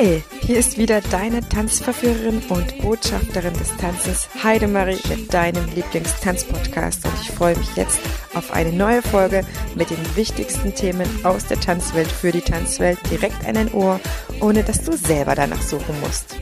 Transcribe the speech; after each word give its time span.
Hi, 0.00 0.22
hier 0.40 0.56
ist 0.56 0.78
wieder 0.78 1.02
deine 1.02 1.46
Tanzverführerin 1.46 2.40
und 2.48 2.78
Botschafterin 2.78 3.52
des 3.52 3.76
Tanzes 3.76 4.30
Heidemarie 4.42 4.98
mit 5.10 5.34
deinem 5.34 5.66
Lieblingstanzpodcast 5.74 7.04
und 7.04 7.12
ich 7.20 7.30
freue 7.30 7.54
mich 7.58 7.76
jetzt 7.76 8.00
auf 8.32 8.50
eine 8.50 8.72
neue 8.72 9.02
Folge 9.02 9.44
mit 9.74 9.90
den 9.90 9.98
wichtigsten 10.16 10.74
Themen 10.74 11.06
aus 11.22 11.48
der 11.48 11.60
Tanzwelt 11.60 12.10
für 12.10 12.32
die 12.32 12.40
Tanzwelt 12.40 12.98
direkt 13.10 13.46
an 13.46 13.56
dein 13.56 13.70
Ohr, 13.74 14.00
ohne 14.40 14.64
dass 14.64 14.82
du 14.82 14.96
selber 14.96 15.34
danach 15.34 15.60
suchen 15.60 15.94
musst. 16.00 16.34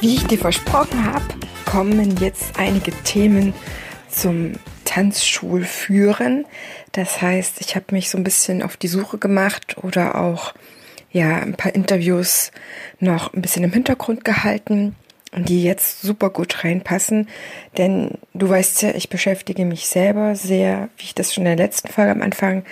Wie 0.00 0.14
ich 0.16 0.26
dir 0.26 0.38
versprochen 0.38 1.04
habe, 1.04 1.24
kommen 1.66 2.16
jetzt 2.16 2.58
einige 2.58 2.90
Themen 3.04 3.54
zum 4.08 4.54
Tanzschul 4.92 5.64
führen. 5.64 6.44
Das 6.92 7.22
heißt, 7.22 7.62
ich 7.62 7.76
habe 7.76 7.86
mich 7.92 8.10
so 8.10 8.18
ein 8.18 8.24
bisschen 8.24 8.62
auf 8.62 8.76
die 8.76 8.88
Suche 8.88 9.16
gemacht 9.16 9.78
oder 9.82 10.20
auch 10.20 10.52
ja 11.10 11.38
ein 11.38 11.54
paar 11.54 11.74
Interviews 11.74 12.52
noch 13.00 13.32
ein 13.32 13.40
bisschen 13.40 13.64
im 13.64 13.72
Hintergrund 13.72 14.22
gehalten, 14.22 14.94
die 15.34 15.64
jetzt 15.64 16.02
super 16.02 16.28
gut 16.28 16.62
reinpassen. 16.62 17.28
Denn 17.78 18.18
du 18.34 18.50
weißt 18.50 18.82
ja, 18.82 18.90
ich 18.94 19.08
beschäftige 19.08 19.64
mich 19.64 19.88
selber 19.88 20.36
sehr, 20.36 20.90
wie 20.98 21.04
ich 21.04 21.14
das 21.14 21.32
schon 21.32 21.46
in 21.46 21.56
der 21.56 21.66
letzten 21.66 21.88
Folge 21.88 22.12
am 22.12 22.20
Anfang 22.20 22.62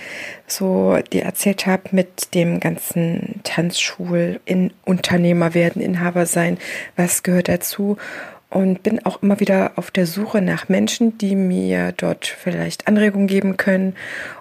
so 0.46 0.98
dir 1.15 1.23
erzählt 1.23 1.65
habe, 1.65 1.84
mit 1.93 2.34
dem 2.34 2.60
ganzen 2.60 3.41
Tanzschul 3.45 4.41
in 4.45 4.74
Unternehmer 4.84 5.55
werden, 5.55 5.80
Inhaber 5.80 6.27
sein, 6.27 6.59
was 6.96 7.23
gehört 7.23 7.48
dazu 7.48 7.96
und 8.51 8.82
bin 8.82 9.04
auch 9.06 9.23
immer 9.23 9.40
wieder 9.40 9.73
auf 9.76 9.90
der 9.90 10.06
Suche 10.06 10.43
nach 10.43 10.68
Menschen, 10.68 11.16
die 11.18 11.37
mir 11.37 11.93
dort 11.93 12.26
vielleicht 12.26 12.88
Anregungen 12.88 13.29
geben 13.29 13.56
können 13.56 13.95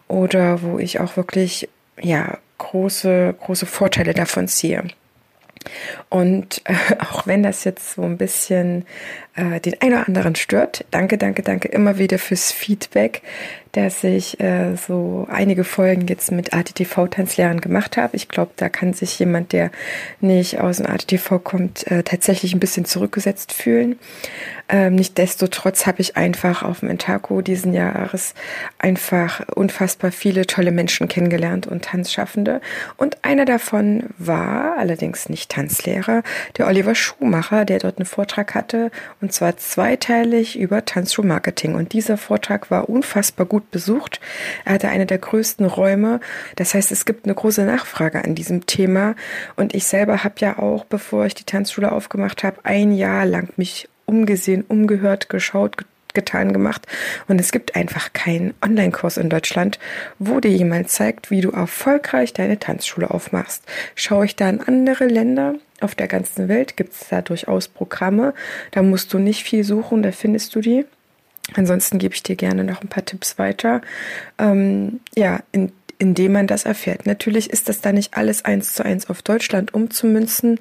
oder 0.07 0.61
wo 0.61 0.79
ich 0.79 0.99
auch 0.99 1.15
wirklich 1.15 1.69
ja 2.02 2.37
große 2.57 3.35
große 3.39 3.65
Vorteile 3.65 4.13
davon 4.13 4.47
ziehe. 4.47 4.83
Und 6.09 6.61
äh, 6.65 6.73
auch 7.11 7.27
wenn 7.27 7.43
das 7.43 7.63
jetzt 7.63 7.93
so 7.93 8.03
ein 8.03 8.17
bisschen 8.17 8.85
äh, 9.35 9.59
den 9.59 9.80
einen 9.81 9.93
oder 9.93 10.07
anderen 10.07 10.35
stört, 10.35 10.85
danke, 10.91 11.17
danke, 11.17 11.43
danke 11.43 11.67
immer 11.67 11.97
wieder 11.97 12.19
fürs 12.19 12.52
Feedback, 12.52 13.21
dass 13.72 14.03
ich 14.03 14.39
äh, 14.39 14.75
so 14.75 15.28
einige 15.30 15.64
Folgen 15.64 16.08
jetzt 16.08 16.31
mit 16.31 16.53
ATTV-Tanzlehrern 16.53 17.62
gemacht 17.62 17.98
habe. 17.98 18.16
Ich 18.16 18.28
glaube, 18.28 18.52
da 18.56 18.70
kann 18.70 18.94
sich 18.94 19.17
jemand, 19.20 19.53
der 19.53 19.72
nicht 20.22 20.59
aus 20.59 20.78
dem 20.78 20.88
ATTV 20.88 21.39
kommt, 21.44 21.86
äh, 21.88 22.03
tatsächlich 22.03 22.53
ein 22.53 22.59
bisschen 22.59 22.86
zurückgesetzt 22.86 23.53
fühlen. 23.53 24.00
Ähm, 24.70 24.95
Nichtsdestotrotz 24.95 25.86
habe 25.86 26.02
ich 26.02 26.17
einfach 26.17 26.64
auf 26.64 26.80
dem 26.80 26.89
Intako 26.89 27.42
diesen 27.42 27.73
Jahres 27.73 28.34
einfach 28.80 29.48
unfassbar 29.56 30.11
viele 30.11 30.48
tolle 30.48 30.72
Menschen 30.72 31.08
kennengelernt 31.08 31.67
und 31.67 31.86
Tanzschaffende. 31.86 32.61
Und 32.98 33.23
einer 33.23 33.45
davon 33.45 34.06
war 34.17 34.78
allerdings 34.78 35.30
nicht 35.30 35.52
Tanzlehrer, 35.52 36.23
der 36.58 36.67
Oliver 36.67 36.95
Schumacher, 36.95 37.66
der 37.66 37.80
dort 37.80 38.00
einen 38.00 38.06
Vortrag 38.06 38.56
hatte 38.56 38.89
und 39.22 39.31
zwar 39.31 39.58
zweiteilig 39.58 40.58
über 40.58 40.86
Tanzschuhmarketing. 40.86 41.76
Und 41.76 41.94
dieser 41.94 42.17
Vortrag 42.17 42.72
war 42.72 42.89
unfassbar 42.89 43.45
gut 43.45 43.59
gut 43.59 43.72
besucht. 43.72 44.22
Er 44.64 44.73
hatte 44.73 44.88
eine 44.88 45.06
der 45.06 45.17
größten 45.17 45.66
Räume. 45.66 46.22
Das 46.56 46.73
heißt, 46.73 46.92
es 46.94 47.04
gibt 47.04 47.26
eine 47.26 47.36
große 47.36 47.66
Nachfrage 47.66 48.23
an 48.23 48.33
diesem 48.33 48.66
Thema. 48.66 49.16
Und 49.58 49.76
ich 49.76 49.86
selber 49.86 50.23
habe 50.23 50.36
ja 50.39 50.59
auch, 50.59 50.86
bevor 50.86 51.26
ich 51.26 51.36
die 51.36 51.44
Tanzschule 51.44 51.92
aufgemacht 51.92 52.44
habe, 52.44 52.64
ein 52.64 52.94
Jahr 52.94 53.26
lang 53.26 53.50
mich 53.58 53.89
umgesehen, 54.09 54.65
umgehört, 54.67 55.29
geschaut, 55.29 55.77
getan 56.13 56.52
gemacht. 56.53 56.88
Und 57.27 57.39
es 57.39 57.52
gibt 57.52 57.75
einfach 57.75 58.14
keinen 58.14 58.53
Online-Kurs 58.64 59.17
in 59.17 59.30
Deutschland, 59.30 59.80
wo 60.17 60.39
dir 60.39 60.52
jemand 60.52 60.89
zeigt, 60.89 61.30
wie 61.30 61.42
du 61.42 61.52
erfolgreich 61.52 62.33
deine 62.33 62.59
Tanzschule 62.59 63.11
aufmachst. 63.11 63.64
Schaue 63.95 64.25
ich 64.25 64.36
da 64.36 64.49
in 64.49 64.61
andere 64.61 65.05
Länder, 65.05 65.55
auf 65.81 65.95
der 65.95 66.08
ganzen 66.08 66.48
Welt 66.48 66.75
gibt 66.75 66.93
es 66.93 67.08
da 67.09 67.21
durchaus 67.21 67.67
Programme. 67.67 68.33
Da 68.71 68.81
musst 68.81 69.14
du 69.14 69.19
nicht 69.19 69.43
viel 69.43 69.64
suchen, 69.64 70.03
da 70.03 70.11
findest 70.11 70.55
du 70.55 70.61
die. 70.61 70.86
Ansonsten 71.55 71.99
gebe 71.99 72.14
ich 72.14 72.23
dir 72.23 72.36
gerne 72.36 72.64
noch 72.64 72.81
ein 72.81 72.89
paar 72.89 73.05
Tipps 73.05 73.37
weiter. 73.39 73.81
Ähm, 74.37 74.99
ja, 75.15 75.39
in, 75.52 75.71
indem 75.99 76.32
man 76.32 76.48
das 76.48 76.64
erfährt. 76.64 77.05
Natürlich 77.05 77.49
ist 77.49 77.70
das 77.70 77.82
da 77.82 77.92
nicht 77.92 78.15
alles 78.15 78.45
eins 78.45 78.73
zu 78.73 78.83
eins 78.83 79.10
auf 79.10 79.21
Deutschland 79.21 79.73
umzumünzen, 79.73 80.60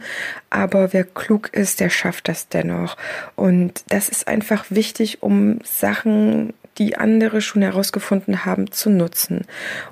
aber 0.51 0.93
wer 0.93 1.05
klug 1.05 1.51
ist, 1.55 1.81
der 1.81 1.91
schafft 1.91 2.29
das 2.29 2.49
dennoch. 2.49 2.97
Und 3.37 3.85
das 3.89 4.09
ist 4.09 4.29
einfach 4.29 4.67
wichtig, 4.69 5.23
um 5.23 5.61
Sachen 5.65 6.53
die 6.79 6.97
andere 6.97 7.41
schon 7.41 7.63
herausgefunden 7.63 8.45
haben, 8.45 8.71
zu 8.71 8.89
nutzen. 8.89 9.43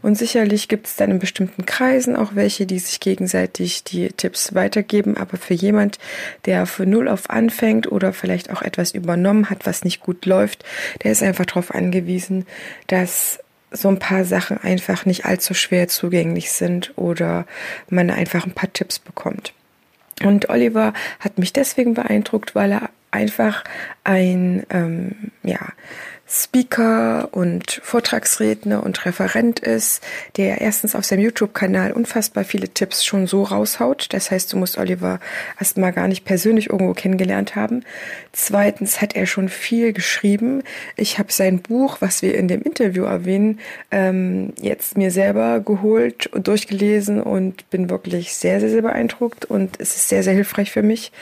Und 0.02 0.16
sicherlich 0.16 0.68
gibt 0.68 0.86
es 0.86 0.96
dann 0.96 1.10
in 1.10 1.18
bestimmten 1.18 1.66
Kreisen 1.66 2.16
auch 2.16 2.34
welche, 2.34 2.66
die 2.66 2.78
sich 2.78 3.00
gegenseitig 3.00 3.84
die 3.84 4.08
Tipps 4.10 4.54
weitergeben. 4.54 5.16
Aber 5.16 5.36
für 5.36 5.54
jemand, 5.54 5.98
der 6.44 6.66
für 6.66 6.86
Null 6.86 7.08
auf 7.08 7.28
anfängt 7.28 7.90
oder 7.90 8.12
vielleicht 8.12 8.50
auch 8.50 8.62
etwas 8.62 8.92
übernommen 8.92 9.50
hat, 9.50 9.66
was 9.66 9.84
nicht 9.84 10.00
gut 10.00 10.26
läuft, 10.26 10.64
der 11.02 11.12
ist 11.12 11.22
einfach 11.22 11.46
darauf 11.46 11.74
angewiesen, 11.74 12.46
dass 12.86 13.40
so 13.70 13.88
ein 13.88 13.98
paar 13.98 14.24
Sachen 14.24 14.58
einfach 14.58 15.06
nicht 15.06 15.24
allzu 15.24 15.54
schwer 15.54 15.88
zugänglich 15.88 16.52
sind 16.52 16.92
oder 16.96 17.46
man 17.88 18.10
einfach 18.10 18.46
ein 18.46 18.52
paar 18.52 18.72
Tipps 18.72 18.98
bekommt. 18.98 19.52
Und 20.22 20.48
Oliver 20.48 20.94
hat 21.20 21.38
mich 21.38 21.52
deswegen 21.52 21.94
beeindruckt, 21.94 22.54
weil 22.54 22.72
er 22.72 22.90
einfach 23.10 23.64
ein, 24.04 24.64
ähm, 24.70 25.32
ja, 25.42 25.58
Speaker 26.28 27.28
und 27.30 27.80
Vortragsredner 27.84 28.82
und 28.82 29.06
Referent 29.06 29.60
ist, 29.60 30.02
der 30.36 30.60
erstens 30.60 30.96
auf 30.96 31.04
seinem 31.04 31.20
YouTube-Kanal 31.20 31.92
unfassbar 31.92 32.42
viele 32.42 32.68
Tipps 32.68 33.04
schon 33.04 33.28
so 33.28 33.44
raushaut. 33.44 34.08
Das 34.12 34.32
heißt, 34.32 34.52
du 34.52 34.56
musst 34.56 34.76
Oliver 34.76 35.20
erstmal 35.58 35.92
gar 35.92 36.08
nicht 36.08 36.24
persönlich 36.24 36.70
irgendwo 36.70 36.94
kennengelernt 36.94 37.54
haben. 37.54 37.84
Zweitens 38.32 39.00
hat 39.00 39.14
er 39.14 39.26
schon 39.26 39.48
viel 39.48 39.92
geschrieben. 39.92 40.64
Ich 40.96 41.20
habe 41.20 41.32
sein 41.32 41.60
Buch, 41.60 41.98
was 42.00 42.22
wir 42.22 42.34
in 42.34 42.48
dem 42.48 42.62
Interview 42.62 43.04
erwähnen, 43.04 43.60
ähm, 43.92 44.52
jetzt 44.60 44.98
mir 44.98 45.12
selber 45.12 45.60
geholt 45.60 46.26
und 46.26 46.48
durchgelesen 46.48 47.22
und 47.22 47.70
bin 47.70 47.88
wirklich 47.88 48.34
sehr, 48.34 48.58
sehr, 48.58 48.70
sehr 48.70 48.82
beeindruckt 48.82 49.44
und 49.44 49.78
es 49.78 49.94
ist 49.94 50.08
sehr, 50.08 50.24
sehr 50.24 50.34
hilfreich 50.34 50.72
für 50.72 50.82
mich. 50.82 51.12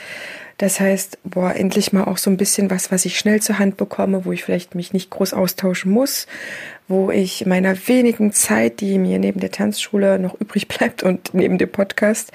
Das 0.57 0.79
heißt, 0.79 1.19
boah, 1.25 1.53
endlich 1.53 1.91
mal 1.91 2.05
auch 2.05 2.17
so 2.17 2.29
ein 2.29 2.37
bisschen 2.37 2.69
was, 2.69 2.91
was 2.91 3.03
ich 3.03 3.19
schnell 3.19 3.41
zur 3.41 3.59
Hand 3.59 3.75
bekomme, 3.75 4.23
wo 4.23 4.31
ich 4.31 4.43
vielleicht 4.43 4.73
mich 4.73 4.93
nicht 4.93 5.09
groß 5.09 5.33
austauschen 5.33 5.91
muss, 5.91 6.27
wo 6.87 7.11
ich 7.11 7.45
meiner 7.45 7.75
wenigen 7.87 8.31
Zeit, 8.31 8.79
die 8.79 8.97
mir 8.97 9.19
neben 9.19 9.41
der 9.41 9.51
Tanzschule 9.51 10.17
noch 10.17 10.39
übrig 10.39 10.67
bleibt 10.69 11.03
und 11.03 11.33
neben 11.33 11.57
dem 11.57 11.69
Podcast, 11.69 12.31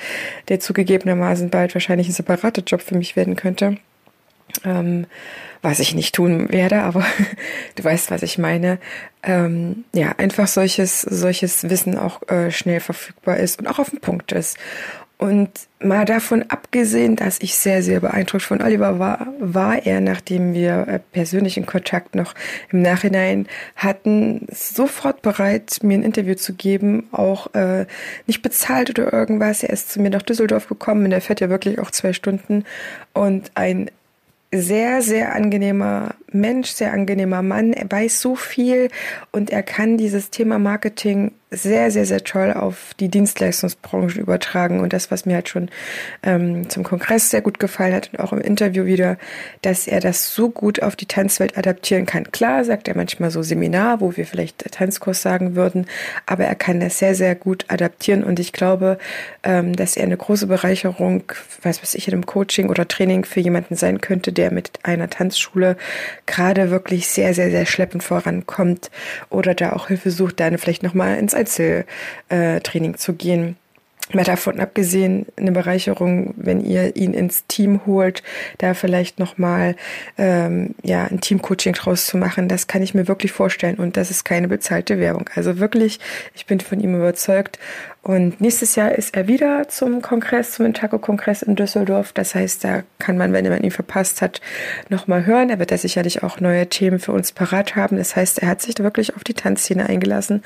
der 0.49 0.61
zugegebenermaßen 0.61 1.49
bald 1.51 1.75
wahrscheinlich 1.75 2.09
ein 2.09 2.15
separater 2.15 2.63
Job 2.63 2.83
für 2.83 2.97
mich 2.97 3.17
werden 3.17 3.37
könnte, 3.37 3.79
ähm, 4.65 5.07
was 5.63 5.79
ich 5.79 5.95
nicht 5.95 6.15
tun 6.15 6.51
werde, 6.51 6.83
aber 6.83 7.05
du 7.77 7.85
weißt, 7.85 8.11
was 8.11 8.23
ich 8.23 8.37
meine. 8.37 8.79
Ähm, 9.23 9.85
ja, 9.95 10.15
einfach 10.17 10.47
solches, 10.47 11.03
solches 11.03 11.69
Wissen 11.69 11.99
auch 11.99 12.27
äh, 12.29 12.51
schnell 12.51 12.81
verfügbar 12.81 13.37
ist 13.37 13.59
und 13.61 13.67
auch 13.67 13.79
auf 13.79 13.91
dem 13.91 14.01
Punkt 14.01 14.33
ist. 14.33 14.59
Und 15.21 15.51
mal 15.81 16.07
davon 16.07 16.47
abgesehen, 16.49 17.15
dass 17.15 17.43
ich 17.43 17.55
sehr, 17.55 17.83
sehr 17.83 18.01
beeindruckt 18.01 18.43
von 18.43 18.63
Oliver 18.63 18.99
war, 18.99 19.27
war 19.39 19.85
er, 19.85 20.01
nachdem 20.01 20.55
wir 20.55 20.89
äh, 20.89 20.99
persönlichen 20.99 21.67
Kontakt 21.67 22.15
noch 22.15 22.35
im 22.73 22.81
Nachhinein 22.81 23.47
hatten, 23.77 24.47
sofort 24.51 25.21
bereit, 25.21 25.81
mir 25.83 25.99
ein 25.99 26.05
Interview 26.05 26.37
zu 26.37 26.55
geben, 26.55 27.07
auch 27.13 27.53
äh, 27.53 27.85
nicht 28.27 28.41
bezahlt 28.41 28.89
oder 28.89 29.13
irgendwas. 29.13 29.63
Er 29.63 29.75
ist 29.75 29.91
zu 29.91 30.01
mir 30.01 30.09
nach 30.09 30.23
Düsseldorf 30.23 30.69
gekommen 30.69 31.05
und 31.05 31.13
er 31.13 31.21
fährt 31.21 31.43
ja 31.43 31.51
wirklich 31.51 31.81
auch 31.81 31.91
zwei 31.91 32.15
Stunden 32.15 32.65
und 33.13 33.51
ein 33.57 33.91
sehr, 34.53 35.03
sehr 35.03 35.35
angenehmer 35.35 36.15
Mensch, 36.33 36.71
sehr 36.71 36.95
angenehmer 36.95 37.43
Mann. 37.43 37.75
Er 37.75 37.91
weiß 37.91 38.23
so 38.23 38.37
viel 38.37 38.89
und 39.33 39.51
er 39.51 39.63
kann 39.63 39.99
dieses 39.99 40.31
Thema 40.31 40.59
Marketing 40.59 41.33
sehr, 41.51 41.91
sehr, 41.91 42.07
sehr 42.07 42.23
toll 42.23 42.53
auf 42.53 42.95
die 43.01 43.09
Dienstleistungsbranche 43.09 44.21
übertragen. 44.21 44.81
Und 44.81 44.93
das, 44.93 45.11
was 45.11 45.27
mir 45.27 45.35
halt 45.35 45.49
schon 45.49 45.69
ähm, 46.23 46.71
zum 46.71 46.85
Kongress 46.85 47.31
sehr 47.31 47.43
gut 47.43 47.59
gefallen 47.59 47.95
hat 47.95 48.11
und 48.13 48.21
auch 48.21 48.33
im 48.33 48.41
Interview 48.41 48.85
wieder, 48.85 49.19
dass 49.63 49.89
er 49.89 50.01
das 50.01 50.33
so 50.33 50.49
gut 50.49 50.83
auf 50.83 50.95
die 50.95 51.07
Tanzwelt 51.07 51.59
adaptieren 51.59 52.07
kann. 52.07 52.31
Klar 52.31 52.65
sagt 52.65 52.87
er 52.87 52.97
manchmal 52.97 53.33
so 53.33 53.43
Seminar, 53.43 54.01
wo 54.01 54.17
wir 54.17 54.27
vielleicht 54.27 54.71
Tanzkurs 54.71 55.23
sagen 55.23 55.57
würden, 55.57 55.87
aber 56.25 56.45
er 56.45 56.55
kann 56.55 56.79
das 56.79 56.99
sehr, 57.01 57.17
sehr 57.17 57.35
gut 57.35 57.65
adaptieren. 57.67 58.23
Und 58.23 58.39
ich 58.39 58.53
glaube, 58.53 58.99
ähm, 59.43 59.75
dass 59.75 59.97
er 59.97 60.05
eine 60.05 60.17
große 60.17 60.47
Bereicherung, 60.47 61.25
weiß 61.63 61.83
was 61.83 61.95
ich, 61.95 62.07
in 62.07 62.15
einem 62.15 62.27
Coaching 62.27 62.71
oder 62.71 62.87
Training 62.87 63.25
für 63.25 63.41
jemanden 63.41 63.75
sein 63.75 64.01
könnte, 64.01 64.33
der 64.33 64.53
mit 64.53 64.71
einer 64.85 65.11
Tanzschule 65.11 65.77
gerade 66.27 66.71
wirklich 66.71 67.09
sehr, 67.09 67.35
sehr, 67.35 67.51
sehr 67.51 67.67
schleppend 67.67 68.05
vorankommt 68.05 68.91
oder 69.31 69.55
da 69.55 69.73
auch 69.73 69.89
Hilfe 69.89 70.13
sucht, 70.13 70.39
dann 70.39 70.57
vielleicht 70.57 70.85
nochmal 70.85 71.19
ins 71.19 71.35
Einzeltraining 71.41 72.97
zu 72.97 73.15
gehen. 73.15 73.57
Mal 74.13 74.25
davon 74.25 74.59
abgesehen, 74.59 75.27
eine 75.37 75.53
Bereicherung, 75.53 76.35
wenn 76.37 76.61
ihr 76.65 76.97
ihn 76.97 77.15
ins 77.15 77.47
Team 77.47 77.83
holt, 77.87 78.25
da 78.59 78.75
vielleicht 78.75 79.21
nochmal 79.21 79.77
ähm, 80.19 80.75
ja, 80.83 81.05
ein 81.05 81.21
Teamcoaching 81.21 81.75
draus 81.75 82.07
zu 82.07 82.17
machen, 82.17 82.49
das 82.49 82.67
kann 82.67 82.83
ich 82.83 82.93
mir 82.93 83.07
wirklich 83.07 83.31
vorstellen. 83.31 83.77
Und 83.77 83.97
das 83.97 84.11
ist 84.11 84.25
keine 84.25 84.49
bezahlte 84.49 84.99
Werbung. 84.99 85.31
Also 85.37 85.61
wirklich, 85.61 86.01
ich 86.35 86.47
bin 86.47 86.59
von 86.59 86.81
ihm 86.81 86.97
überzeugt. 86.97 87.61
Und 88.03 88.41
nächstes 88.41 88.75
Jahr 88.75 88.93
ist 88.93 89.15
er 89.15 89.29
wieder 89.29 89.69
zum 89.69 90.03
Kongress, 90.03 90.53
zum 90.53 90.67
Intaco-Kongress 90.67 91.43
in 91.43 91.55
Düsseldorf. 91.55 92.13
Das 92.13 92.35
heißt, 92.35 92.65
da 92.65 92.83
kann 92.99 93.17
man, 93.17 93.33
wenn 93.33 93.49
man 93.49 93.63
ihn 93.63 93.71
verpasst 93.71 94.23
hat, 94.23 94.41
nochmal 94.89 95.25
hören. 95.25 95.51
Er 95.51 95.61
wird 95.61 95.71
da 95.71 95.79
sicherlich 95.79 96.25
auch 96.25 96.41
neue 96.41 96.67
Themen 96.67 96.99
für 96.99 97.13
uns 97.13 97.31
parat 97.31 97.77
haben. 97.77 97.97
Das 97.97 98.17
heißt, 98.17 98.41
er 98.41 98.49
hat 98.49 98.61
sich 98.61 98.77
wirklich 98.81 99.15
auf 99.15 99.23
die 99.23 99.35
Tanzszene 99.35 99.89
eingelassen 99.89 100.43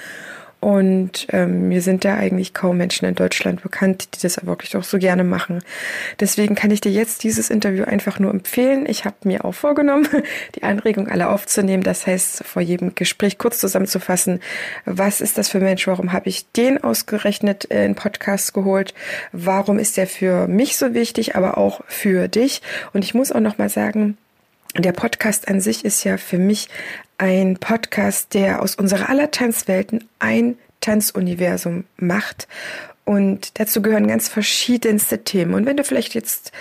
und 0.64 1.26
ähm, 1.30 1.68
mir 1.68 1.82
sind 1.82 2.06
da 2.06 2.14
eigentlich 2.14 2.54
kaum 2.54 2.78
Menschen 2.78 3.06
in 3.06 3.14
Deutschland 3.14 3.62
bekannt, 3.62 4.08
die 4.14 4.22
das 4.22 4.46
wirklich 4.46 4.74
auch 4.78 4.82
so 4.82 4.96
gerne 4.96 5.22
machen. 5.22 5.62
Deswegen 6.20 6.54
kann 6.54 6.70
ich 6.70 6.80
dir 6.80 6.90
jetzt 6.90 7.22
dieses 7.22 7.50
Interview 7.50 7.84
einfach 7.84 8.18
nur 8.18 8.30
empfehlen. 8.30 8.86
Ich 8.88 9.04
habe 9.04 9.14
mir 9.24 9.44
auch 9.44 9.52
vorgenommen, 9.52 10.08
die 10.54 10.62
Anregung 10.62 11.06
alle 11.08 11.28
aufzunehmen. 11.28 11.82
Das 11.82 12.06
heißt, 12.06 12.44
vor 12.44 12.62
jedem 12.62 12.94
Gespräch 12.94 13.36
kurz 13.36 13.58
zusammenzufassen, 13.58 14.40
was 14.86 15.20
ist 15.20 15.36
das 15.36 15.50
für 15.50 15.58
ein 15.58 15.64
Mensch, 15.64 15.86
warum 15.86 16.14
habe 16.14 16.30
ich 16.30 16.50
den 16.52 16.82
ausgerechnet 16.82 17.64
in 17.66 17.94
Podcast 17.94 18.54
geholt, 18.54 18.94
warum 19.32 19.78
ist 19.78 19.98
der 19.98 20.06
für 20.06 20.48
mich 20.48 20.78
so 20.78 20.94
wichtig, 20.94 21.36
aber 21.36 21.58
auch 21.58 21.82
für 21.88 22.26
dich. 22.26 22.62
Und 22.94 23.04
ich 23.04 23.12
muss 23.12 23.32
auch 23.32 23.40
noch 23.40 23.58
mal 23.58 23.68
sagen, 23.68 24.16
der 24.76 24.92
Podcast 24.92 25.46
an 25.46 25.60
sich 25.60 25.84
ist 25.84 26.04
ja 26.04 26.16
für 26.16 26.38
mich 26.38 26.68
ein 27.18 27.58
Podcast, 27.58 28.34
der 28.34 28.62
aus 28.62 28.74
unserer 28.74 29.08
aller 29.08 29.30
Tanzwelten 29.30 30.08
ein 30.18 30.56
Tanzuniversum 30.80 31.84
macht. 31.96 32.48
Und 33.04 33.58
dazu 33.58 33.82
gehören 33.82 34.06
ganz 34.08 34.28
verschiedenste 34.28 35.24
Themen. 35.24 35.54
Und 35.54 35.66
wenn 35.66 35.76
du 35.76 35.84
vielleicht 35.84 36.14
jetzt 36.14 36.52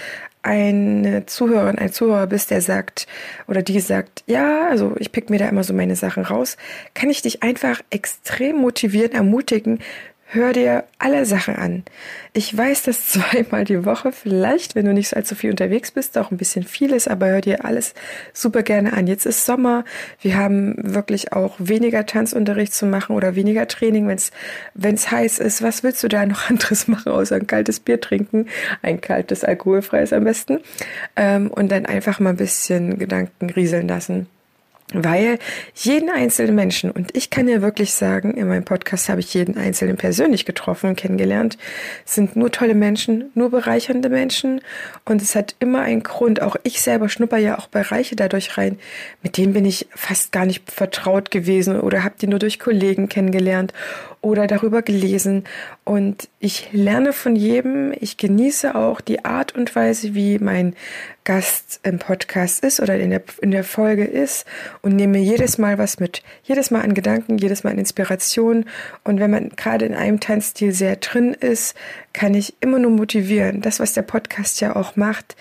eine 0.43 1.25
Zuhörerin, 1.25 1.79
ein 1.79 1.93
Zuhörer 1.93 2.27
bist, 2.27 2.51
der 2.51 2.61
sagt 2.61 3.07
oder 3.47 3.61
die 3.61 3.79
sagt, 3.79 4.23
ja, 4.27 4.67
also 4.67 4.93
ich 4.99 5.11
pick 5.13 5.29
mir 5.29 5.39
da 5.39 5.47
immer 5.47 5.63
so 5.63 5.73
meine 5.73 5.95
Sachen 5.95 6.23
raus, 6.23 6.57
kann 6.93 7.09
ich 7.09 7.21
dich 7.21 7.43
einfach 7.43 7.81
extrem 7.89 8.57
motivieren, 8.57 9.13
ermutigen, 9.13 9.79
Hör 10.33 10.51
dir 10.51 10.85
alle 10.97 11.27
Sachen 11.27 11.55
an. 11.57 11.83
Ich 12.33 12.57
weiß, 12.57 12.81
dass 12.81 13.07
zweimal 13.09 13.65
die 13.65 13.85
Woche 13.85 14.11
vielleicht, 14.11 14.73
wenn 14.73 14.85
du 14.85 14.91
nicht 14.91 15.15
allzu 15.15 15.35
viel 15.35 15.51
unterwegs 15.51 15.91
bist, 15.91 16.17
auch 16.17 16.31
ein 16.31 16.37
bisschen 16.37 16.63
viel 16.63 16.91
ist, 16.91 17.07
aber 17.07 17.27
hör 17.27 17.41
dir 17.41 17.65
alles 17.65 17.93
super 18.33 18.63
gerne 18.63 18.93
an. 18.93 19.05
Jetzt 19.05 19.27
ist 19.27 19.45
Sommer. 19.45 19.85
Wir 20.21 20.35
haben 20.35 20.73
wirklich 20.77 21.33
auch 21.33 21.53
weniger 21.59 22.07
Tanzunterricht 22.07 22.73
zu 22.73 22.87
machen 22.87 23.15
oder 23.15 23.35
weniger 23.35 23.67
Training, 23.67 24.07
wenn 24.07 24.17
es 24.17 24.31
wenn 24.73 24.95
es 24.95 25.11
heiß 25.11 25.37
ist. 25.37 25.61
Was 25.61 25.83
willst 25.83 26.03
du 26.03 26.07
da 26.07 26.25
noch 26.25 26.49
anderes 26.49 26.87
machen, 26.87 27.11
außer 27.11 27.35
ein 27.35 27.45
kaltes 27.45 27.79
Bier 27.79 28.01
trinken? 28.01 28.47
Ein 28.81 29.01
kaltes, 29.01 29.43
alkoholfreies 29.43 30.13
am 30.13 30.23
besten. 30.23 30.61
Ähm, 31.15 31.51
und 31.51 31.71
dann 31.71 31.85
einfach 31.85 32.19
mal 32.19 32.31
ein 32.31 32.37
bisschen 32.37 32.97
Gedanken 32.97 33.51
rieseln 33.51 33.87
lassen. 33.87 34.25
Weil 34.93 35.39
jeden 35.75 36.09
einzelnen 36.09 36.55
Menschen, 36.55 36.91
und 36.91 37.15
ich 37.15 37.29
kann 37.29 37.47
ja 37.47 37.61
wirklich 37.61 37.93
sagen, 37.93 38.35
in 38.35 38.47
meinem 38.47 38.63
Podcast 38.63 39.09
habe 39.09 39.21
ich 39.21 39.33
jeden 39.33 39.57
einzelnen 39.57 39.97
persönlich 39.97 40.45
getroffen 40.45 40.91
und 40.91 40.95
kennengelernt, 40.95 41.57
sind 42.05 42.35
nur 42.35 42.51
tolle 42.51 42.75
Menschen, 42.75 43.31
nur 43.33 43.49
bereichernde 43.49 44.09
Menschen. 44.09 44.61
Und 45.05 45.21
es 45.21 45.35
hat 45.35 45.55
immer 45.59 45.81
einen 45.81 46.03
Grund. 46.03 46.41
Auch 46.41 46.55
ich 46.63 46.81
selber 46.81 47.09
schnupper 47.09 47.37
ja 47.37 47.57
auch 47.57 47.67
Bereiche 47.67 48.15
dadurch 48.15 48.57
rein. 48.57 48.77
Mit 49.23 49.37
denen 49.37 49.53
bin 49.53 49.65
ich 49.65 49.87
fast 49.95 50.31
gar 50.31 50.45
nicht 50.45 50.71
vertraut 50.71 51.31
gewesen 51.31 51.79
oder 51.79 52.03
habe 52.03 52.15
die 52.21 52.27
nur 52.27 52.39
durch 52.39 52.59
Kollegen 52.59 53.09
kennengelernt 53.09 53.73
oder 54.23 54.47
darüber 54.47 54.81
gelesen. 54.81 55.43
Und 55.83 56.29
ich 56.39 56.69
lerne 56.71 57.11
von 57.11 57.35
jedem. 57.35 57.93
Ich 57.99 58.17
genieße 58.17 58.73
auch 58.73 59.01
die 59.01 59.25
Art 59.25 59.53
und 59.53 59.75
Weise, 59.75 60.15
wie 60.15 60.39
mein 60.39 60.75
Gast 61.25 61.81
im 61.83 61.99
Podcast 61.99 62.63
ist 62.63 62.79
oder 62.79 62.97
in 62.97 63.09
der, 63.09 63.21
in 63.41 63.51
der 63.51 63.63
Folge 63.63 64.05
ist 64.05 64.45
und 64.83 64.95
nehme 64.95 65.17
jedes 65.17 65.57
Mal 65.57 65.79
was 65.79 65.99
mit. 65.99 66.21
Jedes 66.43 66.69
Mal 66.69 66.81
an 66.81 66.93
Gedanken, 66.93 67.37
jedes 67.37 67.63
Mal 67.63 67.71
an 67.71 67.79
Inspiration. 67.79 68.65
Und 69.03 69.19
wenn 69.19 69.31
man 69.31 69.49
gerade 69.55 69.85
in 69.85 69.95
einem 69.95 70.19
Tanzstil 70.19 70.73
sehr 70.73 70.97
drin 70.97 71.33
ist, 71.33 71.75
kann 72.11 72.35
ich 72.35 72.53
immer 72.59 72.77
nur 72.77 72.91
motivieren. 72.91 73.61
Das, 73.61 73.79
was 73.79 73.93
der 73.93 74.03
Podcast 74.03 74.61
ja 74.61 74.75
auch 74.75 74.95
macht. 74.95 75.35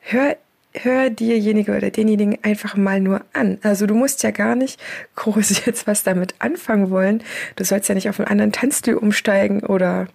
Hör 0.00 0.36
hör 0.82 1.08
dirjenige 1.08 1.76
oder 1.76 1.90
denjenigen 1.90 2.38
einfach 2.42 2.76
mal 2.76 3.00
nur 3.00 3.20
an. 3.32 3.58
Also 3.62 3.86
du 3.86 3.94
musst 3.94 4.22
ja 4.22 4.32
gar 4.32 4.54
nicht 4.54 4.80
groß 5.16 5.64
jetzt 5.66 5.86
was 5.86 6.02
damit 6.02 6.34
anfangen 6.40 6.90
wollen. 6.90 7.22
Du 7.56 7.64
sollst 7.64 7.88
ja 7.88 7.94
nicht 7.94 8.08
auf 8.08 8.18
einen 8.20 8.28
anderen 8.28 8.52
Tanzstil 8.52 8.96
umsteigen 8.96 9.60
oder 9.62 10.08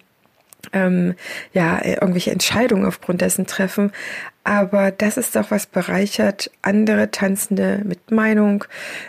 ähm, 0.72 1.14
ja 1.52 1.82
irgendwelche 1.84 2.30
Entscheidungen 2.30 2.84
aufgrund 2.84 3.22
dessen 3.22 3.46
treffen. 3.46 3.92
Aber 4.42 4.90
das 4.90 5.18
ist 5.18 5.36
doch 5.36 5.50
was 5.50 5.66
bereichert, 5.66 6.50
andere 6.62 7.10
Tanzende 7.10 7.82
mit 7.84 8.10
Meinung, 8.10 8.64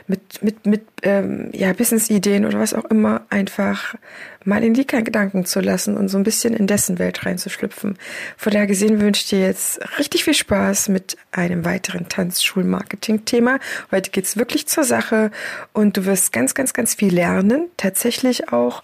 mit, 0.05 0.43
mit, 0.43 0.65
mit 0.65 0.83
ähm, 1.03 1.49
ja, 1.53 1.71
Business-Ideen 1.71 2.45
oder 2.45 2.59
was 2.59 2.73
auch 2.73 2.85
immer, 2.85 3.25
einfach 3.29 3.95
mal 4.43 4.63
in 4.63 4.73
die 4.73 4.85
Gedanken 4.85 5.45
zu 5.45 5.61
lassen 5.61 5.95
und 5.95 6.09
so 6.09 6.17
ein 6.17 6.23
bisschen 6.23 6.53
in 6.53 6.67
dessen 6.67 6.99
Welt 6.99 7.25
reinzuschlüpfen. 7.25 7.97
Von 8.37 8.51
daher 8.51 8.67
gesehen 8.67 8.99
wünsche 8.99 9.21
ich 9.21 9.29
dir 9.29 9.39
jetzt 9.39 9.79
richtig 9.99 10.23
viel 10.23 10.33
Spaß 10.33 10.89
mit 10.89 11.15
einem 11.31 11.63
weiteren 11.63 12.09
Tanzschul-Marketing-Thema. 12.09 13.59
Heute 13.91 14.11
geht's 14.11 14.37
wirklich 14.37 14.67
zur 14.67 14.83
Sache 14.83 15.31
und 15.73 15.95
du 15.95 16.05
wirst 16.05 16.33
ganz, 16.33 16.53
ganz, 16.53 16.73
ganz 16.73 16.95
viel 16.95 17.13
lernen, 17.13 17.69
tatsächlich 17.77 18.51
auch. 18.51 18.83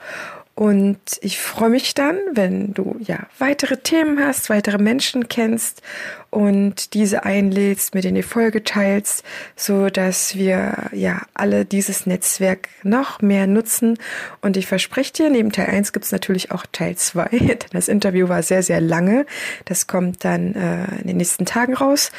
Und 0.58 1.20
ich 1.22 1.38
freue 1.38 1.70
mich 1.70 1.94
dann, 1.94 2.18
wenn 2.32 2.74
du 2.74 2.96
ja 3.00 3.28
weitere 3.38 3.78
Themen 3.78 4.20
hast, 4.20 4.50
weitere 4.50 4.80
Menschen 4.80 5.30
kennst 5.30 5.84
und 6.32 6.96
diese 6.96 7.26
einlädst, 7.26 7.94
mit 7.94 8.04
denen 8.04 8.16
die 8.16 8.24
Folge 8.24 8.64
teilst, 8.64 9.24
so 9.56 9.92
dass 9.92 10.36
wir 10.36 10.90
ja 10.94 11.22
alle 11.36 11.64
dieses 11.64 12.08
Netzwerk 12.08 12.70
noch 12.82 13.22
mehr 13.22 13.46
nutzen. 13.46 14.00
Und 14.42 14.58
ich 14.58 14.66
verspreche 14.66 15.14
dir, 15.14 15.30
neben 15.30 15.52
Teil 15.52 15.68
1 15.68 15.94
gibt 15.94 16.06
es 16.06 16.12
natürlich 16.12 16.50
auch 16.50 16.66
Teil 16.72 16.96
2, 16.96 17.26
denn 17.32 17.58
das 17.72 17.88
Interview 17.88 18.28
war 18.28 18.42
sehr, 18.42 18.64
sehr 18.64 18.82
lange. 18.82 19.28
Das 19.66 19.86
kommt 19.86 20.26
dann 20.26 20.56
äh, 20.56 20.86
in 21.02 21.08
den 21.08 21.18
nächsten 21.18 21.46
Tagen 21.46 21.76
raus 21.76 22.12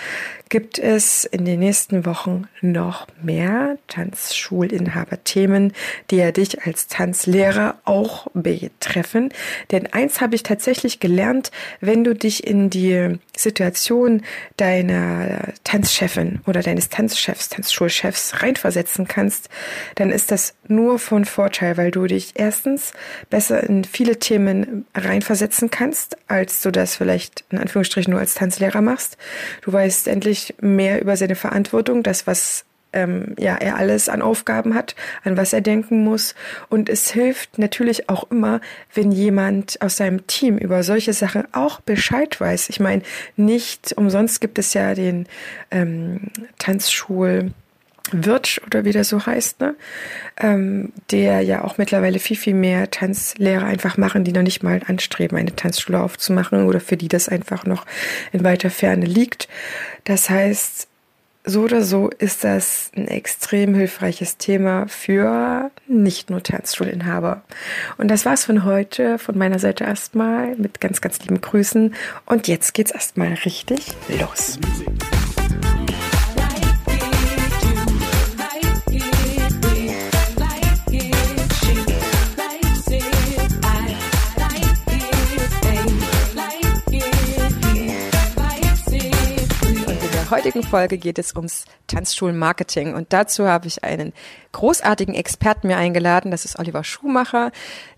gibt 0.48 0.78
es 0.78 1.24
in 1.24 1.44
den 1.44 1.60
nächsten 1.60 2.06
Wochen 2.06 2.48
noch 2.60 3.06
mehr 3.22 3.78
Tanzschulinhaber-Themen, 3.88 5.72
die 6.10 6.16
ja 6.16 6.32
dich 6.32 6.62
als 6.62 6.86
Tanzlehrer 6.86 7.78
auch 7.84 8.28
betreffen. 8.34 9.32
Denn 9.70 9.86
eins 9.92 10.20
habe 10.20 10.34
ich 10.34 10.42
tatsächlich 10.42 11.00
gelernt, 11.00 11.50
wenn 11.80 12.04
du 12.04 12.14
dich 12.14 12.46
in 12.46 12.70
die 12.70 13.18
Situation 13.36 14.22
deiner 14.56 15.52
Tanzchefin 15.64 16.40
oder 16.46 16.62
deines 16.62 16.88
Tanzchefs, 16.88 17.48
Tanzschulchefs 17.48 18.43
reinversetzen 18.43 19.06
kannst, 19.06 19.48
dann 19.94 20.10
ist 20.10 20.31
das 20.31 20.55
nur 20.67 20.98
von 20.98 21.24
Vorteil, 21.24 21.76
weil 21.76 21.90
du 21.90 22.06
dich 22.06 22.32
erstens 22.34 22.93
besser 23.31 23.62
in 23.62 23.84
viele 23.84 24.19
Themen 24.19 24.86
reinversetzen 24.94 25.70
kannst, 25.70 26.17
als 26.26 26.62
du 26.62 26.70
das 26.70 26.96
vielleicht 26.96 27.44
in 27.50 27.58
Anführungsstrichen 27.58 28.10
nur 28.10 28.20
als 28.20 28.34
Tanzlehrer 28.34 28.81
machst. 28.81 29.17
Du 29.62 29.72
weißt 29.72 30.08
endlich, 30.08 30.37
sich 30.38 30.54
mehr 30.60 31.00
über 31.00 31.16
seine 31.16 31.34
Verantwortung, 31.34 32.02
das, 32.02 32.26
was 32.26 32.64
ähm, 32.92 33.34
ja, 33.38 33.54
er 33.56 33.76
alles 33.76 34.08
an 34.08 34.22
Aufgaben 34.22 34.74
hat, 34.74 34.94
an 35.24 35.36
was 35.36 35.52
er 35.52 35.60
denken 35.60 36.04
muss. 36.04 36.34
Und 36.68 36.88
es 36.88 37.10
hilft 37.10 37.58
natürlich 37.58 38.08
auch 38.08 38.30
immer, 38.30 38.60
wenn 38.94 39.12
jemand 39.12 39.80
aus 39.82 39.96
seinem 39.96 40.26
Team 40.26 40.58
über 40.58 40.82
solche 40.82 41.12
Sachen 41.12 41.44
auch 41.52 41.80
Bescheid 41.80 42.40
weiß. 42.40 42.70
Ich 42.70 42.80
meine, 42.80 43.02
nicht 43.36 43.92
umsonst 43.96 44.40
gibt 44.40 44.58
es 44.58 44.74
ja 44.74 44.94
den 44.94 45.26
ähm, 45.70 46.30
Tanzschul- 46.58 47.50
Wirtsch 48.12 48.60
oder 48.67 48.84
wie 48.84 48.93
der 48.93 49.05
so 49.05 49.24
heißt, 49.24 49.60
ne? 49.60 49.74
Ähm, 50.36 50.93
der 51.10 51.41
ja 51.43 51.65
auch 51.65 51.79
mittlerweile 51.79 52.19
viel, 52.19 52.36
viel 52.36 52.55
mehr 52.55 52.91
Tanzlehrer 52.91 53.65
einfach 53.65 53.96
machen, 53.96 54.24
die 54.24 54.32
noch 54.32 54.43
nicht 54.43 54.62
mal 54.62 54.81
anstreben, 54.86 55.36
eine 55.36 55.55
Tanzschule 55.55 56.00
aufzumachen 56.00 56.67
oder 56.67 56.81
für 56.81 56.96
die 56.96 57.08
das 57.08 57.29
einfach 57.29 57.65
noch 57.65 57.86
in 58.32 58.44
weiter 58.44 58.70
Ferne 58.70 59.06
liegt. 59.06 59.48
Das 60.05 60.31
heißt, 60.31 60.88
so 61.48 61.62
oder 61.62 61.82
so 61.82 62.10
ist 62.10 62.44
das 62.44 62.91
ein 62.94 63.08
extrem 63.08 63.74
hilfreiches 63.74 64.36
Thema 64.36 64.86
für 64.86 65.70
nicht 65.86 66.31
nur 66.31 66.43
Tanzschulinhaber. 66.43 67.43
Und 67.96 68.08
das 68.08 68.24
war's 68.24 68.44
von 68.44 68.65
heute, 68.65 69.19
von 69.19 69.36
meiner 69.38 69.58
Seite 69.58 69.84
erstmal 69.84 70.56
mit 70.56 70.81
ganz, 70.81 71.00
ganz 71.00 71.19
lieben 71.20 71.41
Grüßen. 71.41 71.94
Und 72.27 72.48
jetzt 72.48 72.74
geht's 72.74 72.91
erstmal 72.91 73.32
richtig 73.32 73.86
los. 74.08 74.58
Der 90.29 90.37
heutigen 90.37 90.63
Folge 90.63 90.99
geht 90.99 91.19
es 91.19 91.35
ums 91.35 91.65
Tanzschulenmarketing 91.87 92.94
und 92.94 93.13
dazu 93.15 93.47
habe 93.47 93.67
ich 93.67 93.82
einen 93.82 94.13
großartigen 94.53 95.15
Experten 95.15 95.69
mir 95.69 95.79
eingeladen. 95.79 96.31
Das 96.31 96.44
ist 96.44 96.58
Oliver 96.58 96.85
Schumacher. 96.85 97.51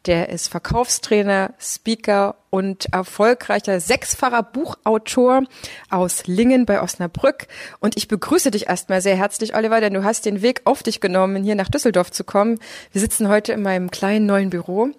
Der 0.07 0.29
ist 0.29 0.47
Verkaufstrainer, 0.49 1.55
Speaker 1.59 2.37
und 2.51 2.93
erfolgreicher 2.93 3.81
sechsfacher 3.81 4.45
Buchautor 4.45 5.43
aus 5.89 6.27
Lingen 6.27 6.67
bei 6.67 6.81
Osnabrück. 6.81 7.49
Und 7.81 7.97
ich 7.97 8.07
begrüße 8.07 8.53
dich 8.53 8.69
erstmal 8.69 9.01
sehr 9.01 9.17
herzlich, 9.17 9.57
Oliver, 9.57 9.81
denn 9.81 9.95
du 9.95 10.05
hast 10.05 10.25
den 10.25 10.41
Weg 10.41 10.63
auf 10.67 10.85
dich 10.85 11.01
genommen, 11.01 11.43
hier 11.43 11.57
nach 11.57 11.69
Düsseldorf 11.69 12.13
zu 12.13 12.23
kommen. 12.23 12.61
Wir 12.93 13.01
sitzen 13.01 13.29
heute 13.29 13.53
in 13.53 13.63
meinem 13.63 13.91
kleinen 13.91 14.27
neuen 14.27 14.51
Büro 14.51 14.91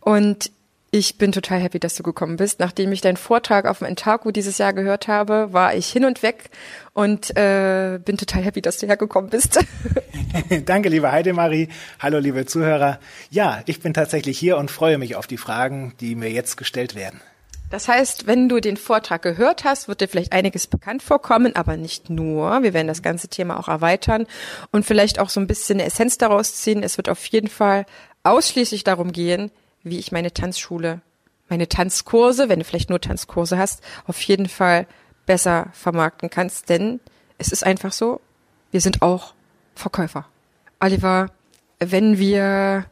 und 0.00 0.50
ich 0.94 1.16
bin 1.16 1.32
total 1.32 1.58
happy, 1.58 1.80
dass 1.80 1.94
du 1.94 2.02
gekommen 2.02 2.36
bist. 2.36 2.60
Nachdem 2.60 2.92
ich 2.92 3.00
deinen 3.00 3.16
Vortrag 3.16 3.64
auf 3.64 3.78
dem 3.78 3.86
Entaku 3.86 4.30
dieses 4.30 4.58
Jahr 4.58 4.74
gehört 4.74 5.08
habe, 5.08 5.48
war 5.50 5.74
ich 5.74 5.90
hin 5.90 6.04
und 6.04 6.22
weg 6.22 6.50
und 6.92 7.34
äh, 7.34 7.98
bin 8.04 8.18
total 8.18 8.42
happy, 8.42 8.60
dass 8.60 8.76
du 8.76 8.86
hergekommen 8.86 9.30
bist. 9.30 9.58
Danke, 10.66 10.90
liebe 10.90 11.10
Heidemarie. 11.10 11.70
Hallo, 11.98 12.18
liebe 12.18 12.44
Zuhörer. 12.44 13.00
Ja, 13.30 13.62
ich 13.64 13.80
bin 13.80 13.94
tatsächlich 13.94 14.38
hier 14.38 14.58
und 14.58 14.70
freue 14.70 14.98
mich 14.98 15.16
auf 15.16 15.26
die 15.26 15.38
Fragen, 15.38 15.94
die 16.00 16.14
mir 16.14 16.30
jetzt 16.30 16.58
gestellt 16.58 16.94
werden. 16.94 17.22
Das 17.70 17.88
heißt, 17.88 18.26
wenn 18.26 18.50
du 18.50 18.60
den 18.60 18.76
Vortrag 18.76 19.22
gehört 19.22 19.64
hast, 19.64 19.88
wird 19.88 20.02
dir 20.02 20.08
vielleicht 20.08 20.34
einiges 20.34 20.66
bekannt 20.66 21.02
vorkommen, 21.02 21.56
aber 21.56 21.78
nicht 21.78 22.10
nur. 22.10 22.62
Wir 22.62 22.74
werden 22.74 22.88
das 22.88 23.00
ganze 23.00 23.28
Thema 23.28 23.58
auch 23.58 23.68
erweitern 23.68 24.26
und 24.72 24.84
vielleicht 24.84 25.18
auch 25.20 25.30
so 25.30 25.40
ein 25.40 25.46
bisschen 25.46 25.80
eine 25.80 25.86
Essenz 25.86 26.18
daraus 26.18 26.52
ziehen. 26.56 26.82
Es 26.82 26.98
wird 26.98 27.08
auf 27.08 27.24
jeden 27.24 27.48
Fall 27.48 27.86
ausschließlich 28.24 28.84
darum 28.84 29.12
gehen, 29.12 29.50
wie 29.82 29.98
ich 29.98 30.12
meine 30.12 30.32
Tanzschule, 30.32 31.00
meine 31.48 31.68
Tanzkurse, 31.68 32.48
wenn 32.48 32.58
du 32.58 32.64
vielleicht 32.64 32.90
nur 32.90 33.00
Tanzkurse 33.00 33.58
hast, 33.58 33.82
auf 34.06 34.20
jeden 34.22 34.48
Fall 34.48 34.86
besser 35.26 35.68
vermarkten 35.72 36.30
kannst, 36.30 36.68
denn 36.68 37.00
es 37.38 37.52
ist 37.52 37.64
einfach 37.64 37.92
so, 37.92 38.20
wir 38.70 38.80
sind 38.80 39.02
auch 39.02 39.34
Verkäufer. 39.74 40.26
Oliver, 40.80 41.30
wenn 41.78 42.18
wir 42.18 42.86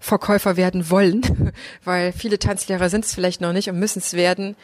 Verkäufer 0.00 0.56
werden 0.56 0.90
wollen, 0.90 1.52
weil 1.84 2.12
viele 2.12 2.38
Tanzlehrer 2.38 2.88
sind 2.88 3.04
es 3.04 3.14
vielleicht 3.14 3.40
noch 3.40 3.52
nicht 3.52 3.68
und 3.68 3.78
müssen 3.78 4.00
es 4.00 4.12
werden, 4.12 4.56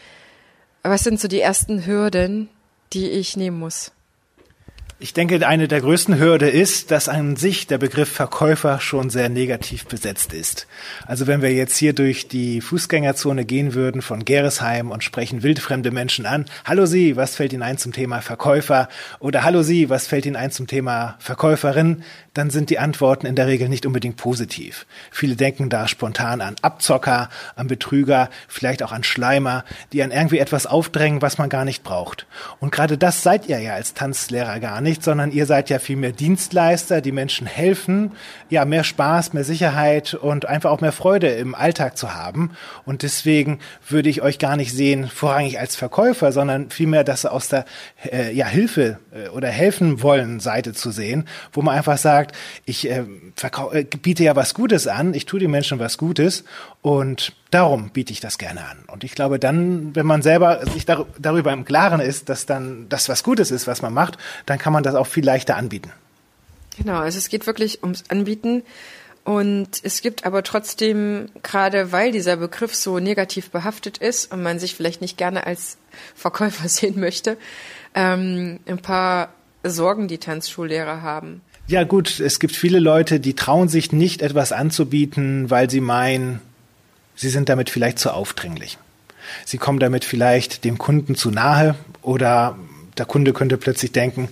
was 0.83 1.03
sind 1.03 1.21
so 1.21 1.29
die 1.29 1.41
ersten 1.41 1.87
Hürden, 1.87 2.49
die 2.93 3.11
ich 3.11 3.37
nehmen 3.37 3.59
muss? 3.59 3.93
Ich 5.03 5.15
denke, 5.15 5.49
eine 5.49 5.67
der 5.67 5.81
größten 5.81 6.19
Hürde 6.19 6.51
ist, 6.51 6.91
dass 6.91 7.09
an 7.09 7.35
sich 7.35 7.67
der 7.67 7.79
Begriff 7.79 8.11
Verkäufer 8.11 8.81
schon 8.81 9.09
sehr 9.09 9.31
negativ 9.31 9.87
besetzt 9.87 10.35
ist. 10.35 10.67
Also 11.07 11.27
wenn 11.27 11.41
wir 11.41 11.55
jetzt 11.55 11.79
hier 11.79 11.95
durch 11.95 12.29
die 12.29 12.61
Fußgängerzone 12.61 13.47
gehen 13.47 13.73
würden 13.73 14.03
von 14.03 14.27
Geresheim 14.27 14.91
und 14.91 15.03
sprechen 15.03 15.43
wildfremde 15.43 15.91
Menschen 15.91 16.27
an, 16.27 16.45
hallo 16.67 16.85
Sie, 16.85 17.17
was 17.17 17.35
fällt 17.35 17.55
Ihnen 17.55 17.63
ein 17.63 17.79
zum 17.79 17.95
Thema 17.95 18.21
Verkäufer? 18.21 18.91
Oder 19.21 19.43
hallo 19.43 19.63
Sie, 19.63 19.89
was 19.89 20.07
fällt 20.07 20.27
Ihnen 20.27 20.37
ein 20.37 20.51
zum 20.51 20.67
Thema 20.67 21.17
Verkäuferin? 21.19 22.05
Dann 22.35 22.51
sind 22.51 22.71
die 22.71 22.79
Antworten 22.79 23.27
in 23.27 23.37
der 23.37 23.47
Regel 23.47 23.69
nicht 23.69 23.87
unbedingt 23.87 24.17
positiv. 24.17 24.87
Viele 25.11 25.37
denken 25.37 25.69
da 25.69 25.87
spontan 25.89 26.41
an 26.41 26.57
Abzocker, 26.63 27.29
an 27.57 27.67
Betrüger, 27.67 28.31
vielleicht 28.49 28.83
auch 28.83 28.93
an 28.93 29.05
Schleimer, 29.05 29.65
die 29.93 30.03
an 30.03 30.13
irgendwie 30.13 30.39
etwas 30.39 30.67
aufdrängen, 30.67 31.23
was 31.23 31.39
man 31.39 31.49
gar 31.49 31.65
nicht 31.65 31.83
braucht. 31.83 32.27
Und 32.61 32.73
gerade 32.73 32.97
das 32.97 33.23
seid 33.23 33.47
ihr 33.49 33.59
ja 33.59 33.75
als 33.75 33.95
Tanzlehrer 33.95 34.61
gar 34.61 34.81
nicht 34.81 35.01
sondern 35.11 35.33
ihr 35.33 35.47
seid 35.47 35.71
ja 35.71 35.81
vielmehr 35.81 36.13
Dienstleister, 36.13 37.01
die 37.01 37.13
Menschen 37.13 37.47
helfen, 37.47 38.13
ja, 38.49 38.65
mehr 38.65 38.85
Spaß, 38.85 39.33
mehr 39.33 39.43
Sicherheit 39.43 40.15
und 40.15 40.47
einfach 40.47 40.71
auch 40.71 40.81
mehr 40.81 40.93
Freude 40.93 41.29
im 41.29 41.55
Alltag 41.55 41.97
zu 41.97 42.15
haben. 42.15 42.53
Und 42.85 43.03
deswegen 43.03 43.59
würde 43.89 44.09
ich 44.09 44.23
euch 44.23 44.39
gar 44.39 44.57
nicht 44.57 44.73
sehen, 44.73 45.09
vorrangig 45.09 45.59
als 45.59 45.77
Verkäufer, 45.77 46.31
sondern 46.31 46.71
vielmehr 46.71 47.03
das 47.05 47.27
aus 47.27 47.49
der 47.49 47.65
äh, 48.05 48.33
ja, 48.33 48.47
Hilfe 48.47 49.01
äh, 49.13 49.29
oder 49.31 49.49
helfen 49.49 50.01
wollen 50.03 50.39
Seite 50.41 50.75
zu 50.75 50.91
sehen, 50.91 51.27
wo 51.53 51.63
man 51.63 51.77
einfach 51.77 51.99
sagt, 51.99 52.30
ich 52.65 52.89
äh, 52.89 53.05
äh, 53.73 53.85
biete 53.85 54.25
ja 54.25 54.37
was 54.37 54.55
Gutes 54.55 54.87
an, 54.87 55.15
ich 55.15 55.27
tue 55.27 55.41
den 55.41 55.51
Menschen 55.51 55.79
was 55.79 55.99
Gutes 55.99 56.45
und 56.83 57.33
darum 57.51 57.91
biete 57.91 58.13
ich 58.13 58.21
das 58.21 58.39
gerne 58.39 58.65
an. 58.65 58.79
Und 58.87 59.05
ich 59.05 59.15
glaube 59.15 59.39
dann, 59.39 59.95
wenn 59.95 60.07
man 60.07 60.23
selber 60.23 60.67
sich 60.67 60.87
dar 60.87 61.07
darüber 61.19 61.53
im 61.53 61.65
Klaren 61.65 62.01
ist, 62.01 62.29
dass 62.29 62.47
dann 62.47 62.87
das 62.89 63.09
was 63.09 63.23
Gutes 63.23 63.51
ist, 63.51 63.67
was 63.67 63.83
man 63.83 63.93
macht, 63.93 64.19
dann 64.47 64.59
kann 64.59 64.73
man 64.73 64.83
das 64.83 64.95
auch 64.95 65.07
viel 65.07 65.25
leichter 65.25 65.57
anbieten. 65.57 65.93
Genau, 66.77 66.99
also 66.99 67.19
es 67.19 67.29
geht 67.29 67.47
wirklich 67.47 67.83
ums 67.83 68.05
Anbieten. 68.09 68.63
Und 69.25 69.69
es 69.83 70.01
gibt 70.01 70.25
aber 70.25 70.43
trotzdem, 70.43 71.29
gerade 71.43 71.93
weil 71.93 72.11
dieser 72.11 72.37
Begriff 72.37 72.75
so 72.75 72.99
negativ 72.99 73.51
behaftet 73.51 73.99
ist 73.99 74.33
und 74.33 74.43
man 74.43 74.59
sich 74.59 74.75
vielleicht 74.75 75.03
nicht 75.03 75.19
gerne 75.19 75.47
als 75.47 75.77
Verkäufer 76.15 76.69
sehen 76.71 76.99
möchte, 76.99 77.37
ähm, 77.95 78.61
ein 78.67 78.79
paar 78.79 79.33
Sorgen, 79.63 80.09
die 80.09 80.19
Tanzschullehrer 80.19 81.03
haben. 81.03 81.43
Ja 81.71 81.85
gut, 81.85 82.19
es 82.19 82.41
gibt 82.41 82.57
viele 82.57 82.81
Leute, 82.81 83.21
die 83.21 83.35
trauen 83.35 83.69
sich 83.69 83.93
nicht 83.93 84.23
etwas 84.23 84.51
anzubieten, 84.51 85.51
weil 85.51 85.71
sie 85.71 85.81
meinen, 85.81 86.41
Sie 87.15 87.29
sind 87.29 87.49
damit 87.49 87.71
vielleicht 87.71 88.01
zu 88.01 88.13
aufdringlich. 88.13 88.77
Sie 89.45 89.57
kommen 89.57 89.79
damit 89.79 90.05
vielleicht 90.05 90.65
dem 90.65 90.79
Kunden 90.79 91.15
zu 91.15 91.31
nahe 91.31 91.77
oder 92.03 92.59
der 92.99 93.07
Kunde 93.07 93.33
könnte 93.33 93.57
plötzlich 93.57 93.93
denken, 93.93 94.29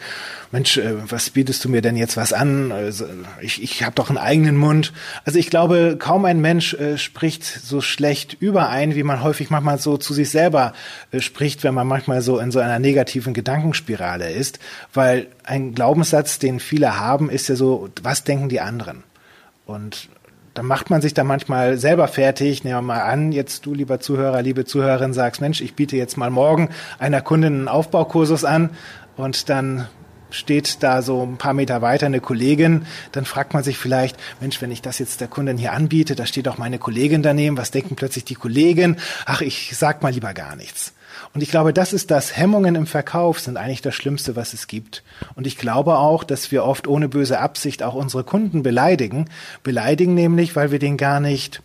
Mensch, 0.51 0.79
äh, 0.79 0.95
was 1.11 1.31
bietest 1.31 1.65
du 1.65 1.69
mir 1.69 1.83
denn 1.83 1.97
jetzt 1.97 2.17
was 2.17 2.33
an? 2.33 2.73
Also 2.73 3.07
ich 3.41 3.63
ich 3.63 3.83
habe 3.83 3.95
doch 3.95 4.09
einen 4.09 4.19
eigenen 4.19 4.57
Mund. 4.57 4.93
Also 5.25 5.39
ich 5.39 5.51
glaube, 5.51 5.97
kaum 5.99 6.25
ein 6.25 6.41
Mensch 6.41 6.75
äh, 6.75 6.97
spricht 6.97 7.45
so 7.45 7.81
schlecht 7.81 8.37
überein, 8.41 8.95
wie 8.95 9.03
man 9.03 9.23
häufig 9.23 9.51
manchmal 9.51 9.79
so 9.79 9.97
zu 9.97 10.15
sich 10.15 10.31
selber 10.31 10.73
äh, 11.11 11.21
spricht, 11.21 11.65
wenn 11.65 11.75
man 11.75 11.87
manchmal 11.87 12.23
so 12.23 12.39
in 12.39 12.51
so 12.51 12.61
einer 12.61 12.79
negativen 12.79 13.35
Gedankenspirale 13.35 14.31
ist. 14.31 14.59
Weil 14.95 15.27
ein 15.45 15.75
Glaubenssatz, 15.75 16.39
den 16.39 16.61
viele 16.61 16.99
haben, 16.99 17.31
ist 17.31 17.49
ja 17.49 17.57
so, 17.57 17.91
was 18.03 18.25
denken 18.25 18.49
die 18.49 18.61
anderen? 18.61 19.05
Und 19.67 20.09
dann 20.59 20.67
macht 20.67 20.91
man 20.91 21.01
sich 21.01 21.15
da 21.15 21.23
manchmal 21.23 21.79
selber 21.79 22.09
fertig. 22.09 22.65
Nehmen 22.65 22.79
wir 22.79 22.83
mal 22.83 23.03
an, 23.03 23.31
jetzt 23.31 23.65
du, 23.65 23.75
lieber 23.75 24.01
Zuhörer, 24.01 24.43
liebe 24.43 24.65
Zuhörerin, 24.65 25.13
sagst, 25.13 25.41
Mensch, 25.41 25.61
ich 25.61 25.75
biete 25.75 25.97
jetzt 25.97 26.17
mal 26.17 26.31
morgen 26.31 26.71
einer 26.99 27.21
Kundin 27.21 27.55
einen 27.55 27.69
Aufbaukursus 27.69 28.45
an 28.45 28.71
und 29.17 29.49
dann 29.51 29.87
steht 30.31 30.83
da 30.83 31.01
so 31.01 31.23
ein 31.23 31.37
paar 31.37 31.55
Meter 31.55 31.81
weiter 31.81 32.07
eine 32.07 32.19
Kollegin, 32.19 32.87
dann 33.13 33.25
fragt 33.25 33.55
man 33.55 33.63
sich 33.63 33.79
vielleicht, 33.79 34.17
Mensch, 34.41 34.61
wenn 34.61 34.73
ich 34.73 34.83
das 34.83 34.99
jetzt 34.99 35.21
der 35.21 35.29
Kundin 35.29 35.59
hier 35.59 35.75
anbiete, 35.75 36.17
da 36.17 36.27
steht 36.27 36.49
auch 36.49 36.59
meine 36.59 36.81
Kollegin 36.81 37.23
daneben, 37.23 37.57
was 37.57 37.71
denken 37.71 37.95
plötzlich 37.95 38.25
die 38.25 38.35
Kollegin? 38.35 38.97
Ach, 39.27 39.43
ich 39.43 39.77
sag 39.77 40.03
mal 40.03 40.13
lieber 40.13 40.35
gar 40.35 40.57
nichts. 40.57 40.93
Und 41.35 41.43
ich 41.43 41.51
glaube, 41.51 41.73
das 41.73 41.93
ist 41.93 42.11
das. 42.11 42.37
Hemmungen 42.37 42.75
im 42.75 42.87
Verkauf 42.87 43.41
sind 43.41 43.57
eigentlich 43.57 43.83
das 43.83 43.95
Schlimmste, 43.95 44.35
was 44.35 44.55
es 44.55 44.67
gibt. 44.67 45.03
Und 45.35 45.47
ich 45.47 45.59
glaube 45.59 45.99
auch, 45.99 46.25
dass 46.25 46.51
wir 46.51 46.65
oft 46.65 46.89
ohne 46.89 47.09
böse 47.09 47.39
Absicht 47.39 47.83
auch 47.83 47.95
unsere 47.95 48.25
Kunden 48.25 48.63
beleidigen. 48.63 49.29
Beleidigen 49.63 50.15
nämlich, 50.15 50.57
weil 50.57 50.71
wir 50.71 50.79
denen 50.79 50.97
gar 50.97 51.21
nicht 51.21 51.63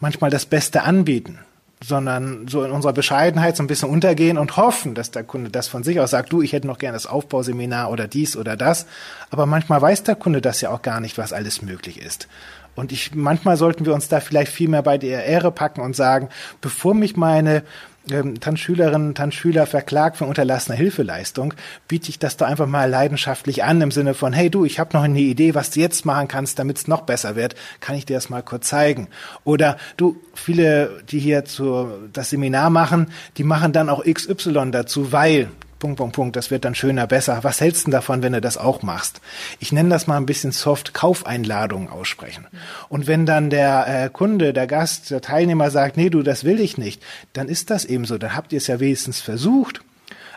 manchmal 0.00 0.30
das 0.30 0.46
Beste 0.46 0.82
anbieten 0.82 1.38
sondern 1.82 2.48
so 2.48 2.64
in 2.64 2.72
unserer 2.72 2.92
Bescheidenheit 2.92 3.56
so 3.56 3.62
ein 3.62 3.68
bisschen 3.68 3.88
untergehen 3.88 4.38
und 4.38 4.56
hoffen, 4.56 4.94
dass 4.94 5.10
der 5.10 5.22
Kunde 5.22 5.50
das 5.50 5.68
von 5.68 5.84
sich 5.84 6.00
aus 6.00 6.10
sagt, 6.10 6.32
du, 6.32 6.42
ich 6.42 6.52
hätte 6.52 6.66
noch 6.66 6.78
gerne 6.78 6.96
das 6.96 7.06
Aufbauseminar 7.06 7.90
oder 7.90 8.08
dies 8.08 8.36
oder 8.36 8.56
das. 8.56 8.86
Aber 9.30 9.46
manchmal 9.46 9.80
weiß 9.80 10.02
der 10.02 10.16
Kunde 10.16 10.40
das 10.40 10.60
ja 10.60 10.70
auch 10.70 10.82
gar 10.82 11.00
nicht, 11.00 11.18
was 11.18 11.32
alles 11.32 11.62
möglich 11.62 12.00
ist. 12.00 12.26
Und 12.74 12.92
ich, 12.92 13.14
manchmal 13.14 13.56
sollten 13.56 13.86
wir 13.86 13.94
uns 13.94 14.08
da 14.08 14.20
vielleicht 14.20 14.52
viel 14.52 14.68
mehr 14.68 14.82
bei 14.82 14.98
der 14.98 15.24
Ehre 15.24 15.50
packen 15.50 15.80
und 15.80 15.96
sagen, 15.96 16.28
bevor 16.60 16.94
mich 16.94 17.16
meine 17.16 17.62
ähm, 18.10 18.40
Tanzschülerinnen, 18.40 19.14
Tanzschüler 19.14 19.66
verklagt 19.66 20.16
für 20.16 20.24
unterlassene 20.24 20.76
Hilfeleistung, 20.76 21.54
biete 21.86 22.10
ich 22.10 22.18
das 22.18 22.36
doch 22.36 22.46
einfach 22.46 22.66
mal 22.66 22.88
leidenschaftlich 22.88 23.64
an 23.64 23.80
im 23.80 23.90
Sinne 23.90 24.14
von, 24.14 24.32
hey 24.32 24.50
du, 24.50 24.64
ich 24.64 24.78
habe 24.78 24.96
noch 24.96 25.02
eine 25.02 25.18
Idee, 25.18 25.54
was 25.54 25.70
du 25.70 25.80
jetzt 25.80 26.04
machen 26.04 26.28
kannst, 26.28 26.58
damit 26.58 26.78
es 26.78 26.88
noch 26.88 27.02
besser 27.02 27.36
wird, 27.36 27.54
kann 27.80 27.96
ich 27.96 28.06
dir 28.06 28.14
das 28.14 28.30
mal 28.30 28.42
kurz 28.42 28.68
zeigen. 28.68 29.08
Oder 29.44 29.76
du, 29.96 30.16
viele, 30.34 31.02
die 31.10 31.18
hier 31.18 31.44
zu, 31.44 31.88
das 32.12 32.30
Seminar 32.30 32.70
machen, 32.70 33.08
die 33.36 33.44
machen 33.44 33.72
dann 33.72 33.88
auch 33.88 34.04
XY 34.04 34.70
dazu, 34.70 35.12
weil 35.12 35.48
Punkt, 35.78 35.98
Punkt, 35.98 36.16
Punkt, 36.16 36.36
das 36.36 36.50
wird 36.50 36.64
dann 36.64 36.74
schöner, 36.74 37.06
besser. 37.06 37.38
Was 37.42 37.60
hältst 37.60 37.86
du 37.86 37.90
davon, 37.92 38.22
wenn 38.22 38.32
du 38.32 38.40
das 38.40 38.56
auch 38.56 38.82
machst? 38.82 39.20
Ich 39.60 39.70
nenne 39.70 39.90
das 39.90 40.08
mal 40.08 40.16
ein 40.16 40.26
bisschen 40.26 40.50
soft 40.50 40.92
Kaufeinladungen 40.92 41.88
aussprechen. 41.88 42.46
Und 42.88 43.06
wenn 43.06 43.26
dann 43.26 43.48
der 43.48 44.04
äh, 44.04 44.08
Kunde, 44.10 44.52
der 44.52 44.66
Gast, 44.66 45.10
der 45.10 45.20
Teilnehmer 45.20 45.70
sagt, 45.70 45.96
nee, 45.96 46.10
du, 46.10 46.22
das 46.22 46.42
will 46.42 46.60
ich 46.60 46.78
nicht, 46.78 47.02
dann 47.32 47.48
ist 47.48 47.70
das 47.70 47.84
eben 47.84 48.04
so. 48.06 48.18
Dann 48.18 48.34
habt 48.34 48.52
ihr 48.52 48.56
es 48.56 48.66
ja 48.66 48.80
wenigstens 48.80 49.20
versucht. 49.20 49.80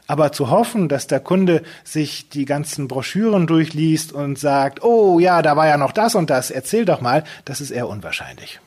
Aber 0.06 0.32
zu 0.32 0.50
hoffen, 0.50 0.90
dass 0.90 1.08
der 1.08 1.22
Kunde 1.22 1.64
sich 1.84 2.30
die 2.30 2.46
ganzen 2.46 2.88
Broschüren 2.88 3.48
durchliest 3.48 4.14
und 4.14 4.38
sagt, 4.38 4.84
oh 4.84 5.20
ja, 5.20 5.42
da 5.42 5.56
war 5.56 5.68
ja 5.68 5.78
noch 5.78 5.92
das 5.92 6.16
und 6.16 6.30
das, 6.30 6.52
erzähl 6.52 6.86
doch 6.86 7.02
mal, 7.02 7.24
das 7.46 7.62
ist 7.62 7.72
eher 7.72 7.88
unwahrscheinlich. 7.88 8.60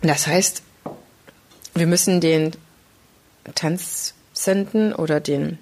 Das 0.00 0.26
heißt, 0.26 0.62
wir 1.74 1.86
müssen 1.86 2.20
den 2.20 2.52
Tanz 3.54 4.14
senden 4.42 4.94
oder 4.94 5.20
den 5.20 5.58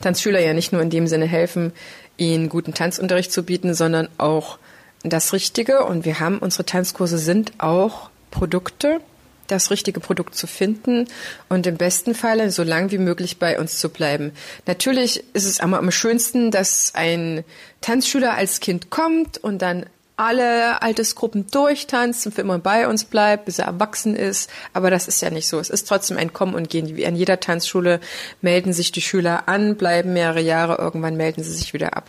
Tanzschüler 0.00 0.40
ja 0.40 0.54
nicht 0.54 0.72
nur 0.72 0.82
in 0.82 0.90
dem 0.90 1.06
Sinne 1.06 1.26
helfen, 1.26 1.72
ihnen 2.16 2.48
guten 2.48 2.74
Tanzunterricht 2.74 3.32
zu 3.32 3.42
bieten, 3.42 3.74
sondern 3.74 4.08
auch 4.18 4.58
das 5.02 5.32
Richtige. 5.32 5.84
Und 5.84 6.04
wir 6.04 6.20
haben, 6.20 6.38
unsere 6.38 6.64
Tanzkurse 6.64 7.18
sind 7.18 7.52
auch 7.58 8.10
Produkte. 8.30 9.00
das 9.48 9.70
richtige 9.70 10.00
Produkt 10.00 10.34
zu 10.34 10.46
finden 10.46 11.06
und 11.48 11.66
im 11.66 11.76
besten 11.76 12.14
Falle 12.14 12.50
so 12.50 12.62
lang 12.62 12.90
wie 12.90 12.98
möglich 12.98 13.38
bei 13.38 13.58
uns 13.58 13.78
zu 13.78 13.90
bleiben. 13.90 14.32
Natürlich 14.66 15.24
ist 15.34 15.44
es 15.44 15.60
immer 15.60 15.78
am 15.78 15.90
schönsten, 15.90 16.50
dass 16.50 16.92
ein 16.94 17.44
Tanzschüler 17.80 18.34
als 18.34 18.60
Kind 18.60 18.90
kommt 18.90 19.38
und 19.38 19.60
dann 19.60 19.86
alle 20.16 20.82
Altersgruppen 20.82 21.46
und 21.52 22.32
für 22.32 22.40
immer 22.40 22.58
bei 22.58 22.86
uns 22.86 23.04
bleibt, 23.04 23.46
bis 23.46 23.58
er 23.58 23.66
erwachsen 23.66 24.14
ist. 24.14 24.50
Aber 24.72 24.90
das 24.90 25.08
ist 25.08 25.22
ja 25.22 25.30
nicht 25.30 25.48
so. 25.48 25.58
Es 25.58 25.70
ist 25.70 25.88
trotzdem 25.88 26.18
ein 26.18 26.32
Kommen 26.32 26.54
und 26.54 26.68
Gehen. 26.68 26.96
Wie 26.96 27.06
an 27.06 27.16
jeder 27.16 27.40
Tanzschule 27.40 28.00
melden 28.40 28.72
sich 28.72 28.92
die 28.92 29.00
Schüler 29.00 29.48
an, 29.48 29.76
bleiben 29.76 30.12
mehrere 30.12 30.40
Jahre, 30.40 30.76
irgendwann 30.76 31.16
melden 31.16 31.42
sie 31.42 31.52
sich 31.52 31.72
wieder 31.72 31.96
ab. 31.96 32.08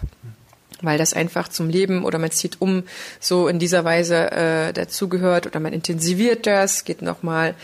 Weil 0.81 0.97
das 0.97 1.13
einfach 1.13 1.47
zum 1.47 1.69
Leben 1.69 2.03
oder 2.03 2.19
man 2.19 2.31
zieht 2.31 2.59
um 2.59 2.83
so 3.21 3.47
in 3.47 3.57
dieser 3.57 3.85
Weise 3.85 4.31
äh, 4.31 4.73
dazugehört 4.73 5.47
oder 5.47 5.61
man 5.61 5.71
intensiviert 5.71 6.45
das, 6.45 6.83
geht 6.83 7.01
nochmal 7.01 7.55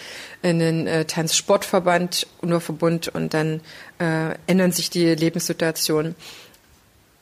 in 0.42 0.60
den 0.60 0.88
äh, 0.88 1.04
Tanzsportverband, 1.04 2.28
Unurverbund 2.42 3.10
und 3.10 3.34
dann 3.34 3.60
äh, 4.00 4.36
ändern 4.48 4.72
sich 4.72 4.90
die 4.90 5.16
Lebenssituationen. 5.16 6.16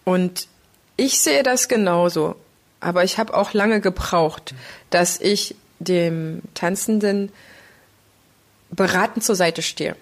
Und 0.04 0.48
ich 0.98 1.20
sehe 1.20 1.42
das 1.42 1.68
genauso. 1.68 2.36
Aber 2.80 3.04
ich 3.04 3.18
habe 3.18 3.34
auch 3.34 3.54
lange 3.54 3.82
gebraucht, 3.82 4.54
dass 4.90 5.20
ich 5.20 5.56
dem 5.80 6.42
Tanzenden 6.54 7.32
beratend 8.70 9.24
zur 9.24 9.36
Seite 9.36 9.62
stehe. 9.62 9.96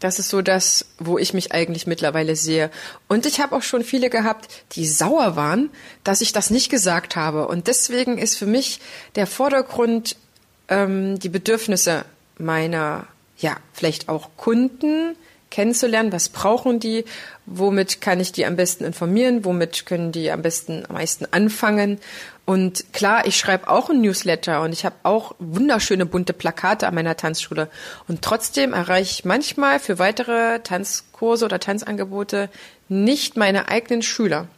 Das 0.00 0.20
ist 0.20 0.28
so 0.28 0.42
das, 0.42 0.86
wo 0.98 1.18
ich 1.18 1.34
mich 1.34 1.52
eigentlich 1.52 1.86
mittlerweile 1.86 2.36
sehe. 2.36 2.70
Und 3.08 3.26
ich 3.26 3.40
habe 3.40 3.56
auch 3.56 3.62
schon 3.62 3.82
viele 3.82 4.10
gehabt, 4.10 4.48
die 4.72 4.86
sauer 4.86 5.34
waren, 5.34 5.70
dass 6.04 6.20
ich 6.20 6.32
das 6.32 6.50
nicht 6.50 6.70
gesagt 6.70 7.16
habe. 7.16 7.48
Und 7.48 7.66
deswegen 7.66 8.16
ist 8.16 8.36
für 8.36 8.46
mich 8.46 8.80
der 9.16 9.26
Vordergrund 9.26 10.16
ähm, 10.68 11.18
die 11.18 11.28
Bedürfnisse 11.28 12.04
meiner, 12.38 13.08
ja, 13.38 13.56
vielleicht 13.72 14.08
auch 14.08 14.30
Kunden, 14.36 15.16
kennenzulernen, 15.50 16.12
was 16.12 16.28
brauchen 16.28 16.80
die, 16.80 17.04
womit 17.46 18.00
kann 18.00 18.20
ich 18.20 18.32
die 18.32 18.44
am 18.44 18.56
besten 18.56 18.84
informieren, 18.84 19.44
womit 19.44 19.86
können 19.86 20.12
die 20.12 20.30
am 20.30 20.42
besten 20.42 20.84
am 20.88 20.94
meisten 20.94 21.26
anfangen. 21.30 21.98
Und 22.44 22.92
klar, 22.92 23.26
ich 23.26 23.36
schreibe 23.36 23.68
auch 23.68 23.90
ein 23.90 24.00
Newsletter 24.00 24.62
und 24.62 24.72
ich 24.72 24.84
habe 24.84 24.96
auch 25.02 25.34
wunderschöne 25.38 26.06
bunte 26.06 26.32
Plakate 26.32 26.86
an 26.86 26.94
meiner 26.94 27.16
Tanzschule. 27.16 27.68
Und 28.06 28.22
trotzdem 28.22 28.72
erreiche 28.72 29.10
ich 29.10 29.24
manchmal 29.24 29.80
für 29.80 29.98
weitere 29.98 30.60
Tanzkurse 30.60 31.44
oder 31.44 31.60
Tanzangebote 31.60 32.48
nicht 32.88 33.36
meine 33.36 33.68
eigenen 33.68 34.02
Schüler 34.02 34.48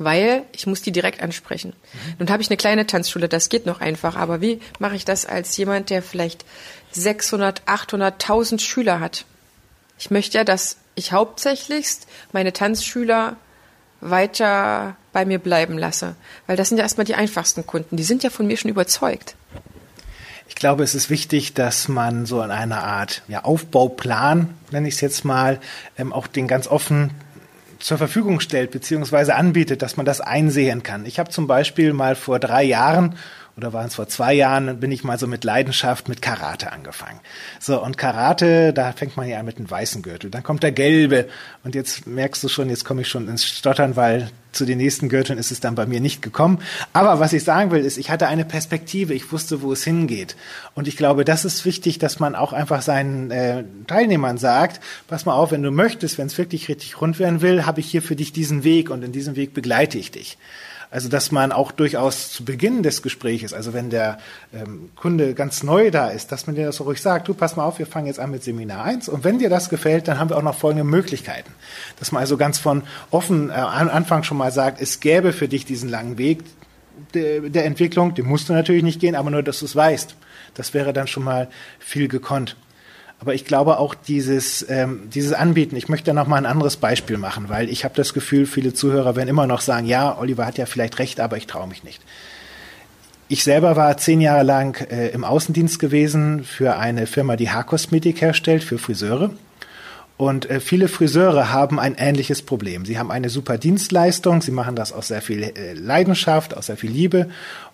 weil 0.00 0.44
ich 0.52 0.66
muss 0.66 0.80
die 0.80 0.92
direkt 0.92 1.22
ansprechen. 1.22 1.74
Mhm. 1.92 2.14
Nun 2.20 2.30
habe 2.30 2.42
ich 2.42 2.48
eine 2.48 2.56
kleine 2.56 2.86
Tanzschule, 2.86 3.28
das 3.28 3.50
geht 3.50 3.66
noch 3.66 3.82
einfach, 3.82 4.16
aber 4.16 4.40
wie 4.40 4.58
mache 4.78 4.96
ich 4.96 5.04
das 5.04 5.26
als 5.26 5.54
jemand, 5.58 5.90
der 5.90 6.02
vielleicht 6.02 6.46
600, 6.92 7.62
800, 7.66 8.14
1000 8.14 8.62
Schüler 8.62 8.98
hat? 8.98 9.26
Ich 10.00 10.10
möchte 10.10 10.38
ja, 10.38 10.44
dass 10.44 10.78
ich 10.94 11.12
hauptsächlichst 11.12 12.08
meine 12.32 12.54
Tanzschüler 12.54 13.36
weiter 14.00 14.96
bei 15.12 15.26
mir 15.26 15.38
bleiben 15.38 15.76
lasse. 15.76 16.16
Weil 16.46 16.56
das 16.56 16.70
sind 16.70 16.78
ja 16.78 16.84
erstmal 16.84 17.04
die 17.04 17.14
einfachsten 17.14 17.66
Kunden. 17.66 17.98
Die 17.98 18.02
sind 18.02 18.22
ja 18.22 18.30
von 18.30 18.46
mir 18.46 18.56
schon 18.56 18.70
überzeugt. 18.70 19.36
Ich 20.48 20.54
glaube, 20.54 20.82
es 20.84 20.94
ist 20.94 21.10
wichtig, 21.10 21.52
dass 21.52 21.88
man 21.88 22.24
so 22.24 22.42
in 22.42 22.50
einer 22.50 22.82
Art 22.82 23.22
ja, 23.28 23.44
Aufbauplan, 23.44 24.54
nenne 24.70 24.88
ich 24.88 24.94
es 24.94 25.02
jetzt 25.02 25.26
mal, 25.26 25.60
ähm, 25.98 26.14
auch 26.14 26.26
den 26.26 26.48
ganz 26.48 26.66
offen 26.66 27.10
zur 27.78 27.98
Verfügung 27.98 28.40
stellt 28.40 28.70
beziehungsweise 28.70 29.34
anbietet, 29.34 29.82
dass 29.82 29.98
man 29.98 30.06
das 30.06 30.22
einsehen 30.22 30.82
kann. 30.82 31.04
Ich 31.04 31.18
habe 31.18 31.30
zum 31.30 31.46
Beispiel 31.46 31.92
mal 31.92 32.16
vor 32.16 32.38
drei 32.38 32.62
Jahren 32.62 33.16
oder 33.56 33.72
waren 33.72 33.86
es 33.86 33.94
vor 33.94 34.08
zwei 34.08 34.32
Jahren, 34.34 34.80
bin 34.80 34.92
ich 34.92 35.04
mal 35.04 35.18
so 35.18 35.26
mit 35.26 35.44
Leidenschaft 35.44 36.08
mit 36.08 36.22
Karate 36.22 36.72
angefangen. 36.72 37.20
So, 37.58 37.82
und 37.82 37.98
Karate, 37.98 38.72
da 38.72 38.92
fängt 38.92 39.16
man 39.16 39.28
ja 39.28 39.38
an 39.38 39.46
mit 39.46 39.58
einem 39.58 39.70
weißen 39.70 40.02
Gürtel. 40.02 40.30
Dann 40.30 40.42
kommt 40.42 40.62
der 40.62 40.72
gelbe. 40.72 41.28
Und 41.64 41.74
jetzt 41.74 42.06
merkst 42.06 42.42
du 42.42 42.48
schon, 42.48 42.70
jetzt 42.70 42.84
komme 42.84 43.02
ich 43.02 43.08
schon 43.08 43.28
ins 43.28 43.44
Stottern, 43.44 43.96
weil 43.96 44.30
zu 44.52 44.64
den 44.64 44.78
nächsten 44.78 45.08
Gürteln 45.08 45.38
ist 45.38 45.50
es 45.50 45.60
dann 45.60 45.74
bei 45.74 45.86
mir 45.86 46.00
nicht 46.00 46.22
gekommen. 46.22 46.58
Aber 46.92 47.20
was 47.20 47.32
ich 47.32 47.44
sagen 47.44 47.70
will, 47.70 47.84
ist, 47.84 47.98
ich 47.98 48.10
hatte 48.10 48.26
eine 48.26 48.44
Perspektive, 48.44 49.14
ich 49.14 49.30
wusste, 49.32 49.62
wo 49.62 49.72
es 49.72 49.84
hingeht. 49.84 50.36
Und 50.74 50.88
ich 50.88 50.96
glaube, 50.96 51.24
das 51.24 51.44
ist 51.44 51.64
wichtig, 51.64 51.98
dass 51.98 52.18
man 52.18 52.34
auch 52.34 52.52
einfach 52.52 52.82
seinen 52.82 53.30
äh, 53.30 53.64
Teilnehmern 53.86 54.38
sagt, 54.38 54.80
pass 55.06 55.26
mal 55.26 55.34
auf, 55.34 55.52
wenn 55.52 55.62
du 55.62 55.70
möchtest, 55.70 56.18
wenn 56.18 56.26
es 56.26 56.38
wirklich 56.38 56.68
richtig 56.68 57.00
rund 57.00 57.18
werden 57.18 57.42
will, 57.42 57.66
habe 57.66 57.80
ich 57.80 57.90
hier 57.90 58.02
für 58.02 58.16
dich 58.16 58.32
diesen 58.32 58.64
Weg 58.64 58.90
und 58.90 59.04
in 59.04 59.12
diesem 59.12 59.36
Weg 59.36 59.54
begleite 59.54 59.98
ich 59.98 60.10
dich. 60.10 60.36
Also 60.90 61.08
dass 61.08 61.30
man 61.30 61.52
auch 61.52 61.70
durchaus 61.70 62.32
zu 62.32 62.44
Beginn 62.44 62.82
des 62.82 63.02
Gespräches, 63.02 63.52
also 63.52 63.72
wenn 63.72 63.90
der 63.90 64.18
ähm, 64.52 64.90
Kunde 64.96 65.34
ganz 65.34 65.62
neu 65.62 65.92
da 65.92 66.08
ist, 66.08 66.32
dass 66.32 66.46
man 66.48 66.56
dir 66.56 66.66
das 66.66 66.76
so 66.76 66.84
ruhig 66.84 67.00
sagt, 67.00 67.28
du 67.28 67.34
pass 67.34 67.54
mal 67.54 67.64
auf, 67.64 67.78
wir 67.78 67.86
fangen 67.86 68.06
jetzt 68.06 68.18
an 68.18 68.32
mit 68.32 68.42
Seminar 68.42 68.84
1 68.84 69.08
und 69.08 69.22
wenn 69.22 69.38
dir 69.38 69.50
das 69.50 69.68
gefällt, 69.68 70.08
dann 70.08 70.18
haben 70.18 70.30
wir 70.30 70.36
auch 70.36 70.42
noch 70.42 70.58
folgende 70.58 70.84
Möglichkeiten. 70.84 71.52
Dass 72.00 72.10
man 72.10 72.20
also 72.20 72.36
ganz 72.36 72.58
von 72.58 72.82
offen 73.10 73.50
äh, 73.50 73.52
am 73.52 73.88
Anfang 73.88 74.24
schon 74.24 74.36
mal 74.36 74.50
sagt, 74.50 74.80
es 74.80 74.98
gäbe 74.98 75.32
für 75.32 75.46
dich 75.46 75.64
diesen 75.64 75.88
langen 75.88 76.18
Weg 76.18 76.42
der, 77.14 77.40
der 77.40 77.64
Entwicklung, 77.64 78.14
den 78.14 78.26
musst 78.26 78.48
du 78.48 78.52
natürlich 78.52 78.82
nicht 78.82 79.00
gehen, 79.00 79.14
aber 79.14 79.30
nur, 79.30 79.42
dass 79.42 79.60
du 79.60 79.66
es 79.66 79.76
weißt. 79.76 80.16
Das 80.54 80.74
wäre 80.74 80.92
dann 80.92 81.06
schon 81.06 81.24
mal 81.24 81.48
viel 81.78 82.08
gekonnt. 82.08 82.56
Aber 83.20 83.34
ich 83.34 83.44
glaube 83.44 83.78
auch 83.78 83.94
dieses, 83.94 84.64
ähm, 84.70 85.10
dieses 85.12 85.34
Anbieten, 85.34 85.76
ich 85.76 85.90
möchte 85.90 86.06
da 86.06 86.14
noch 86.14 86.26
mal 86.26 86.38
ein 86.38 86.46
anderes 86.46 86.78
Beispiel 86.78 87.18
machen, 87.18 87.50
weil 87.50 87.68
ich 87.68 87.84
habe 87.84 87.94
das 87.94 88.14
Gefühl, 88.14 88.46
viele 88.46 88.72
Zuhörer 88.72 89.14
werden 89.14 89.28
immer 89.28 89.46
noch 89.46 89.60
sagen, 89.60 89.86
ja, 89.86 90.18
Oliver 90.18 90.46
hat 90.46 90.56
ja 90.56 90.64
vielleicht 90.64 90.98
recht, 90.98 91.20
aber 91.20 91.36
ich 91.36 91.46
traue 91.46 91.68
mich 91.68 91.84
nicht. 91.84 92.00
Ich 93.28 93.44
selber 93.44 93.76
war 93.76 93.96
zehn 93.98 94.22
Jahre 94.22 94.42
lang 94.42 94.80
äh, 94.90 95.08
im 95.08 95.24
Außendienst 95.24 95.78
gewesen 95.78 96.44
für 96.44 96.78
eine 96.78 97.06
Firma, 97.06 97.36
die 97.36 97.50
Haarkosmetik 97.50 98.22
herstellt, 98.22 98.64
für 98.64 98.78
Friseure. 98.78 99.30
Und 100.16 100.50
äh, 100.50 100.58
viele 100.58 100.88
Friseure 100.88 101.52
haben 101.52 101.78
ein 101.78 101.94
ähnliches 101.96 102.42
Problem. 102.42 102.84
Sie 102.84 102.98
haben 102.98 103.10
eine 103.10 103.28
super 103.28 103.56
Dienstleistung, 103.56 104.42
sie 104.42 104.50
machen 104.50 104.76
das 104.76 104.92
aus 104.92 105.08
sehr 105.08 105.22
viel 105.22 105.42
äh, 105.42 105.74
Leidenschaft, 105.74 106.56
aus 106.56 106.66
sehr 106.66 106.76
viel 106.76 106.90
Liebe. 106.90 107.28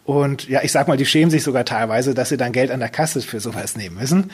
Und 0.06 0.48
ja, 0.48 0.60
ich 0.62 0.70
sag 0.70 0.86
mal, 0.86 0.96
die 0.96 1.04
schämen 1.04 1.32
sich 1.32 1.42
sogar 1.42 1.64
teilweise, 1.64 2.14
dass 2.14 2.28
sie 2.28 2.36
dann 2.36 2.52
Geld 2.52 2.70
an 2.70 2.78
der 2.78 2.88
Kasse 2.88 3.20
für 3.22 3.40
sowas 3.40 3.76
nehmen 3.76 3.98
müssen. 3.98 4.30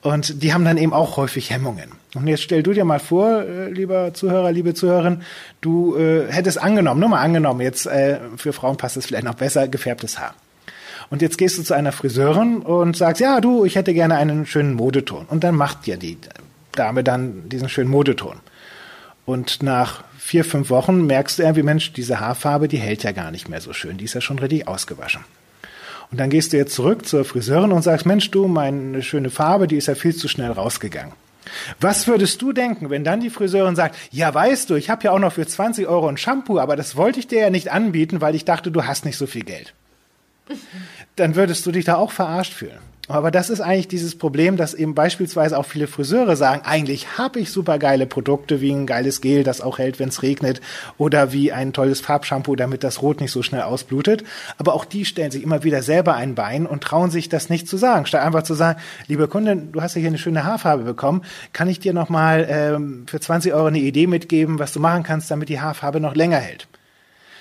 Und 0.00 0.42
die 0.42 0.54
haben 0.54 0.64
dann 0.64 0.78
eben 0.78 0.94
auch 0.94 1.18
häufig 1.18 1.50
Hemmungen. 1.50 1.92
Und 2.14 2.26
jetzt 2.26 2.42
stell 2.42 2.62
du 2.62 2.72
dir 2.72 2.86
mal 2.86 3.00
vor, 3.00 3.42
äh, 3.42 3.70
lieber 3.70 4.14
Zuhörer, 4.14 4.50
liebe 4.50 4.72
Zuhörerin, 4.72 5.20
du 5.60 5.94
äh, 5.94 6.32
hättest 6.32 6.58
angenommen, 6.62 7.00
nur 7.00 7.10
mal 7.10 7.20
angenommen, 7.20 7.60
jetzt 7.60 7.84
äh, 7.84 8.18
für 8.36 8.54
Frauen 8.54 8.78
passt 8.78 8.96
es 8.96 9.04
vielleicht 9.04 9.24
noch 9.24 9.34
besser, 9.34 9.68
gefärbtes 9.68 10.18
Haar. 10.18 10.34
Und 11.10 11.20
jetzt 11.20 11.36
gehst 11.36 11.58
du 11.58 11.62
zu 11.64 11.74
einer 11.74 11.92
Friseurin 11.92 12.60
und 12.60 12.96
sagst, 12.96 13.20
ja, 13.20 13.42
du, 13.42 13.66
ich 13.66 13.76
hätte 13.76 13.92
gerne 13.92 14.16
einen 14.16 14.46
schönen 14.46 14.72
Modeton. 14.72 15.26
Und 15.26 15.44
dann 15.44 15.54
macht 15.54 15.84
dir 15.84 15.98
die 15.98 16.16
Dame 16.72 17.04
dann 17.04 17.46
diesen 17.50 17.68
schönen 17.68 17.90
Modeton. 17.90 18.36
Und 19.26 19.62
nach 19.62 20.02
vier, 20.30 20.44
fünf 20.44 20.70
Wochen 20.70 21.06
merkst 21.06 21.40
du 21.40 21.42
irgendwie, 21.42 21.64
Mensch, 21.64 21.92
diese 21.92 22.20
Haarfarbe, 22.20 22.68
die 22.68 22.76
hält 22.76 23.02
ja 23.02 23.10
gar 23.10 23.32
nicht 23.32 23.48
mehr 23.48 23.60
so 23.60 23.72
schön. 23.72 23.98
Die 23.98 24.04
ist 24.04 24.14
ja 24.14 24.20
schon 24.20 24.38
richtig 24.38 24.68
ausgewaschen. 24.68 25.24
Und 26.12 26.20
dann 26.20 26.30
gehst 26.30 26.52
du 26.52 26.56
jetzt 26.56 26.72
zurück 26.72 27.04
zur 27.04 27.24
Friseurin 27.24 27.72
und 27.72 27.82
sagst, 27.82 28.06
Mensch, 28.06 28.30
du, 28.30 28.46
meine 28.46 29.02
schöne 29.02 29.30
Farbe, 29.30 29.66
die 29.66 29.74
ist 29.74 29.88
ja 29.88 29.96
viel 29.96 30.14
zu 30.14 30.28
schnell 30.28 30.52
rausgegangen. 30.52 31.14
Was 31.80 32.06
würdest 32.06 32.40
du 32.42 32.52
denken, 32.52 32.90
wenn 32.90 33.02
dann 33.02 33.20
die 33.20 33.28
Friseurin 33.28 33.74
sagt, 33.74 33.96
ja, 34.12 34.32
weißt 34.32 34.70
du, 34.70 34.76
ich 34.76 34.88
habe 34.88 35.02
ja 35.02 35.10
auch 35.10 35.18
noch 35.18 35.32
für 35.32 35.44
20 35.44 35.88
Euro 35.88 36.06
ein 36.06 36.16
Shampoo, 36.16 36.60
aber 36.60 36.76
das 36.76 36.94
wollte 36.94 37.18
ich 37.18 37.26
dir 37.26 37.40
ja 37.40 37.50
nicht 37.50 37.72
anbieten, 37.72 38.20
weil 38.20 38.36
ich 38.36 38.44
dachte, 38.44 38.70
du 38.70 38.84
hast 38.84 39.04
nicht 39.04 39.16
so 39.16 39.26
viel 39.26 39.42
Geld. 39.42 39.74
Dann 41.16 41.34
würdest 41.34 41.66
du 41.66 41.72
dich 41.72 41.86
da 41.86 41.96
auch 41.96 42.12
verarscht 42.12 42.52
fühlen. 42.52 42.78
Aber 43.10 43.32
das 43.32 43.50
ist 43.50 43.60
eigentlich 43.60 43.88
dieses 43.88 44.16
Problem, 44.16 44.56
dass 44.56 44.72
eben 44.72 44.94
beispielsweise 44.94 45.58
auch 45.58 45.66
viele 45.66 45.88
Friseure 45.88 46.36
sagen, 46.36 46.62
eigentlich 46.64 47.18
habe 47.18 47.40
ich 47.40 47.50
super 47.50 47.78
geile 47.78 48.06
Produkte 48.06 48.60
wie 48.60 48.70
ein 48.70 48.86
geiles 48.86 49.20
Gel, 49.20 49.42
das 49.42 49.60
auch 49.60 49.78
hält, 49.78 49.98
wenn 49.98 50.10
es 50.10 50.22
regnet, 50.22 50.60
oder 50.96 51.32
wie 51.32 51.50
ein 51.50 51.72
tolles 51.72 52.00
Farbshampoo, 52.00 52.54
damit 52.54 52.84
das 52.84 53.02
Rot 53.02 53.20
nicht 53.20 53.32
so 53.32 53.42
schnell 53.42 53.62
ausblutet. 53.62 54.22
Aber 54.58 54.74
auch 54.74 54.84
die 54.84 55.04
stellen 55.04 55.32
sich 55.32 55.42
immer 55.42 55.64
wieder 55.64 55.82
selber 55.82 56.14
ein 56.14 56.36
Bein 56.36 56.66
und 56.66 56.84
trauen 56.84 57.10
sich 57.10 57.28
das 57.28 57.50
nicht 57.50 57.66
zu 57.66 57.76
sagen, 57.76 58.06
statt 58.06 58.22
einfach 58.22 58.44
zu 58.44 58.54
sagen, 58.54 58.78
liebe 59.08 59.26
Kundin, 59.26 59.72
du 59.72 59.82
hast 59.82 59.96
ja 59.96 60.00
hier 60.00 60.08
eine 60.08 60.18
schöne 60.18 60.44
Haarfarbe 60.44 60.84
bekommen, 60.84 61.22
kann 61.52 61.68
ich 61.68 61.80
dir 61.80 61.92
nochmal 61.92 62.46
ähm, 62.48 63.04
für 63.06 63.18
20 63.18 63.52
Euro 63.54 63.66
eine 63.66 63.80
Idee 63.80 64.06
mitgeben, 64.06 64.60
was 64.60 64.72
du 64.72 64.78
machen 64.78 65.02
kannst, 65.02 65.30
damit 65.32 65.48
die 65.48 65.60
Haarfarbe 65.60 65.98
noch 65.98 66.14
länger 66.14 66.38
hält. 66.38 66.68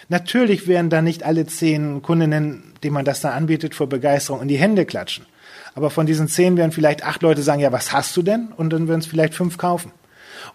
Natürlich 0.07 0.67
werden 0.67 0.89
da 0.89 1.03
nicht 1.03 1.21
alle 1.21 1.45
zehn 1.45 2.01
Kundinnen, 2.01 2.73
denen 2.83 2.95
man 2.95 3.05
das 3.05 3.21
da 3.21 3.29
anbietet, 3.29 3.75
vor 3.75 3.87
Begeisterung 3.87 4.41
in 4.41 4.47
die 4.47 4.57
Hände 4.57 4.85
klatschen. 4.85 5.27
Aber 5.75 5.89
von 5.89 6.05
diesen 6.05 6.27
zehn 6.27 6.57
werden 6.57 6.71
vielleicht 6.71 7.03
acht 7.03 7.21
Leute 7.21 7.43
sagen, 7.43 7.61
ja, 7.61 7.71
was 7.71 7.91
hast 7.91 8.15
du 8.17 8.21
denn? 8.21 8.49
Und 8.55 8.71
dann 8.71 8.87
werden 8.87 8.99
es 8.99 9.05
vielleicht 9.05 9.33
fünf 9.33 9.57
kaufen. 9.57 9.91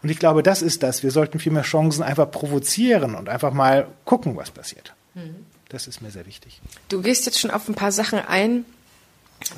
Und 0.03 0.09
ich 0.09 0.19
glaube, 0.19 0.43
das 0.43 0.63
ist 0.63 0.83
das. 0.83 1.03
Wir 1.03 1.11
sollten 1.11 1.39
viel 1.39 1.53
mehr 1.53 1.63
Chancen 1.63 2.03
einfach 2.03 2.31
provozieren 2.31 3.15
und 3.15 3.29
einfach 3.29 3.53
mal 3.53 3.87
gucken, 4.05 4.37
was 4.37 4.51
passiert. 4.51 4.93
Mhm. 5.15 5.47
Das 5.69 5.87
ist 5.87 6.03
mir 6.03 6.11
sehr 6.11 6.27
wichtig. 6.27 6.61
Du 6.89 7.03
gehst 7.03 7.27
jetzt 7.27 7.39
schon 7.39 7.51
auf 7.51 7.69
ein 7.69 7.75
paar 7.75 7.93
Sachen 7.93 8.19
ein, 8.19 8.65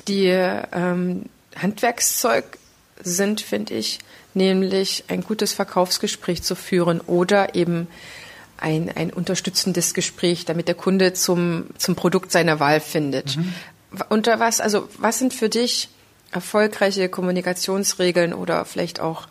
die 0.07 0.27
ähm, 0.27 1.25
Handwerkszeug 1.55 2.57
sind, 3.01 3.41
finde 3.41 3.75
ich, 3.75 3.99
nämlich 4.33 5.05
ein 5.07 5.21
gutes 5.21 5.53
Verkaufsgespräch 5.53 6.43
zu 6.43 6.55
führen 6.55 7.01
oder 7.01 7.55
eben 7.55 7.87
ein, 8.57 8.91
ein 8.95 9.11
unterstützendes 9.11 9.93
Gespräch, 9.93 10.45
damit 10.45 10.67
der 10.67 10.75
Kunde 10.75 11.13
zum, 11.13 11.65
zum 11.77 11.95
Produkt 11.95 12.31
seiner 12.31 12.59
Wahl 12.59 12.79
findet. 12.79 13.37
Mhm 13.37 13.53
unter 14.09 14.39
was, 14.39 14.61
also 14.61 14.89
was 14.97 15.19
sind 15.19 15.33
für 15.33 15.49
dich 15.49 15.89
erfolgreiche 16.31 17.09
Kommunikationsregeln 17.09 18.33
oder 18.33 18.65
vielleicht 18.65 18.99
auch, 18.99 19.27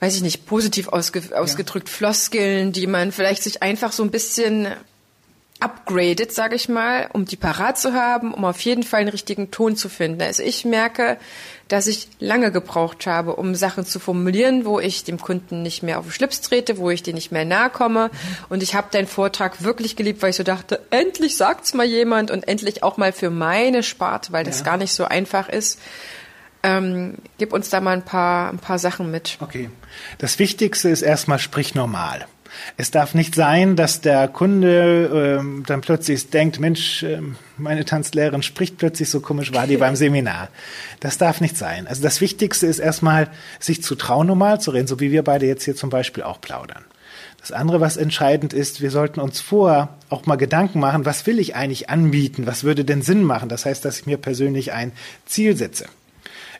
weiß 0.00 0.16
ich 0.16 0.22
nicht, 0.22 0.46
positiv 0.46 0.88
ausge 0.88 1.22
ausgedrückt, 1.34 1.88
ja. 1.88 1.94
Floskeln, 1.94 2.72
die 2.72 2.86
man 2.86 3.12
vielleicht 3.12 3.42
sich 3.42 3.62
einfach 3.62 3.92
so 3.92 4.02
ein 4.02 4.10
bisschen 4.10 4.68
upgraded, 5.60 6.32
sage 6.32 6.54
ich 6.54 6.68
mal, 6.68 7.08
um 7.12 7.24
die 7.24 7.36
parat 7.36 7.78
zu 7.78 7.92
haben, 7.92 8.32
um 8.32 8.44
auf 8.44 8.60
jeden 8.60 8.82
Fall 8.82 9.00
einen 9.00 9.08
richtigen 9.08 9.50
Ton 9.50 9.76
zu 9.76 9.88
finden. 9.88 10.22
Also 10.22 10.42
ich 10.42 10.64
merke, 10.64 11.18
dass 11.66 11.86
ich 11.86 12.08
lange 12.18 12.52
gebraucht 12.52 13.06
habe, 13.06 13.36
um 13.36 13.54
Sachen 13.54 13.84
zu 13.84 13.98
formulieren, 13.98 14.64
wo 14.64 14.78
ich 14.80 15.04
dem 15.04 15.18
Kunden 15.18 15.62
nicht 15.62 15.82
mehr 15.82 15.98
auf 15.98 16.06
den 16.06 16.12
Schlips 16.12 16.40
trete, 16.40 16.78
wo 16.78 16.90
ich 16.90 17.02
dir 17.02 17.12
nicht 17.12 17.32
mehr 17.32 17.44
nahe 17.44 17.70
komme. 17.70 18.10
Und 18.48 18.62
ich 18.62 18.74
habe 18.74 18.88
deinen 18.90 19.06
Vortrag 19.06 19.62
wirklich 19.62 19.96
geliebt, 19.96 20.22
weil 20.22 20.30
ich 20.30 20.36
so 20.36 20.44
dachte, 20.44 20.80
endlich 20.90 21.36
sagt's 21.36 21.74
mal 21.74 21.86
jemand 21.86 22.30
und 22.30 22.46
endlich 22.46 22.82
auch 22.82 22.96
mal 22.96 23.12
für 23.12 23.30
meine 23.30 23.82
Sparte, 23.82 24.32
weil 24.32 24.44
das 24.44 24.60
ja. 24.60 24.64
gar 24.64 24.76
nicht 24.76 24.92
so 24.92 25.04
einfach 25.04 25.48
ist. 25.48 25.78
Ähm, 26.62 27.14
gib 27.38 27.52
uns 27.52 27.70
da 27.70 27.80
mal 27.80 27.92
ein 27.92 28.04
paar, 28.04 28.50
ein 28.50 28.58
paar 28.58 28.78
Sachen 28.78 29.10
mit. 29.10 29.38
Okay. 29.40 29.70
Das 30.18 30.38
Wichtigste 30.38 30.88
ist 30.88 31.02
erstmal, 31.02 31.38
sprich 31.38 31.74
normal. 31.74 32.26
Es 32.76 32.90
darf 32.90 33.14
nicht 33.14 33.34
sein, 33.34 33.76
dass 33.76 34.00
der 34.00 34.28
Kunde 34.28 35.38
ähm, 35.40 35.64
dann 35.66 35.80
plötzlich 35.80 36.30
denkt, 36.30 36.60
Mensch, 36.60 37.02
äh, 37.02 37.20
meine 37.56 37.84
Tanzlehrerin 37.84 38.42
spricht 38.42 38.78
plötzlich 38.78 39.10
so 39.10 39.20
komisch, 39.20 39.52
war 39.52 39.66
die 39.66 39.76
beim 39.76 39.96
Seminar. 39.96 40.48
Das 41.00 41.18
darf 41.18 41.40
nicht 41.40 41.56
sein. 41.56 41.86
Also 41.86 42.02
das 42.02 42.20
Wichtigste 42.20 42.66
ist 42.66 42.78
erstmal, 42.78 43.28
sich 43.58 43.82
zu 43.82 43.94
trauen, 43.94 44.26
normal 44.26 44.60
zu 44.60 44.70
reden, 44.70 44.86
so 44.86 45.00
wie 45.00 45.12
wir 45.12 45.22
beide 45.22 45.46
jetzt 45.46 45.64
hier 45.64 45.76
zum 45.76 45.90
Beispiel 45.90 46.22
auch 46.22 46.40
plaudern. 46.40 46.84
Das 47.40 47.52
andere, 47.52 47.80
was 47.80 47.96
entscheidend 47.96 48.52
ist, 48.52 48.80
wir 48.80 48.90
sollten 48.90 49.20
uns 49.20 49.40
vorher 49.40 49.96
auch 50.08 50.26
mal 50.26 50.36
Gedanken 50.36 50.80
machen, 50.80 51.04
was 51.04 51.26
will 51.26 51.38
ich 51.38 51.54
eigentlich 51.54 51.88
anbieten? 51.88 52.46
Was 52.46 52.64
würde 52.64 52.84
denn 52.84 53.02
Sinn 53.02 53.22
machen? 53.22 53.48
Das 53.48 53.64
heißt, 53.64 53.84
dass 53.84 54.00
ich 54.00 54.06
mir 54.06 54.18
persönlich 54.18 54.72
ein 54.72 54.92
Ziel 55.24 55.56
setze. 55.56 55.86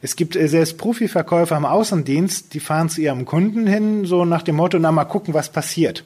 Es 0.03 0.17
gibt 0.17 0.37
äh, 0.37 0.49
selbst 0.49 0.79
Profiverkäufer 0.79 1.57
im 1.57 1.65
Außendienst, 1.65 2.55
die 2.55 2.61
fahren 2.61 2.89
zu 2.89 3.01
ihrem 3.01 3.25
Kunden 3.25 3.67
hin, 3.67 4.05
so 4.05 4.25
nach 4.25 4.43
dem 4.43 4.57
Motto, 4.57 4.79
na 4.79 4.93
mal 4.93 5.05
gucken, 5.05 5.35
was 5.35 5.49
passiert 5.49 6.05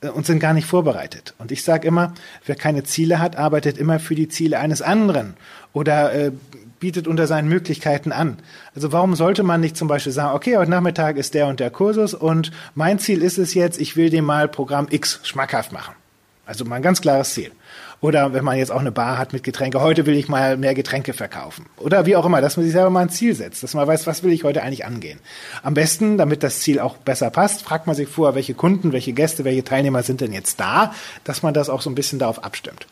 äh, 0.00 0.08
und 0.08 0.26
sind 0.26 0.40
gar 0.40 0.54
nicht 0.54 0.66
vorbereitet. 0.66 1.34
Und 1.38 1.52
ich 1.52 1.62
sage 1.62 1.88
immer, 1.88 2.14
wer 2.46 2.56
keine 2.56 2.84
Ziele 2.84 3.18
hat, 3.18 3.36
arbeitet 3.36 3.78
immer 3.78 4.00
für 4.00 4.14
die 4.14 4.28
Ziele 4.28 4.58
eines 4.58 4.82
anderen 4.82 5.34
oder 5.72 6.12
äh, 6.12 6.32
bietet 6.80 7.08
unter 7.08 7.26
seinen 7.26 7.48
Möglichkeiten 7.48 8.12
an. 8.12 8.36
Also 8.74 8.92
warum 8.92 9.14
sollte 9.14 9.42
man 9.42 9.60
nicht 9.60 9.76
zum 9.76 9.88
Beispiel 9.88 10.12
sagen, 10.12 10.34
okay, 10.34 10.58
heute 10.58 10.70
Nachmittag 10.70 11.16
ist 11.16 11.32
der 11.32 11.46
und 11.46 11.60
der 11.60 11.70
Kursus 11.70 12.12
und 12.12 12.50
mein 12.74 12.98
Ziel 12.98 13.22
ist 13.22 13.38
es 13.38 13.54
jetzt, 13.54 13.80
ich 13.80 13.96
will 13.96 14.10
dem 14.10 14.26
mal 14.26 14.48
Programm 14.48 14.88
X 14.90 15.20
schmackhaft 15.22 15.72
machen. 15.72 15.94
Also 16.44 16.66
mal 16.66 16.76
ein 16.76 16.82
ganz 16.82 17.00
klares 17.00 17.32
Ziel. 17.32 17.52
Oder 18.04 18.34
wenn 18.34 18.44
man 18.44 18.58
jetzt 18.58 18.70
auch 18.70 18.80
eine 18.80 18.92
Bar 18.92 19.16
hat 19.16 19.32
mit 19.32 19.44
Getränke, 19.44 19.80
heute 19.80 20.04
will 20.04 20.14
ich 20.14 20.28
mal 20.28 20.58
mehr 20.58 20.74
Getränke 20.74 21.14
verkaufen. 21.14 21.64
Oder 21.78 22.04
wie 22.04 22.16
auch 22.16 22.26
immer, 22.26 22.42
dass 22.42 22.58
man 22.58 22.64
sich 22.64 22.74
selber 22.74 22.90
mal 22.90 23.00
ein 23.00 23.08
Ziel 23.08 23.34
setzt, 23.34 23.62
dass 23.62 23.72
man 23.72 23.86
weiß, 23.86 24.06
was 24.06 24.22
will 24.22 24.30
ich 24.30 24.44
heute 24.44 24.62
eigentlich 24.62 24.84
angehen. 24.84 25.20
Am 25.62 25.72
besten, 25.72 26.18
damit 26.18 26.42
das 26.42 26.60
Ziel 26.60 26.80
auch 26.80 26.98
besser 26.98 27.30
passt, 27.30 27.62
fragt 27.62 27.86
man 27.86 27.96
sich 27.96 28.06
vorher, 28.06 28.34
welche 28.34 28.52
Kunden, 28.52 28.92
welche 28.92 29.14
Gäste, 29.14 29.44
welche 29.44 29.64
Teilnehmer 29.64 30.02
sind 30.02 30.20
denn 30.20 30.34
jetzt 30.34 30.60
da, 30.60 30.92
dass 31.24 31.42
man 31.42 31.54
das 31.54 31.70
auch 31.70 31.80
so 31.80 31.88
ein 31.88 31.94
bisschen 31.94 32.18
darauf 32.18 32.44
abstimmt. 32.44 32.86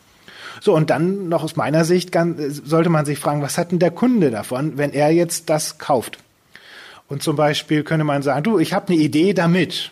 So, 0.61 0.73
und 0.73 0.89
dann 0.89 1.29
noch 1.29 1.43
aus 1.43 1.55
meiner 1.55 1.85
Sicht 1.85 2.17
sollte 2.65 2.89
man 2.89 3.05
sich 3.05 3.19
fragen, 3.19 3.43
was 3.43 3.59
hat 3.59 3.71
denn 3.71 3.77
der 3.77 3.91
Kunde 3.91 4.31
davon, 4.31 4.79
wenn 4.79 4.93
er 4.93 5.11
jetzt 5.11 5.47
das 5.47 5.77
kauft? 5.77 6.17
Und 7.07 7.21
zum 7.21 7.35
Beispiel 7.35 7.83
könnte 7.83 8.03
man 8.03 8.23
sagen, 8.23 8.41
du, 8.41 8.57
ich 8.57 8.73
habe 8.73 8.87
eine 8.87 8.97
Idee 8.97 9.33
damit. 9.33 9.91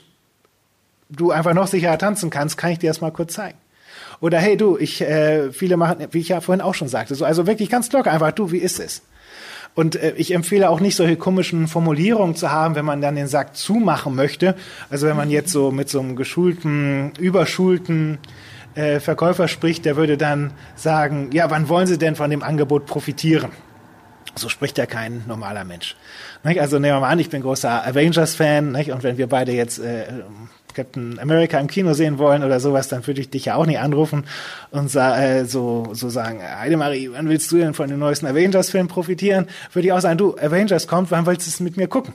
Du 1.09 1.29
einfach 1.29 1.53
noch 1.53 1.67
sicherer 1.67 1.99
tanzen 1.99 2.31
kannst, 2.31 2.57
kann 2.57 2.71
ich 2.71 2.79
dir 2.79 2.89
das 2.89 3.01
mal 3.01 3.11
kurz 3.11 3.33
zeigen. 3.33 3.60
Oder 4.21 4.37
hey 4.37 4.55
du, 4.55 4.77
ich, 4.77 5.01
äh, 5.01 5.51
viele 5.51 5.77
machen, 5.77 5.97
wie 6.11 6.19
ich 6.19 6.29
ja 6.29 6.39
vorhin 6.41 6.61
auch 6.61 6.75
schon 6.75 6.87
sagte, 6.87 7.15
so, 7.15 7.25
also 7.25 7.47
wirklich 7.47 7.69
ganz 7.69 7.91
locker 7.91 8.11
einfach, 8.11 8.31
du, 8.31 8.51
wie 8.51 8.59
ist 8.59 8.79
es? 8.79 9.01
Und 9.73 9.95
äh, 9.95 10.13
ich 10.15 10.33
empfehle 10.33 10.69
auch 10.69 10.79
nicht 10.79 10.95
solche 10.95 11.15
komischen 11.15 11.67
Formulierungen 11.67 12.35
zu 12.35 12.51
haben, 12.51 12.75
wenn 12.75 12.85
man 12.85 13.01
dann 13.01 13.15
den 13.15 13.27
Sack 13.27 13.55
zumachen 13.55 14.15
möchte. 14.15 14.55
Also 14.89 15.07
wenn 15.07 15.17
man 15.17 15.31
jetzt 15.31 15.51
so 15.51 15.71
mit 15.71 15.89
so 15.89 15.99
einem 15.99 16.15
geschulten, 16.15 17.13
überschulten 17.19 18.19
äh, 18.75 18.99
Verkäufer 18.99 19.47
spricht, 19.47 19.85
der 19.85 19.95
würde 19.95 20.17
dann 20.17 20.53
sagen, 20.75 21.29
ja, 21.33 21.49
wann 21.49 21.67
wollen 21.67 21.87
Sie 21.87 21.97
denn 21.97 22.15
von 22.15 22.29
dem 22.29 22.43
Angebot 22.43 22.85
profitieren? 22.85 23.51
So 24.35 24.49
spricht 24.49 24.77
ja 24.77 24.85
kein 24.85 25.23
normaler 25.27 25.65
Mensch. 25.65 25.95
Also 26.43 26.79
nehmen 26.79 26.95
wir 26.95 26.99
mal 27.01 27.09
an, 27.09 27.19
ich 27.19 27.29
bin 27.29 27.41
großer 27.41 27.85
Avengers-Fan, 27.85 28.75
und 28.75 29.03
wenn 29.03 29.17
wir 29.17 29.27
beide 29.27 29.51
jetzt 29.51 29.79
äh, 29.79 30.05
Captain 30.73 31.19
America 31.19 31.59
im 31.59 31.67
Kino 31.67 31.93
sehen 31.93 32.17
wollen 32.17 32.43
oder 32.43 32.59
sowas, 32.59 32.87
dann 32.87 33.05
würde 33.07 33.21
ich 33.21 33.29
dich 33.29 33.45
ja 33.45 33.55
auch 33.55 33.65
nicht 33.65 33.79
anrufen 33.79 34.25
und 34.71 34.93
äh, 34.95 35.45
so, 35.45 35.89
so 35.93 36.09
sagen, 36.09 36.41
Heidemarie, 36.41 37.09
wann 37.11 37.29
willst 37.29 37.51
du 37.51 37.57
denn 37.57 37.73
von 37.73 37.89
dem 37.89 37.99
neuesten 37.99 38.27
Avengers-Film 38.27 38.87
profitieren? 38.87 39.47
Würde 39.73 39.87
ich 39.87 39.93
auch 39.93 40.01
sagen, 40.01 40.17
du, 40.17 40.35
Avengers 40.37 40.87
kommt, 40.87 41.11
wann 41.11 41.25
willst 41.25 41.47
du 41.47 41.49
es 41.49 41.59
mit 41.59 41.77
mir 41.77 41.87
gucken? 41.87 42.13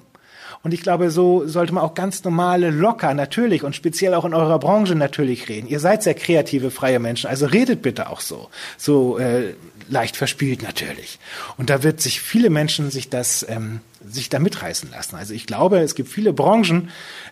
Und 0.63 0.75
ich 0.75 0.83
glaube, 0.83 1.11
so 1.11 1.47
sollte 1.47 1.73
man 1.73 1.85
auch 1.85 1.95
ganz 1.95 2.25
normale, 2.25 2.71
locker, 2.71 3.15
natürlich 3.15 3.63
und 3.63 3.77
speziell 3.77 4.15
auch 4.15 4.25
in 4.25 4.35
eurer 4.35 4.59
Branche 4.59 4.95
natürlich 4.95 5.49
reden. 5.49 5.69
Ihr 5.69 5.81
seid 5.81 6.03
sehr 6.03 6.15
kreative, 6.15 6.71
freie 6.71 6.99
Menschen, 6.99 7.29
also 7.29 7.47
redet 7.47 7.83
bitte 7.83 8.09
auch 8.11 8.21
so. 8.21 8.49
So 8.77 9.19
äh, 9.19 9.55
leicht 9.89 10.17
verspielt 10.17 10.63
natürlich. 10.63 11.19
Und 11.57 11.71
da 11.71 11.83
wird 11.83 12.01
sich 12.01 12.21
viele 12.21 12.51
Menschen 12.51 12.91
sich 12.91 13.09
das 13.09 13.47
ähm, 13.49 13.81
sich 14.09 14.29
da 14.29 14.39
mitreißen 14.39 14.91
lassen. 14.91 15.17
Also 15.17 15.35
ich 15.35 15.47
glaube, 15.47 15.79
es 15.79 15.95
gibt 15.95 16.09
viele 16.09 16.33
Branchen, 16.33 16.91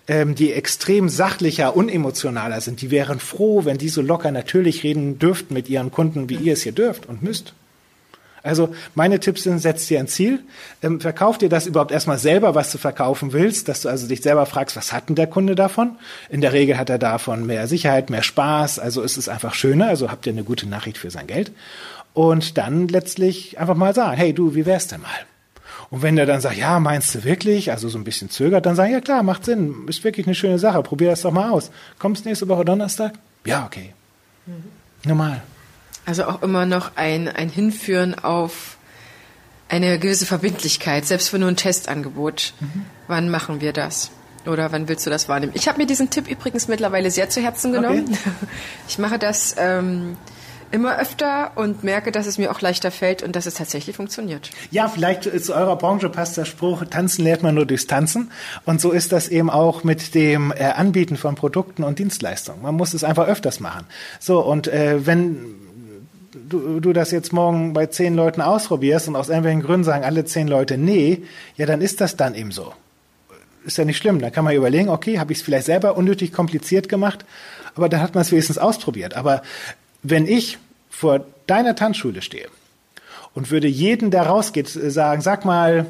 ähm, 0.09 0.35
die 0.35 0.53
extrem 0.53 1.09
sachlicher, 1.09 1.77
unemotionaler 1.77 2.61
sind. 2.61 2.81
Die 2.83 2.91
wären 2.91 3.21
froh, 3.21 3.65
wenn 3.65 3.79
die 3.79 3.89
so 3.89 4.03
locker 4.03 4.33
natürlich 4.33 4.83
reden 4.83 5.19
dürften 5.19 5.55
mit 5.55 5.69
ihren 5.69 5.91
Kunden, 5.91 6.29
wie 6.29 6.37
ihr 6.37 6.55
es 6.55 6.63
hier 6.63 6.73
dürft 6.73 7.07
und 7.07 7.23
müsst. 7.23 7.55
Also 8.45 8.75
meine 8.95 9.21
Tipps 9.21 9.45
sind, 9.45 9.59
setz 9.59 9.87
dir 9.87 9.99
ein 9.99 10.07
Ziel, 10.07 10.41
ähm, 10.83 11.01
verkauf 11.01 11.39
dir 11.39 11.49
das 11.49 11.67
überhaupt 11.67 11.91
erstmal 11.91 12.19
selber, 12.19 12.55
was 12.55 12.71
du 12.71 12.77
verkaufen 12.77 13.33
willst, 13.33 13.69
dass 13.69 13.81
du 13.81 13.89
also 13.89 14.07
dich 14.07 14.21
selber 14.21 14.45
fragst, 14.45 14.77
was 14.77 14.93
hat 14.93 15.09
denn 15.09 15.17
der 15.17 15.27
Kunde 15.27 15.55
davon? 15.55 15.97
In 16.29 16.43
der 16.43 16.53
Regel 16.53 16.77
hat 16.77 16.91
er 16.91 16.99
davon 16.99 17.47
mehr 17.47 17.67
Sicherheit, 17.69 18.11
mehr 18.11 18.23
Spaß, 18.23 18.79
also 18.79 19.01
ist 19.01 19.17
es 19.17 19.31
einfach 19.31 19.55
schöner, 19.55 19.89
also 19.89 20.11
habt 20.11 20.27
ihr 20.27 20.33
eine 20.33 20.45
gute 20.45 20.69
Nachricht 20.69 20.99
für 20.99 21.11
sein 21.11 21.27
Geld. 21.27 21.53
Und 22.13 22.59
dann 22.59 22.87
letztlich 22.87 23.59
einfach 23.59 23.77
mal 23.77 23.95
sagen, 23.95 24.17
hey 24.19 24.35
du, 24.35 24.55
wie 24.55 24.67
wär's 24.67 24.89
denn 24.89 25.01
mal? 25.01 25.11
Und 25.89 26.03
wenn 26.03 26.17
der 26.17 26.27
dann 26.27 26.43
sagt, 26.43 26.59
ja, 26.59 26.79
meinst 26.81 27.15
du 27.15 27.25
wirklich? 27.25 27.71
Also 27.71 27.89
so 27.89 27.97
ein 27.97 28.05
bisschen 28.05 28.29
zögert, 28.29 28.67
dann 28.67 28.77
sagen, 28.77 28.93
ja 28.93 29.01
klar, 29.01 29.23
macht 29.23 29.47
Sinn, 29.47 29.87
ist 29.89 30.05
wirklich 30.05 30.27
eine 30.27 30.35
schöne 30.35 30.59
Sache, 30.59 30.83
probier 30.83 31.09
das 31.09 31.23
doch 31.23 31.33
mal 31.33 31.51
aus. 31.51 31.71
Kommst 31.99 32.27
nächste 32.27 32.47
Woche 32.49 32.67
Donnerstag? 32.67 33.15
Ja, 33.47 33.65
okay. 33.65 33.95
Mhm. 34.45 34.65
Normal. 35.07 35.43
Also 36.07 36.25
auch 36.25 36.43
immer 36.43 36.67
noch 36.67 36.93
ein, 36.97 37.29
ein 37.29 37.49
Hinführen 37.49 38.15
auf 38.15 38.77
eine 39.69 39.99
gewisse 39.99 40.27
Verbindlichkeit, 40.27 41.07
selbst 41.07 41.31
für 41.31 41.39
nur 41.39 41.49
ein 41.49 41.57
Testangebot. 41.57 42.53
Mhm. 42.61 42.85
Wann 43.09 43.31
machen 43.31 43.61
wir 43.61 43.73
das? 43.73 44.11
Oder 44.47 44.73
wann 44.73 44.89
willst 44.89 45.07
du 45.07 45.11
das 45.11 45.29
wahrnehmen? 45.29 45.53
Ich 45.55 45.69
habe 45.69 45.79
mir 45.79 45.87
diesen 45.87 46.11
Tipp 46.11 46.29
übrigens 46.29 46.69
mittlerweile 46.69 47.11
sehr 47.11 47.31
zu 47.31 47.41
Herzen 47.41 47.73
genommen. 47.73 48.05
Okay. 48.09 48.19
Ich 48.89 48.99
mache 48.99 49.19
das 49.19 49.55
ähm, 49.59 50.19
immer 50.71 50.99
öfter 50.99 51.53
und 51.55 51.83
merke, 51.83 52.13
dass 52.13 52.27
es 52.27 52.37
mir 52.37 52.51
auch 52.51 52.61
leichter 52.61 52.91
fällt 52.91 53.23
und 53.23 53.37
dass 53.37 53.47
es 53.47 53.55
tatsächlich 53.55 53.97
funktioniert. 53.97 54.51
Ja, 54.71 54.89
vielleicht 54.89 55.23
zu 55.23 55.55
eurer 55.55 55.77
Branche 55.77 56.11
passt 56.11 56.37
der 56.37 56.45
Spruch, 56.45 56.85
tanzen 56.85 57.25
lernt 57.25 57.43
man 57.43 57.55
nur 57.55 57.65
durchs 57.65 57.87
Tanzen. 57.87 58.31
Und 58.67 58.81
so 58.81 58.91
ist 58.91 59.13
das 59.13 59.29
eben 59.29 59.49
auch 59.49 59.83
mit 59.83 60.15
dem 60.15 60.53
äh, 60.53 60.65
Anbieten 60.65 61.17
von 61.17 61.37
Produkten 61.37 61.83
und 61.83 61.99
Dienstleistungen. 61.99 62.61
Man 62.61 62.75
muss 62.75 62.93
es 62.93 63.03
einfach 63.03 63.27
öfters 63.27 63.61
machen. 63.61 63.87
So, 64.21 64.41
und 64.41 64.69
äh, 64.69 65.07
wenn 65.07 65.64
du, 66.35 66.81
du 66.81 66.93
das 66.93 67.11
jetzt 67.11 67.33
morgen 67.33 67.73
bei 67.73 67.87
zehn 67.87 68.15
Leuten 68.15 68.41
ausprobierst 68.41 69.09
und 69.09 69.17
aus 69.17 69.29
irgendwelchen 69.29 69.63
Gründen 69.63 69.85
sagen 69.85 70.05
alle 70.05 70.25
zehn 70.25 70.49
Leute 70.49 70.79
nee, 70.79 71.23
ja, 71.57 71.67
dann 71.67 71.81
ist 71.81 72.01
das 72.01 72.17
dann 72.17 72.35
eben 72.35 72.51
so. 72.51 72.73
Ist 73.65 73.79
ja 73.79 73.85
nicht 73.85 73.97
schlimm. 73.97 74.21
Dann 74.21 74.33
kann 74.33 74.45
man 74.45 74.55
überlegen, 74.55 74.89
okay, 74.89 75.19
habe 75.19 75.33
ich 75.33 75.39
es 75.39 75.45
vielleicht 75.45 75.67
selber 75.67 75.97
unnötig 75.97 76.33
kompliziert 76.33 76.89
gemacht, 76.89 77.25
aber 77.75 77.89
dann 77.89 78.01
hat 78.01 78.15
man 78.15 78.23
es 78.23 78.31
wenigstens 78.31 78.59
ausprobiert. 78.59 79.15
Aber 79.15 79.43
wenn 80.03 80.27
ich 80.27 80.59
vor 80.91 81.25
deiner 81.47 81.75
Tanzschule 81.75 82.23
stehe 82.23 82.49
und 83.35 83.51
würde 83.51 83.69
jeden, 83.69 84.11
der 84.11 84.25
rausgeht, 84.25 84.69
sagen, 84.69 85.23
sag 85.23 85.45
mal, 85.45 85.87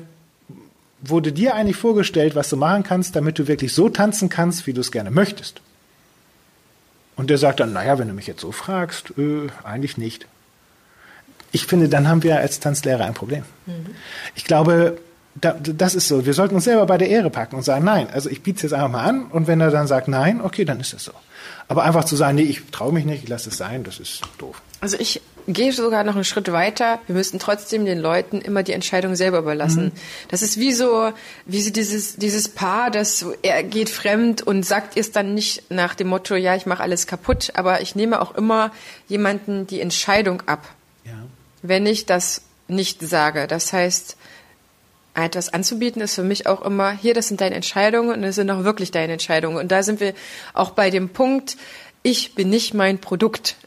wurde 1.03 1.33
dir 1.33 1.55
eigentlich 1.55 1.77
vorgestellt, 1.77 2.35
was 2.35 2.49
du 2.49 2.57
machen 2.57 2.83
kannst, 2.83 3.17
damit 3.17 3.39
du 3.39 3.49
wirklich 3.49 3.73
so 3.75 3.89
tanzen 3.89 4.29
kannst, 4.29 4.67
wie 4.67 4.73
du 4.73 4.81
es 4.81 4.93
gerne 4.93 5.11
möchtest? 5.11 5.61
Und 7.17 7.31
der 7.31 7.39
sagt 7.39 7.61
dann, 7.61 7.73
naja, 7.73 7.99
wenn 7.99 8.09
du 8.09 8.15
mich 8.15 8.27
jetzt 8.27 8.41
so 8.41 8.53
fragst, 8.53 9.13
äh, 9.19 9.49
eigentlich 9.63 9.99
nicht. 9.99 10.27
Ich 11.55 11.67
finde, 11.67 11.89
dann 11.89 12.09
haben 12.09 12.25
wir 12.25 12.39
als 12.39 12.59
Tanzlehrer 12.59 13.05
ein 13.05 13.15
Problem. 13.15 13.45
Mhm. 13.67 13.95
Ich 14.35 14.45
glaube, 14.45 14.99
da, 15.41 15.53
das 15.53 15.95
ist 15.95 16.09
so. 16.09 16.27
Wir 16.27 16.35
sollten 16.35 16.57
uns 16.57 16.65
selber 16.65 16.85
bei 16.85 16.99
der 16.99 17.09
Ehre 17.09 17.31
packen 17.31 17.55
und 17.55 17.63
sagen, 17.63 17.85
nein, 17.85 18.09
also 18.13 18.29
ich 18.29 18.43
biete 18.43 18.57
es 18.57 18.63
jetzt 18.63 18.73
einfach 18.73 18.91
mal 18.91 19.05
an 19.05 19.27
und 19.27 19.47
wenn 19.47 19.61
er 19.61 19.71
dann 19.71 19.87
sagt 19.87 20.09
nein, 20.09 20.41
okay, 20.41 20.65
dann 20.65 20.81
ist 20.81 20.93
es 20.95 21.05
so. 21.05 21.13
Aber 21.69 21.85
einfach 21.85 22.05
zu 22.05 22.17
sagen, 22.17 22.35
nee, 22.35 22.43
ich 22.43 22.63
traue 22.73 22.93
mich 22.93 23.05
nicht, 23.05 23.23
ich 23.23 23.29
lasse 23.29 23.51
es 23.51 23.57
sein, 23.57 23.85
das 23.85 24.01
ist 24.01 24.23
doof. 24.39 24.61
Also 24.81 24.97
ich 24.99 25.23
gehe 25.47 25.73
sogar 25.73 26.03
noch 26.03 26.17
einen 26.17 26.25
Schritt 26.25 26.51
weiter. 26.51 26.99
Wir 27.07 27.15
müssten 27.15 27.39
trotzdem 27.39 27.85
den 27.85 28.01
Leuten 28.01 28.41
immer 28.41 28.65
die 28.65 28.73
Entscheidung 28.73 29.15
selber 29.15 29.39
überlassen. 29.39 29.87
Mhm. 29.87 29.93
Das 30.29 30.43
ist 30.43 30.59
wie 30.59 30.73
so, 30.73 31.13
wie 31.47 31.63
so 31.63 31.71
dieses, 31.71 32.17
dieses 32.17 32.49
Paar, 32.49 32.91
das 32.91 33.25
er 33.43 33.63
geht 33.63 33.91
fremd 33.91 34.43
und 34.43 34.67
sagt 34.67 34.97
es 34.97 35.13
dann 35.13 35.35
nicht 35.35 35.71
nach 35.71 35.95
dem 35.95 36.09
Motto, 36.09 36.35
ja, 36.35 36.57
ich 36.57 36.67
mache 36.67 36.83
alles 36.83 37.07
kaputt, 37.07 37.53
aber 37.55 37.81
ich 37.81 37.95
nehme 37.95 38.21
auch 38.21 38.35
immer 38.35 38.73
jemanden 39.07 39.69
die 39.69 39.81
Entscheidung 39.81 40.43
ab. 40.47 40.69
Wenn 41.65 41.87
ich 41.87 42.05
das 42.05 42.43
nicht 42.69 43.01
sage. 43.01 43.47
Das 43.47 43.73
heißt, 43.73 44.17
etwas 45.15 45.53
anzubieten 45.53 46.03
ist 46.03 46.15
für 46.15 46.23
mich 46.23 46.47
auch 46.47 46.63
immer, 46.63 46.91
hier, 46.93 47.15
das 47.15 47.29
sind 47.29 47.41
deine 47.41 47.55
Entscheidungen 47.55 48.17
und 48.17 48.23
das 48.23 48.35
sind 48.35 48.51
auch 48.51 48.65
wirklich 48.65 48.91
deine 48.91 49.15
Entscheidungen. 49.15 49.57
Und 49.57 49.73
da 49.73 49.83
sind 49.83 50.01
wir 50.01 50.13
auch 50.53 50.71
bei 50.71 50.91
dem 50.91 51.09
Punkt, 51.09 51.57
ich 52.03 52.35
bin 52.35 52.51
nicht 52.51 52.75
mein 52.75 53.01
Produkt. 53.01 53.57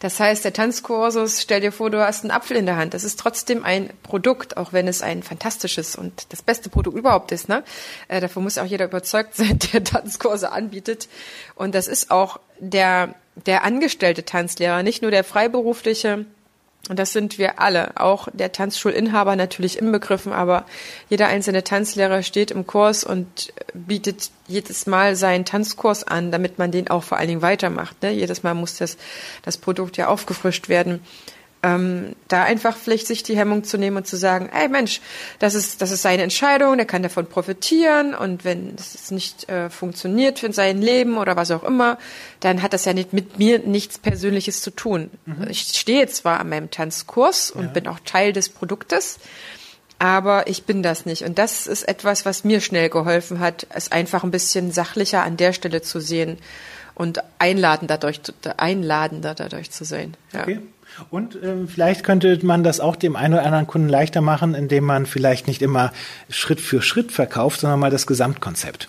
Das 0.00 0.20
heißt, 0.20 0.44
der 0.44 0.52
Tanzkursus, 0.52 1.40
stell 1.40 1.62
dir 1.62 1.72
vor, 1.72 1.88
du 1.88 2.04
hast 2.04 2.24
einen 2.24 2.30
Apfel 2.30 2.58
in 2.58 2.66
der 2.66 2.76
Hand. 2.76 2.92
Das 2.92 3.04
ist 3.04 3.18
trotzdem 3.18 3.64
ein 3.64 3.88
Produkt, 4.02 4.58
auch 4.58 4.74
wenn 4.74 4.86
es 4.86 5.00
ein 5.00 5.22
fantastisches 5.22 5.96
und 5.96 6.26
das 6.28 6.42
beste 6.42 6.68
Produkt 6.68 6.98
überhaupt 6.98 7.32
ist. 7.32 7.48
Ne? 7.48 7.64
Äh, 8.08 8.20
davon 8.20 8.42
muss 8.42 8.58
auch 8.58 8.66
jeder 8.66 8.84
überzeugt 8.84 9.34
sein, 9.36 9.58
der 9.72 9.82
Tanzkurse 9.82 10.52
anbietet. 10.52 11.08
Und 11.54 11.74
das 11.74 11.88
ist 11.88 12.10
auch 12.10 12.38
der, 12.58 13.14
der 13.46 13.64
angestellte 13.64 14.26
Tanzlehrer, 14.26 14.82
nicht 14.82 15.00
nur 15.00 15.10
der 15.10 15.24
freiberufliche 15.24 16.26
und 16.90 16.98
das 16.98 17.12
sind 17.12 17.38
wir 17.38 17.60
alle, 17.60 17.92
auch 17.98 18.28
der 18.32 18.52
Tanzschulinhaber 18.52 19.36
natürlich 19.36 19.78
inbegriffen, 19.78 20.32
aber 20.32 20.66
jeder 21.08 21.28
einzelne 21.28 21.64
Tanzlehrer 21.64 22.22
steht 22.22 22.50
im 22.50 22.66
Kurs 22.66 23.04
und 23.04 23.54
bietet 23.72 24.30
jedes 24.46 24.86
Mal 24.86 25.16
seinen 25.16 25.46
Tanzkurs 25.46 26.04
an, 26.04 26.30
damit 26.30 26.58
man 26.58 26.70
den 26.70 26.88
auch 26.88 27.02
vor 27.02 27.16
allen 27.18 27.28
Dingen 27.28 27.42
weitermacht. 27.42 28.02
Ne? 28.02 28.10
Jedes 28.12 28.42
Mal 28.42 28.54
muss 28.54 28.76
das, 28.76 28.98
das 29.42 29.56
Produkt 29.56 29.96
ja 29.96 30.08
aufgefrischt 30.08 30.68
werden 30.68 31.00
ähm, 31.64 32.14
da 32.28 32.44
einfach 32.44 32.76
vielleicht 32.76 33.06
sich 33.06 33.22
die 33.22 33.36
Hemmung 33.36 33.64
zu 33.64 33.78
nehmen 33.78 33.96
und 33.96 34.06
zu 34.06 34.16
sagen, 34.16 34.50
ey 34.52 34.68
Mensch, 34.68 35.00
das 35.38 35.54
ist, 35.54 35.80
das 35.80 35.90
ist 35.90 36.02
seine 36.02 36.22
Entscheidung, 36.22 36.76
der 36.76 36.84
kann 36.84 37.02
davon 37.02 37.26
profitieren 37.26 38.14
und 38.14 38.44
wenn 38.44 38.74
es 38.76 39.10
nicht 39.10 39.48
äh, 39.48 39.70
funktioniert 39.70 40.40
für 40.40 40.52
sein 40.52 40.82
Leben 40.82 41.16
oder 41.16 41.36
was 41.36 41.50
auch 41.50 41.64
immer, 41.64 41.98
dann 42.40 42.60
hat 42.60 42.74
das 42.74 42.84
ja 42.84 42.92
nicht 42.92 43.14
mit 43.14 43.38
mir 43.38 43.60
nichts 43.60 43.98
Persönliches 43.98 44.60
zu 44.60 44.72
tun. 44.72 45.10
Mhm. 45.24 45.46
Ich 45.48 45.62
stehe 45.62 46.06
zwar 46.06 46.38
an 46.40 46.50
meinem 46.50 46.70
Tanzkurs 46.70 47.50
und 47.50 47.64
ja. 47.64 47.70
bin 47.70 47.88
auch 47.88 48.00
Teil 48.04 48.34
des 48.34 48.50
Produktes, 48.50 49.18
aber 49.98 50.48
ich 50.48 50.64
bin 50.64 50.82
das 50.82 51.06
nicht. 51.06 51.22
Und 51.22 51.38
das 51.38 51.66
ist 51.66 51.88
etwas, 51.88 52.26
was 52.26 52.44
mir 52.44 52.60
schnell 52.60 52.90
geholfen 52.90 53.40
hat, 53.40 53.66
es 53.70 53.90
einfach 53.90 54.22
ein 54.22 54.30
bisschen 54.30 54.70
sachlicher 54.70 55.22
an 55.22 55.38
der 55.38 55.54
Stelle 55.54 55.80
zu 55.80 55.98
sehen 56.00 56.36
und 56.94 57.20
einladender 57.38 57.96
dadurch, 57.96 58.20
einladender 58.58 59.34
dadurch 59.34 59.70
zu 59.70 59.84
sein. 59.84 60.14
Ja. 60.32 60.42
Okay. 60.42 60.60
Und 61.10 61.36
ähm, 61.42 61.68
vielleicht 61.68 62.04
könnte 62.04 62.38
man 62.42 62.62
das 62.62 62.80
auch 62.80 62.96
dem 62.96 63.16
einen 63.16 63.34
oder 63.34 63.44
anderen 63.44 63.66
Kunden 63.66 63.88
leichter 63.88 64.20
machen, 64.20 64.54
indem 64.54 64.84
man 64.84 65.06
vielleicht 65.06 65.46
nicht 65.46 65.62
immer 65.62 65.92
Schritt 66.28 66.60
für 66.60 66.82
Schritt 66.82 67.12
verkauft, 67.12 67.60
sondern 67.60 67.80
mal 67.80 67.90
das 67.90 68.06
Gesamtkonzept. 68.06 68.88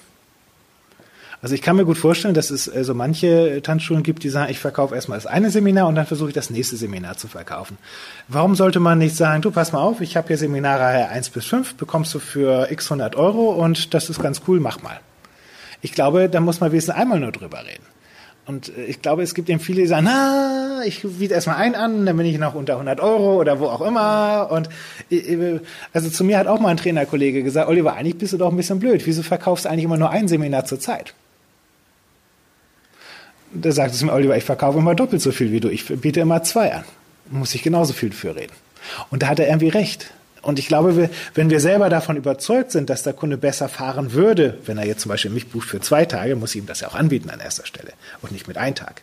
Also 1.41 1.53
ich 1.53 1.61
kann 1.61 1.75
mir 1.75 1.85
gut 1.85 1.99
vorstellen, 1.99 2.33
dass 2.33 2.49
es 2.49 2.65
so 2.65 2.95
manche 2.95 3.61
Tanzschulen 3.61 4.01
gibt, 4.01 4.23
die 4.23 4.29
sagen, 4.29 4.49
ich 4.49 4.57
verkaufe 4.57 4.95
erstmal 4.95 5.19
das 5.19 5.27
eine 5.27 5.51
Seminar 5.51 5.87
und 5.87 5.93
dann 5.93 6.07
versuche 6.07 6.29
ich 6.29 6.33
das 6.33 6.49
nächste 6.49 6.75
Seminar 6.75 7.17
zu 7.17 7.27
verkaufen. 7.27 7.77
Warum 8.27 8.55
sollte 8.55 8.79
man 8.79 8.97
nicht 8.97 9.15
sagen, 9.15 9.43
du 9.43 9.51
pass 9.51 9.71
mal 9.71 9.79
auf, 9.79 10.01
ich 10.01 10.17
habe 10.17 10.29
hier 10.29 10.39
Seminarreihe 10.39 11.07
1 11.07 11.29
bis 11.29 11.45
5, 11.45 11.75
bekommst 11.75 12.15
du 12.15 12.19
für 12.19 12.71
x 12.71 12.91
100 12.91 13.15
Euro 13.15 13.51
und 13.51 13.93
das 13.93 14.09
ist 14.09 14.19
ganz 14.23 14.41
cool, 14.47 14.59
mach 14.59 14.81
mal. 14.81 14.99
Ich 15.81 15.91
glaube, 15.91 16.29
da 16.29 16.39
muss 16.39 16.61
man 16.61 16.71
wenigstens 16.71 16.95
einmal 16.95 17.19
nur 17.19 17.31
drüber 17.31 17.63
reden. 17.63 17.83
Und 18.45 18.75
äh, 18.77 18.85
ich 18.85 19.01
glaube, 19.01 19.23
es 19.23 19.33
gibt 19.33 19.49
eben 19.49 19.59
viele, 19.59 19.81
die 19.81 19.87
sagen, 19.87 20.05
na, 20.05 20.81
ich 20.85 21.01
biete 21.01 21.33
erstmal 21.33 21.57
ein 21.57 21.75
an, 21.75 22.05
dann 22.05 22.17
bin 22.17 22.25
ich 22.25 22.37
noch 22.37 22.55
unter 22.55 22.73
100 22.73 22.99
Euro 22.99 23.39
oder 23.39 23.59
wo 23.59 23.65
auch 23.65 23.81
immer. 23.81 24.49
Und 24.51 24.69
äh, 25.09 25.59
also 25.93 26.09
zu 26.09 26.23
mir 26.23 26.37
hat 26.37 26.47
auch 26.47 26.59
mal 26.59 26.69
ein 26.69 26.77
Trainerkollege 26.77 27.43
gesagt, 27.43 27.69
Oliver, 27.69 27.93
eigentlich 27.95 28.17
bist 28.17 28.33
du 28.33 28.37
doch 28.37 28.51
ein 28.51 28.57
bisschen 28.57 28.79
blöd. 28.79 29.05
Wieso 29.05 29.23
verkaufst 29.23 29.65
du 29.65 29.69
eigentlich 29.69 29.85
immer 29.85 29.97
nur 29.97 30.09
ein 30.09 30.27
Seminar 30.27 30.65
zur 30.65 30.79
Zeit? 30.79 31.13
Da 33.53 33.71
sagt 33.71 33.93
es 33.93 34.03
mir, 34.03 34.11
Oliver, 34.11 34.35
ich 34.35 34.43
verkaufe 34.43 34.79
immer 34.79 34.95
doppelt 34.95 35.21
so 35.21 35.31
viel 35.31 35.51
wie 35.51 35.59
du. 35.59 35.69
Ich 35.69 35.85
biete 35.85 36.19
immer 36.19 36.43
zwei 36.43 36.73
an. 36.73 36.83
Muss 37.29 37.55
ich 37.55 37.63
genauso 37.63 37.93
viel 37.93 38.11
für 38.11 38.35
reden. 38.35 38.53
Und 39.09 39.23
da 39.23 39.27
hat 39.27 39.39
er 39.39 39.47
irgendwie 39.47 39.69
recht. 39.69 40.11
Und 40.45 40.59
ich 40.59 40.67
glaube, 40.67 41.09
wenn 41.33 41.49
wir 41.49 41.59
selber 41.59 41.89
davon 41.89 42.17
überzeugt 42.17 42.69
sind, 42.69 42.91
dass 42.91 43.01
der 43.01 43.13
Kunde 43.13 43.35
besser 43.35 43.67
fahren 43.67 44.13
würde, 44.13 44.59
wenn 44.67 44.77
er 44.77 44.85
jetzt 44.85 45.01
zum 45.01 45.09
Beispiel 45.09 45.31
mich 45.31 45.49
bucht 45.49 45.67
für 45.67 45.79
zwei 45.81 46.05
Tage, 46.05 46.35
muss 46.35 46.53
ich 46.53 46.61
ihm 46.61 46.67
das 46.67 46.81
ja 46.81 46.87
auch 46.87 46.93
anbieten 46.93 47.31
an 47.31 47.39
erster 47.39 47.65
Stelle 47.65 47.93
und 48.21 48.31
nicht 48.31 48.47
mit 48.47 48.55
einem 48.55 48.75
Tag. 48.75 49.01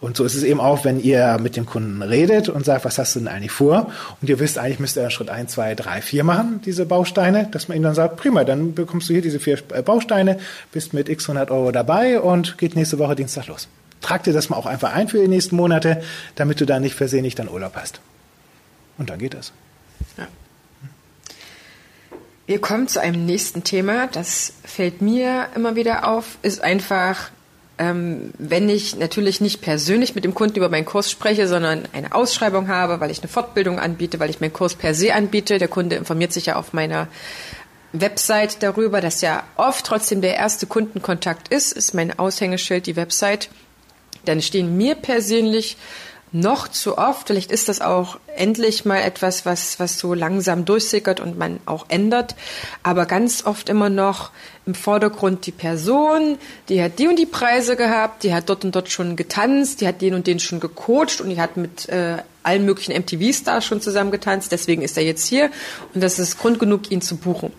Und 0.00 0.16
so 0.16 0.24
ist 0.24 0.34
es 0.34 0.42
eben 0.42 0.58
auch, 0.58 0.84
wenn 0.84 1.00
ihr 1.00 1.38
mit 1.40 1.54
dem 1.54 1.64
Kunden 1.64 2.02
redet 2.02 2.48
und 2.48 2.64
sagt, 2.64 2.84
was 2.84 2.98
hast 2.98 3.14
du 3.14 3.20
denn 3.20 3.28
eigentlich 3.28 3.52
vor? 3.52 3.92
Und 4.20 4.28
ihr 4.28 4.40
wisst, 4.40 4.58
eigentlich 4.58 4.80
müsst 4.80 4.96
ihr 4.96 5.08
Schritt 5.10 5.30
eins, 5.30 5.52
zwei, 5.52 5.76
drei, 5.76 6.02
vier 6.02 6.24
machen, 6.24 6.60
diese 6.64 6.86
Bausteine, 6.86 7.48
dass 7.52 7.68
man 7.68 7.76
ihm 7.76 7.84
dann 7.84 7.94
sagt, 7.94 8.16
prima, 8.16 8.42
dann 8.42 8.74
bekommst 8.74 9.08
du 9.08 9.12
hier 9.12 9.22
diese 9.22 9.38
vier 9.38 9.58
äh, 9.72 9.82
Bausteine, 9.82 10.40
bist 10.72 10.92
mit 10.92 11.08
x 11.08 11.28
100 11.28 11.52
Euro 11.52 11.70
dabei 11.70 12.18
und 12.18 12.58
geht 12.58 12.74
nächste 12.74 12.98
Woche 12.98 13.14
Dienstag 13.14 13.46
los. 13.46 13.68
Trag 14.00 14.24
dir 14.24 14.32
das 14.32 14.48
mal 14.48 14.56
auch 14.56 14.66
einfach 14.66 14.92
ein 14.92 15.06
für 15.06 15.20
die 15.20 15.28
nächsten 15.28 15.54
Monate, 15.54 16.02
damit 16.34 16.60
du 16.60 16.66
da 16.66 16.80
nicht 16.80 16.96
versehentlich 16.96 17.36
dann 17.36 17.48
Urlaub 17.48 17.76
hast. 17.76 18.00
Und 18.98 19.08
dann 19.08 19.20
geht 19.20 19.34
das. 19.34 19.52
Ja. 20.18 20.26
Wir 22.50 22.60
kommen 22.60 22.88
zu 22.88 23.00
einem 23.00 23.26
nächsten 23.26 23.62
Thema. 23.62 24.08
Das 24.08 24.54
fällt 24.64 25.00
mir 25.00 25.46
immer 25.54 25.76
wieder 25.76 26.08
auf, 26.08 26.36
ist 26.42 26.60
einfach, 26.64 27.30
ähm, 27.78 28.32
wenn 28.38 28.68
ich 28.68 28.96
natürlich 28.96 29.40
nicht 29.40 29.60
persönlich 29.60 30.16
mit 30.16 30.24
dem 30.24 30.34
Kunden 30.34 30.56
über 30.56 30.68
meinen 30.68 30.84
Kurs 30.84 31.12
spreche, 31.12 31.46
sondern 31.46 31.84
eine 31.92 32.12
Ausschreibung 32.12 32.66
habe, 32.66 32.98
weil 32.98 33.12
ich 33.12 33.20
eine 33.20 33.28
Fortbildung 33.28 33.78
anbiete, 33.78 34.18
weil 34.18 34.30
ich 34.30 34.40
meinen 34.40 34.52
Kurs 34.52 34.74
per 34.74 34.96
se 34.96 35.14
anbiete. 35.14 35.58
Der 35.58 35.68
Kunde 35.68 35.94
informiert 35.94 36.32
sich 36.32 36.46
ja 36.46 36.56
auf 36.56 36.72
meiner 36.72 37.06
Website 37.92 38.64
darüber, 38.64 39.00
dass 39.00 39.20
ja 39.20 39.44
oft 39.54 39.86
trotzdem 39.86 40.20
der 40.20 40.34
erste 40.34 40.66
Kundenkontakt 40.66 41.54
ist, 41.54 41.70
ist 41.70 41.94
mein 41.94 42.18
Aushängeschild 42.18 42.84
die 42.84 42.96
Website. 42.96 43.48
Dann 44.24 44.42
stehen 44.42 44.76
mir 44.76 44.96
persönlich 44.96 45.76
noch 46.32 46.68
zu 46.68 46.98
oft. 46.98 47.26
Vielleicht 47.26 47.50
ist 47.50 47.68
das 47.68 47.80
auch 47.80 48.18
endlich 48.36 48.84
mal 48.84 48.98
etwas, 48.98 49.44
was, 49.46 49.80
was 49.80 49.98
so 49.98 50.14
langsam 50.14 50.64
durchsickert 50.64 51.20
und 51.20 51.38
man 51.38 51.60
auch 51.66 51.86
ändert. 51.88 52.36
Aber 52.82 53.06
ganz 53.06 53.44
oft 53.44 53.68
immer 53.68 53.90
noch 53.90 54.30
im 54.66 54.74
Vordergrund 54.74 55.46
die 55.46 55.52
Person, 55.52 56.38
die 56.68 56.82
hat 56.82 56.98
die 56.98 57.08
und 57.08 57.18
die 57.18 57.26
Preise 57.26 57.76
gehabt, 57.76 58.22
die 58.22 58.32
hat 58.32 58.48
dort 58.48 58.64
und 58.64 58.74
dort 58.74 58.90
schon 58.90 59.16
getanzt, 59.16 59.80
die 59.80 59.88
hat 59.88 60.00
den 60.00 60.14
und 60.14 60.26
den 60.26 60.38
schon 60.38 60.60
gecoacht 60.60 61.20
und 61.20 61.30
die 61.30 61.40
hat 61.40 61.56
mit 61.56 61.88
äh, 61.88 62.18
allen 62.42 62.64
möglichen 62.64 62.92
MTV-Stars 62.92 63.64
schon 63.64 63.80
zusammen 63.80 64.10
getanzt. 64.10 64.52
Deswegen 64.52 64.82
ist 64.82 64.96
er 64.96 65.02
jetzt 65.02 65.26
hier 65.26 65.50
und 65.94 66.02
das 66.02 66.18
ist 66.18 66.38
Grund 66.38 66.58
genug, 66.58 66.90
ihn 66.90 67.00
zu 67.00 67.16
buchen. 67.16 67.52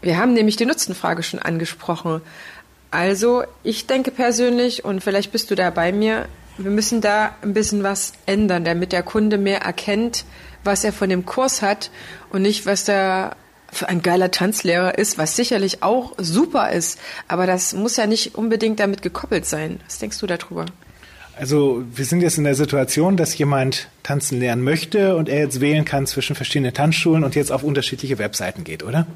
Wir 0.00 0.18
haben 0.18 0.32
nämlich 0.32 0.56
die 0.56 0.66
Nutzenfrage 0.66 1.22
schon 1.22 1.40
angesprochen. 1.40 2.20
Also 2.90 3.42
ich 3.64 3.86
denke 3.86 4.10
persönlich, 4.10 4.84
und 4.84 5.02
vielleicht 5.02 5.32
bist 5.32 5.50
du 5.50 5.54
da 5.54 5.70
bei 5.70 5.92
mir, 5.92 6.26
wir 6.58 6.70
müssen 6.70 7.00
da 7.00 7.34
ein 7.42 7.54
bisschen 7.54 7.82
was 7.82 8.12
ändern, 8.26 8.64
damit 8.64 8.92
der 8.92 9.02
Kunde 9.02 9.38
mehr 9.38 9.62
erkennt, 9.62 10.24
was 10.64 10.84
er 10.84 10.92
von 10.92 11.08
dem 11.08 11.24
Kurs 11.24 11.62
hat 11.62 11.90
und 12.30 12.42
nicht, 12.42 12.66
was 12.66 12.84
der 12.84 13.36
für 13.70 13.88
ein 13.88 14.02
geiler 14.02 14.30
Tanzlehrer 14.30 14.98
ist, 14.98 15.18
was 15.18 15.36
sicherlich 15.36 15.82
auch 15.82 16.14
super 16.18 16.70
ist. 16.72 16.98
Aber 17.28 17.46
das 17.46 17.74
muss 17.74 17.96
ja 17.96 18.06
nicht 18.06 18.34
unbedingt 18.34 18.80
damit 18.80 19.02
gekoppelt 19.02 19.46
sein. 19.46 19.80
Was 19.86 19.98
denkst 19.98 20.18
du 20.18 20.26
darüber? 20.26 20.66
Also 21.38 21.84
wir 21.94 22.04
sind 22.04 22.20
jetzt 22.20 22.38
in 22.38 22.44
der 22.44 22.56
Situation, 22.56 23.16
dass 23.16 23.36
jemand 23.38 23.88
tanzen 24.02 24.40
lernen 24.40 24.64
möchte 24.64 25.16
und 25.16 25.28
er 25.28 25.38
jetzt 25.38 25.60
wählen 25.60 25.84
kann 25.84 26.06
zwischen 26.06 26.34
verschiedenen 26.34 26.74
Tanzschulen 26.74 27.22
und 27.22 27.36
jetzt 27.36 27.52
auf 27.52 27.62
unterschiedliche 27.62 28.18
Webseiten 28.18 28.64
geht, 28.64 28.82
oder? 28.82 29.06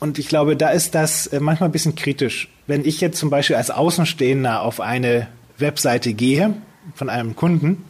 Und 0.00 0.18
ich 0.18 0.28
glaube, 0.28 0.56
da 0.56 0.70
ist 0.70 0.94
das 0.94 1.26
äh, 1.28 1.38
manchmal 1.38 1.68
ein 1.68 1.72
bisschen 1.72 1.94
kritisch. 1.94 2.48
Wenn 2.66 2.84
ich 2.84 3.00
jetzt 3.00 3.18
zum 3.18 3.30
Beispiel 3.30 3.56
als 3.56 3.70
Außenstehender 3.70 4.62
auf 4.62 4.80
eine 4.80 5.28
Webseite 5.60 6.14
gehe 6.14 6.54
von 6.94 7.08
einem 7.08 7.36
Kunden, 7.36 7.84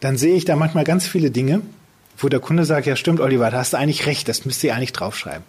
dann 0.00 0.16
sehe 0.16 0.34
ich 0.34 0.44
da 0.44 0.56
manchmal 0.56 0.84
ganz 0.84 1.06
viele 1.06 1.30
Dinge, 1.30 1.60
wo 2.16 2.28
der 2.28 2.40
Kunde 2.40 2.64
sagt, 2.64 2.86
ja 2.86 2.96
stimmt, 2.96 3.20
Oliver, 3.20 3.50
da 3.50 3.58
hast 3.58 3.72
du 3.72 3.78
eigentlich 3.78 4.06
recht, 4.06 4.28
das 4.28 4.44
müsst 4.44 4.62
ihr 4.64 4.74
eigentlich 4.74 4.92
draufschreiben. 4.92 5.42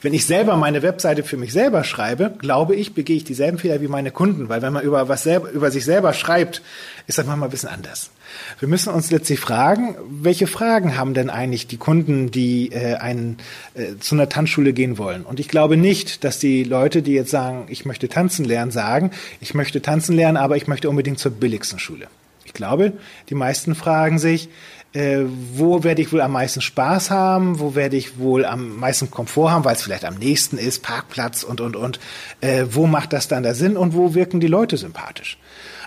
Wenn 0.00 0.14
ich 0.14 0.26
selber 0.26 0.56
meine 0.56 0.82
Webseite 0.82 1.22
für 1.22 1.36
mich 1.36 1.52
selber 1.52 1.84
schreibe, 1.84 2.34
glaube 2.38 2.74
ich, 2.74 2.94
begehe 2.94 3.16
ich 3.16 3.24
dieselben 3.24 3.58
Fehler 3.58 3.80
wie 3.80 3.88
meine 3.88 4.10
Kunden, 4.10 4.48
weil 4.48 4.62
wenn 4.62 4.72
man 4.72 4.84
über 4.84 5.08
was 5.08 5.22
selber, 5.22 5.50
über 5.50 5.70
sich 5.70 5.84
selber 5.84 6.12
schreibt, 6.12 6.62
ist 7.06 7.18
das 7.18 7.26
manchmal 7.26 7.48
ein 7.48 7.52
bisschen 7.52 7.68
anders. 7.68 8.10
Wir 8.58 8.68
müssen 8.68 8.92
uns 8.92 9.10
letztlich 9.10 9.40
fragen, 9.40 9.96
welche 10.08 10.46
Fragen 10.46 10.96
haben 10.96 11.14
denn 11.14 11.30
eigentlich 11.30 11.66
die 11.66 11.76
Kunden, 11.76 12.30
die 12.30 12.72
äh, 12.72 12.94
einen, 12.94 13.38
äh, 13.74 13.98
zu 14.00 14.14
einer 14.14 14.28
Tanzschule 14.28 14.72
gehen 14.72 14.98
wollen? 14.98 15.24
Und 15.24 15.40
ich 15.40 15.48
glaube 15.48 15.76
nicht, 15.76 16.24
dass 16.24 16.38
die 16.38 16.64
Leute, 16.64 17.02
die 17.02 17.12
jetzt 17.12 17.30
sagen, 17.30 17.66
ich 17.68 17.84
möchte 17.84 18.08
tanzen 18.08 18.44
lernen, 18.44 18.70
sagen, 18.70 19.10
ich 19.40 19.54
möchte 19.54 19.82
tanzen 19.82 20.16
lernen, 20.16 20.36
aber 20.36 20.56
ich 20.56 20.66
möchte 20.66 20.88
unbedingt 20.90 21.18
zur 21.18 21.32
billigsten 21.32 21.78
Schule. 21.78 22.08
Ich 22.44 22.52
glaube, 22.52 22.92
die 23.28 23.34
meisten 23.34 23.74
fragen 23.74 24.18
sich, 24.18 24.48
äh, 24.96 25.24
wo 25.52 25.84
werde 25.84 26.00
ich 26.00 26.12
wohl 26.12 26.22
am 26.22 26.32
meisten 26.32 26.62
Spaß 26.62 27.10
haben, 27.10 27.60
wo 27.60 27.74
werde 27.74 27.96
ich 27.96 28.18
wohl 28.18 28.46
am 28.46 28.78
meisten 28.78 29.10
Komfort 29.10 29.50
haben, 29.50 29.64
weil 29.64 29.74
es 29.74 29.82
vielleicht 29.82 30.06
am 30.06 30.14
nächsten 30.14 30.56
ist, 30.56 30.82
Parkplatz 30.82 31.42
und, 31.42 31.60
und, 31.60 31.76
und, 31.76 32.00
äh, 32.40 32.64
wo 32.70 32.86
macht 32.86 33.12
das 33.12 33.28
dann 33.28 33.42
da 33.42 33.52
Sinn 33.52 33.76
und 33.76 33.94
wo 33.94 34.14
wirken 34.14 34.40
die 34.40 34.46
Leute 34.46 34.76
sympathisch. 34.76 35.38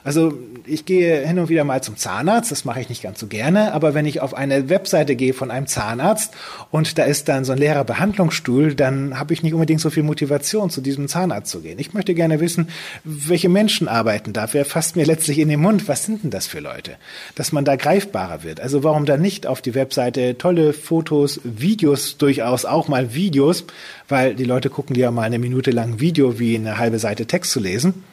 Also 0.04 0.34
ich 0.66 0.86
gehe 0.86 1.26
hin 1.28 1.40
und 1.40 1.50
wieder 1.50 1.64
mal 1.64 1.82
zum 1.82 1.98
Zahnarzt, 1.98 2.52
das 2.52 2.66
mache 2.66 2.80
ich 2.80 2.90
nicht 2.90 3.02
ganz 3.02 3.20
so 3.20 3.28
gerne, 3.28 3.74
aber 3.74 3.94
wenn 3.94 4.06
ich 4.06 4.22
auf 4.22 4.34
eine 4.34 4.70
Webseite 4.70 5.16
gehe 5.16 5.34
von 5.34 5.52
einem 5.52 5.68
Zahnarzt 5.68 6.34
und 6.72 6.98
da 6.98 7.04
ist 7.04 7.28
dann 7.28 7.44
so 7.44 7.52
ein 7.52 7.58
leerer 7.58 7.84
Behandlungsstuhl, 7.84 8.76
dann 8.76 9.20
habe 9.20 9.34
ich 9.34 9.44
nicht 9.44 9.54
unbedingt 9.54 9.82
so 9.82 9.90
viel 9.90 10.04
Motivation, 10.04 10.70
zu 10.70 10.82
diesem 10.82 11.08
Zahnarzt 11.08 11.52
zu 11.52 11.62
gehen. 11.62 11.80
Ich 11.80 11.94
möchte 11.94 12.14
gerne 12.14 12.40
wissen, 12.40 12.70
welche 13.04 13.50
Menschen 13.50 13.88
arbeiten 13.88 14.34
da, 14.34 14.48
wer 14.52 14.66
fasst 14.66 14.96
mir 14.96 15.06
letztlich 15.06 15.40
in 15.40 15.50
den 15.50 15.60
Mund, 15.60 15.88
was 15.88 16.06
sind 16.06 16.24
denn 16.24 16.32
das 16.32 16.48
für 16.48 16.60
Leute, 16.60 16.96
dass 17.36 17.52
man 17.52 17.66
da 17.66 17.76
greifbarer 17.76 18.44
wird. 18.44 18.60
Also 18.60 18.84
warum 18.84 19.06
da 19.06 19.18
nicht 19.18 19.48
auf 19.48 19.62
die 19.62 19.76
Webseite 19.76 20.38
tolle 20.38 20.74
Fotos, 20.74 21.42
Videos, 21.44 22.18
durchaus 22.18 22.66
auch 22.66 22.88
mal 22.88 23.14
Videos, 23.14 23.66
weil 24.08 24.36
die 24.36 24.46
Leute 24.46 24.70
gucken 24.70 24.96
ja 24.96 25.12
mal 25.12 25.24
eine 25.24 25.40
Minute 25.40 25.72
lang 25.72 26.00
Video 26.00 26.40
wie 26.40 26.56
eine 26.56 26.78
halbe 26.78 27.00
Seite 27.00 27.26
Text 27.26 27.52
zu 27.52 27.60
lesen 27.60 28.04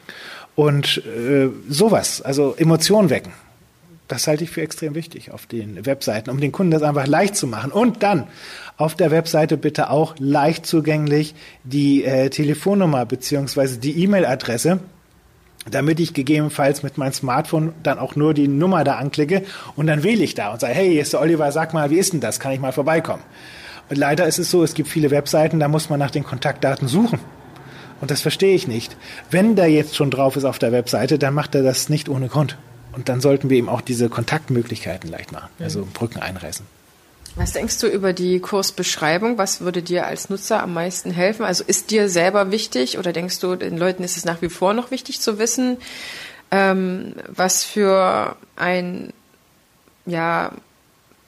und 0.57 1.03
äh, 1.05 1.49
sowas, 1.69 2.23
also 2.23 2.55
Emotionen 2.57 3.11
wecken. 3.11 3.31
Das 4.07 4.25
halte 4.25 4.43
ich 4.43 4.49
für 4.49 4.63
extrem 4.63 4.95
wichtig 4.95 5.31
auf 5.31 5.45
den 5.45 5.85
Webseiten, 5.85 6.31
um 6.31 6.39
den 6.39 6.51
Kunden 6.51 6.71
das 6.71 6.81
einfach 6.81 7.05
leicht 7.05 7.35
zu 7.35 7.45
machen. 7.45 7.71
Und 7.71 8.01
dann 8.01 8.27
auf 8.75 8.95
der 8.95 9.11
Webseite 9.11 9.55
bitte 9.55 9.91
auch 9.91 10.15
leicht 10.17 10.65
zugänglich 10.65 11.35
die 11.63 12.03
äh, 12.03 12.31
Telefonnummer 12.31 13.05
beziehungsweise 13.05 13.77
die 13.77 14.01
E-Mail-Adresse, 14.01 14.79
damit 15.69 15.99
ich 15.99 16.15
gegebenenfalls 16.15 16.81
mit 16.81 16.97
meinem 16.97 17.13
Smartphone 17.13 17.73
dann 17.83 17.99
auch 17.99 18.15
nur 18.15 18.33
die 18.33 18.47
Nummer 18.47 18.83
da 18.83 18.95
anklicke 18.95 19.43
und 19.75 19.85
dann 19.85 20.01
wähle 20.01 20.23
ich 20.23 20.33
da 20.33 20.53
und 20.53 20.59
sage, 20.59 20.73
hey, 20.73 20.89
hier 20.89 21.03
ist 21.03 21.13
der 21.13 21.21
Oliver, 21.21 21.51
sag 21.51 21.75
mal, 21.75 21.91
wie 21.91 21.99
ist 21.99 22.13
denn 22.13 22.19
das? 22.19 22.39
Kann 22.39 22.53
ich 22.53 22.59
mal 22.59 22.71
vorbeikommen? 22.71 23.21
Und 23.89 23.97
leider 23.97 24.25
ist 24.25 24.39
es 24.39 24.49
so, 24.49 24.63
es 24.63 24.73
gibt 24.73 24.89
viele 24.89 25.11
Webseiten, 25.11 25.59
da 25.59 25.67
muss 25.67 25.91
man 25.91 25.99
nach 25.99 26.11
den 26.11 26.23
Kontaktdaten 26.23 26.87
suchen. 26.87 27.19
Und 28.01 28.11
das 28.11 28.21
verstehe 28.21 28.55
ich 28.55 28.67
nicht. 28.67 28.95
Wenn 29.31 29.55
der 29.55 29.69
jetzt 29.69 29.95
schon 29.95 30.11
drauf 30.11 30.35
ist 30.35 30.45
auf 30.45 30.59
der 30.59 30.71
Webseite, 30.71 31.17
dann 31.17 31.33
macht 31.33 31.55
er 31.55 31.63
das 31.63 31.89
nicht 31.89 32.09
ohne 32.09 32.27
Grund. 32.27 32.57
Und 32.93 33.09
dann 33.09 33.21
sollten 33.21 33.49
wir 33.49 33.57
ihm 33.57 33.69
auch 33.69 33.81
diese 33.81 34.09
Kontaktmöglichkeiten 34.09 35.09
leicht 35.09 35.31
machen, 35.31 35.49
also 35.59 35.87
Brücken 35.93 36.19
einreißen. 36.19 36.65
Was 37.35 37.51
denkst 37.51 37.77
du 37.79 37.87
über 37.87 38.13
die 38.13 38.39
Kursbeschreibung? 38.39 39.37
Was 39.37 39.61
würde 39.61 39.83
dir 39.83 40.07
als 40.07 40.29
Nutzer 40.29 40.63
am 40.63 40.73
meisten 40.73 41.11
helfen? 41.11 41.45
Also 41.45 41.63
ist 41.63 41.91
dir 41.91 42.09
selber 42.09 42.49
wichtig 42.49 42.97
oder 42.97 43.13
denkst 43.13 43.39
du, 43.39 43.55
den 43.55 43.77
Leuten 43.77 44.03
ist 44.03 44.17
es 44.17 44.25
nach 44.25 44.41
wie 44.41 44.49
vor 44.49 44.73
noch 44.73 44.89
wichtig 44.89 45.21
zu 45.21 45.37
wissen, 45.37 45.77
ähm, 46.49 47.13
was 47.27 47.63
für 47.63 48.35
ein 48.55 49.13
ja, 50.07 50.51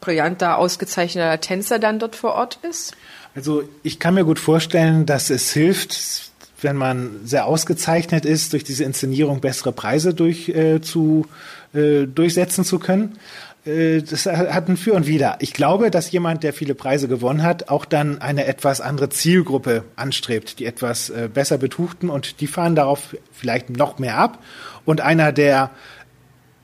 brillanter, 0.02 0.58
ausgezeichneter 0.58 1.40
Tänzer 1.42 1.78
dann 1.78 2.00
dort 2.00 2.16
vor 2.16 2.34
Ort 2.34 2.58
ist? 2.68 2.96
Also 3.36 3.64
ich 3.84 4.00
kann 4.00 4.16
mir 4.16 4.26
gut 4.26 4.40
vorstellen, 4.40 5.06
dass 5.06 5.30
es 5.30 5.52
hilft, 5.52 6.29
wenn 6.62 6.76
man 6.76 7.22
sehr 7.26 7.45
ausgezeichnet 7.45 8.26
ist, 8.26 8.54
durch 8.54 8.63
diese 8.63 8.84
Inszenierung 8.84 9.41
bessere 9.41 9.72
Preise 9.72 10.13
durch, 10.13 10.50
äh, 10.50 10.82
zu, 10.82 11.26
äh, 11.74 12.06
durchsetzen 12.06 12.63
zu 12.63 12.80
können. 12.80 13.17
Äh, 13.65 14.02
das 14.02 14.26
hat 14.26 14.69
ein 14.69 14.78
Für 14.78 14.93
und 14.93 15.08
Wider. 15.08 15.38
Ich 15.39 15.54
glaube, 15.54 15.91
dass 15.91 16.12
jemand, 16.12 16.43
der 16.43 16.54
viele 16.54 16.76
Preise 16.76 17.08
gewonnen 17.08 17.43
hat, 17.43 17.69
auch 17.69 17.86
dann 17.86 18.22
eine 18.22 18.45
etwas 18.45 18.82
andere 18.82 19.10
Zielgruppe 19.10 19.84
anstrebt, 19.95 20.60
die 20.60 20.65
etwas 20.65 21.10
äh, 21.10 21.30
besser 21.34 21.58
betuchten 21.58 22.10
und 22.10 22.41
die 22.41 22.48
fahren 22.48 22.76
darauf 22.76 23.15
vielleicht 23.32 23.69
noch 23.69 24.00
mehr 24.00 24.17
ab. 24.17 24.43
Und 24.86 25.02
einer, 25.02 25.32
der 25.32 25.72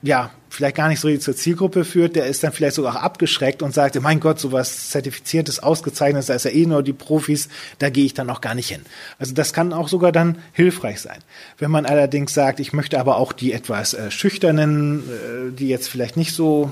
ja, 0.06 0.30
vielleicht 0.48 0.76
gar 0.76 0.88
nicht 0.88 1.00
so 1.00 1.14
zur 1.16 1.36
Zielgruppe 1.36 1.84
führt, 1.84 2.16
der 2.16 2.26
ist 2.26 2.42
dann 2.42 2.52
vielleicht 2.52 2.76
sogar 2.76 2.96
auch 2.96 3.02
abgeschreckt 3.02 3.62
und 3.62 3.74
sagt, 3.74 4.00
mein 4.00 4.20
Gott, 4.20 4.38
sowas 4.38 4.90
zertifiziertes, 4.90 5.58
ausgezeichnetes, 5.58 6.26
da 6.26 6.34
ist 6.34 6.44
ja 6.44 6.52
eh 6.52 6.64
nur 6.64 6.82
die 6.82 6.92
Profis, 6.92 7.48
da 7.80 7.90
gehe 7.90 8.04
ich 8.04 8.14
dann 8.14 8.30
auch 8.30 8.40
gar 8.40 8.54
nicht 8.54 8.68
hin. 8.68 8.82
Also 9.18 9.34
das 9.34 9.52
kann 9.52 9.72
auch 9.72 9.88
sogar 9.88 10.12
dann 10.12 10.38
hilfreich 10.52 11.00
sein. 11.00 11.18
Wenn 11.58 11.70
man 11.70 11.86
allerdings 11.86 12.32
sagt, 12.32 12.60
ich 12.60 12.72
möchte 12.72 13.00
aber 13.00 13.16
auch 13.16 13.32
die 13.32 13.52
etwas 13.52 13.94
äh, 13.94 14.10
schüchternen, 14.10 15.00
äh, 15.00 15.52
die 15.52 15.68
jetzt 15.68 15.88
vielleicht 15.88 16.16
nicht 16.16 16.34
so 16.34 16.70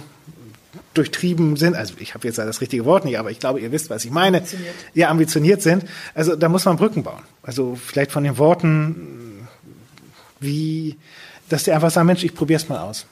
durchtrieben 0.94 1.57
sind, 1.57 1.75
also 1.75 1.94
ich 1.99 2.14
habe 2.14 2.27
jetzt 2.27 2.38
das 2.38 2.61
richtige 2.61 2.85
Wort 2.85 3.05
nicht, 3.05 3.18
aber 3.18 3.33
ich 3.33 3.40
glaube, 3.40 3.61
ihr 3.61 3.73
wisst, 3.73 3.90
was 3.90 4.05
ich 4.05 4.12
meine, 4.12 4.38
ambitioniert. 4.38 4.75
ja, 4.94 5.09
ambitioniert 5.09 5.62
sind, 5.62 5.85
also 6.14 6.37
da 6.37 6.49
muss 6.49 6.64
man 6.64 6.77
Brücken 6.77 7.03
bauen. 7.03 7.23
Also 7.42 7.77
vielleicht 7.77 8.12
von 8.12 8.23
den 8.23 8.38
Worten, 8.38 9.49
wie, 10.38 10.97
dass 11.49 11.64
die 11.64 11.73
einfach 11.73 11.90
sagen, 11.90 12.07
Mensch, 12.07 12.23
ich 12.23 12.35
probiere 12.35 12.61
es 12.61 12.68
mal 12.68 12.79
aus. 12.79 13.07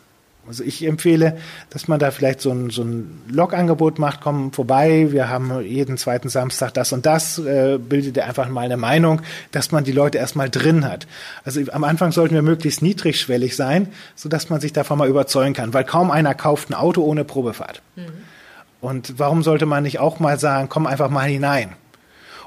Also 0.47 0.65
ich 0.65 0.85
empfehle, 0.85 1.39
dass 1.71 1.87
man 1.87 2.01
da 2.01 2.11
vielleicht 2.11 2.41
so 2.41 2.51
ein, 2.51 2.71
so 2.71 2.83
ein 2.83 3.23
Log-Angebot 3.29 4.01
macht, 4.01 4.21
komm 4.21 4.53
vorbei, 4.53 5.09
wir 5.11 5.29
haben 5.29 5.63
jeden 5.63 5.97
zweiten 5.99 6.29
Samstag 6.29 6.75
das 6.75 6.93
und 6.93 7.07
das, 7.07 7.39
äh, 7.39 7.79
bildet 7.79 8.17
ihr 8.17 8.27
einfach 8.27 8.49
mal 8.49 8.63
eine 8.63 8.77
Meinung, 8.77 9.23
dass 9.53 9.71
man 9.71 9.85
die 9.85 9.93
Leute 9.93 10.19
erstmal 10.19 10.51
drin 10.51 10.85
hat. 10.85 11.07
Also 11.45 11.61
am 11.71 11.85
Anfang 11.85 12.11
sollten 12.11 12.35
wir 12.35 12.43
möglichst 12.43 12.83
niedrigschwellig 12.83 13.55
sein, 13.55 13.89
sodass 14.17 14.51
man 14.51 14.61
sich 14.61 14.73
davon 14.73 14.99
mal 14.99 15.09
überzeugen 15.09 15.55
kann, 15.55 15.75
weil 15.75 15.85
kaum 15.85 16.11
einer 16.11 16.35
kauft 16.35 16.71
ein 16.71 16.75
Auto 16.75 17.03
ohne 17.03 17.25
Probefahrt. 17.25 17.81
Mhm. 17.95 18.07
Und 18.81 19.21
warum 19.21 19.45
sollte 19.45 19.65
man 19.65 19.85
nicht 19.85 20.01
auch 20.01 20.19
mal 20.19 20.41
sagen, 20.41 20.69
komm 20.69 20.89
einfach 20.89 21.09
mal 21.09 21.29
hinein? 21.29 21.77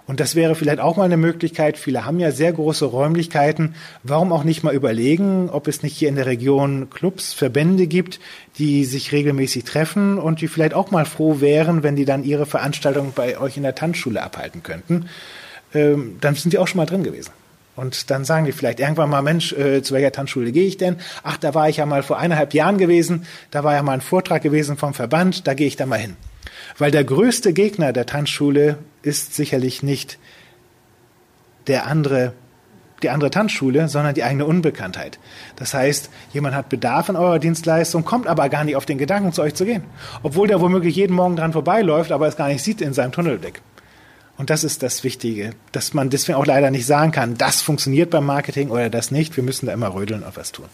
Und 0.07 0.19
das 0.19 0.35
wäre 0.35 0.53
vielleicht 0.53 0.79
auch 0.79 0.97
mal 0.97 1.05
eine 1.05 1.17
Möglichkeit. 1.17 1.77
Viele 1.77 2.05
haben 2.05 2.19
ja 2.19 2.31
sehr 2.31 2.53
große 2.53 2.85
Räumlichkeiten. 2.85 3.75
Warum 4.03 4.31
auch 4.31 4.43
nicht 4.43 4.63
mal 4.63 4.73
überlegen, 4.73 5.49
ob 5.49 5.67
es 5.67 5.81
nicht 5.81 5.97
hier 5.97 6.09
in 6.09 6.15
der 6.15 6.27
Region 6.27 6.89
Clubs, 6.91 7.33
Verbände 7.33 7.87
gibt, 7.87 8.19
die 8.57 8.85
sich 8.85 9.11
regelmäßig 9.11 9.63
treffen 9.63 10.19
und 10.19 10.41
die 10.41 10.47
vielleicht 10.47 10.75
auch 10.75 10.91
mal 10.91 11.05
froh 11.05 11.41
wären, 11.41 11.81
wenn 11.81 11.95
die 11.95 12.05
dann 12.05 12.23
ihre 12.23 12.45
Veranstaltung 12.45 13.13
bei 13.15 13.39
euch 13.39 13.57
in 13.57 13.63
der 13.63 13.75
Tanzschule 13.75 14.21
abhalten 14.21 14.61
könnten. 14.61 15.09
Ähm, 15.73 16.17
dann 16.21 16.35
sind 16.35 16.53
die 16.53 16.59
auch 16.59 16.67
schon 16.67 16.77
mal 16.77 16.85
drin 16.85 17.03
gewesen. 17.03 17.31
Und 17.75 18.09
dann 18.09 18.23
sagen 18.23 18.45
die 18.45 18.51
vielleicht 18.51 18.79
irgendwann 18.79 19.09
mal, 19.09 19.21
Mensch, 19.21 19.51
äh, 19.53 19.81
zu 19.81 19.93
welcher 19.93 20.11
Tanzschule 20.11 20.51
gehe 20.51 20.65
ich 20.65 20.77
denn? 20.77 20.97
Ach, 21.23 21.37
da 21.37 21.53
war 21.53 21.67
ich 21.67 21.77
ja 21.77 21.85
mal 21.85 22.03
vor 22.03 22.17
eineinhalb 22.17 22.53
Jahren 22.53 22.77
gewesen, 22.77 23.25
da 23.51 23.63
war 23.63 23.73
ja 23.73 23.83
mal 23.83 23.93
ein 23.93 24.01
Vortrag 24.01 24.41
gewesen 24.41 24.77
vom 24.77 24.93
Verband, 24.93 25.45
da 25.47 25.53
gehe 25.53 25.67
ich 25.67 25.75
da 25.75 25.85
mal 25.85 25.99
hin. 25.99 26.15
Weil 26.77 26.91
der 26.91 27.03
größte 27.03 27.53
Gegner 27.53 27.93
der 27.93 28.05
Tanzschule 28.05 28.77
ist 29.01 29.33
sicherlich 29.33 29.81
nicht 29.81 30.19
der 31.67 31.87
andere, 31.87 32.33
die 33.01 33.09
andere 33.09 33.31
Tanzschule, 33.31 33.87
sondern 33.87 34.13
die 34.13 34.23
eigene 34.23 34.45
Unbekanntheit. 34.45 35.19
Das 35.55 35.73
heißt, 35.73 36.09
jemand 36.33 36.55
hat 36.55 36.69
Bedarf 36.69 37.09
an 37.09 37.15
eurer 37.15 37.39
Dienstleistung, 37.39 38.03
kommt 38.03 38.27
aber 38.27 38.49
gar 38.49 38.63
nicht 38.63 38.75
auf 38.75 38.85
den 38.85 38.97
Gedanken, 38.97 39.31
zu 39.31 39.41
euch 39.41 39.55
zu 39.55 39.65
gehen. 39.65 39.83
Obwohl 40.21 40.47
der 40.47 40.59
womöglich 40.59 40.95
jeden 40.95 41.15
Morgen 41.15 41.37
dran 41.37 41.53
vorbeiläuft, 41.53 42.11
aber 42.11 42.27
es 42.27 42.35
gar 42.35 42.49
nicht 42.49 42.63
sieht 42.63 42.81
in 42.81 42.93
seinem 42.93 43.11
Tunnelblick. 43.11 43.61
Und 44.37 44.49
das 44.49 44.65
ist 44.65 44.83
das 44.83 45.03
Wichtige, 45.05 45.51
dass 45.71 45.93
man 45.93 46.09
deswegen 46.09 46.37
auch 46.37 46.45
leider 46.45 46.69
nicht 46.69 46.85
sagen 46.85 47.11
kann, 47.11 47.37
das 47.37 47.61
funktioniert 47.61 48.09
beim 48.09 48.25
Marketing 48.25 48.69
oder 48.69 48.89
das 48.89 49.11
nicht. 49.11 49.37
Wir 49.37 49.43
müssen 49.43 49.65
da 49.65 49.73
immer 49.73 49.93
rödeln 49.93 50.23
und 50.23 50.35
was 50.35 50.51
tun. 50.51 50.65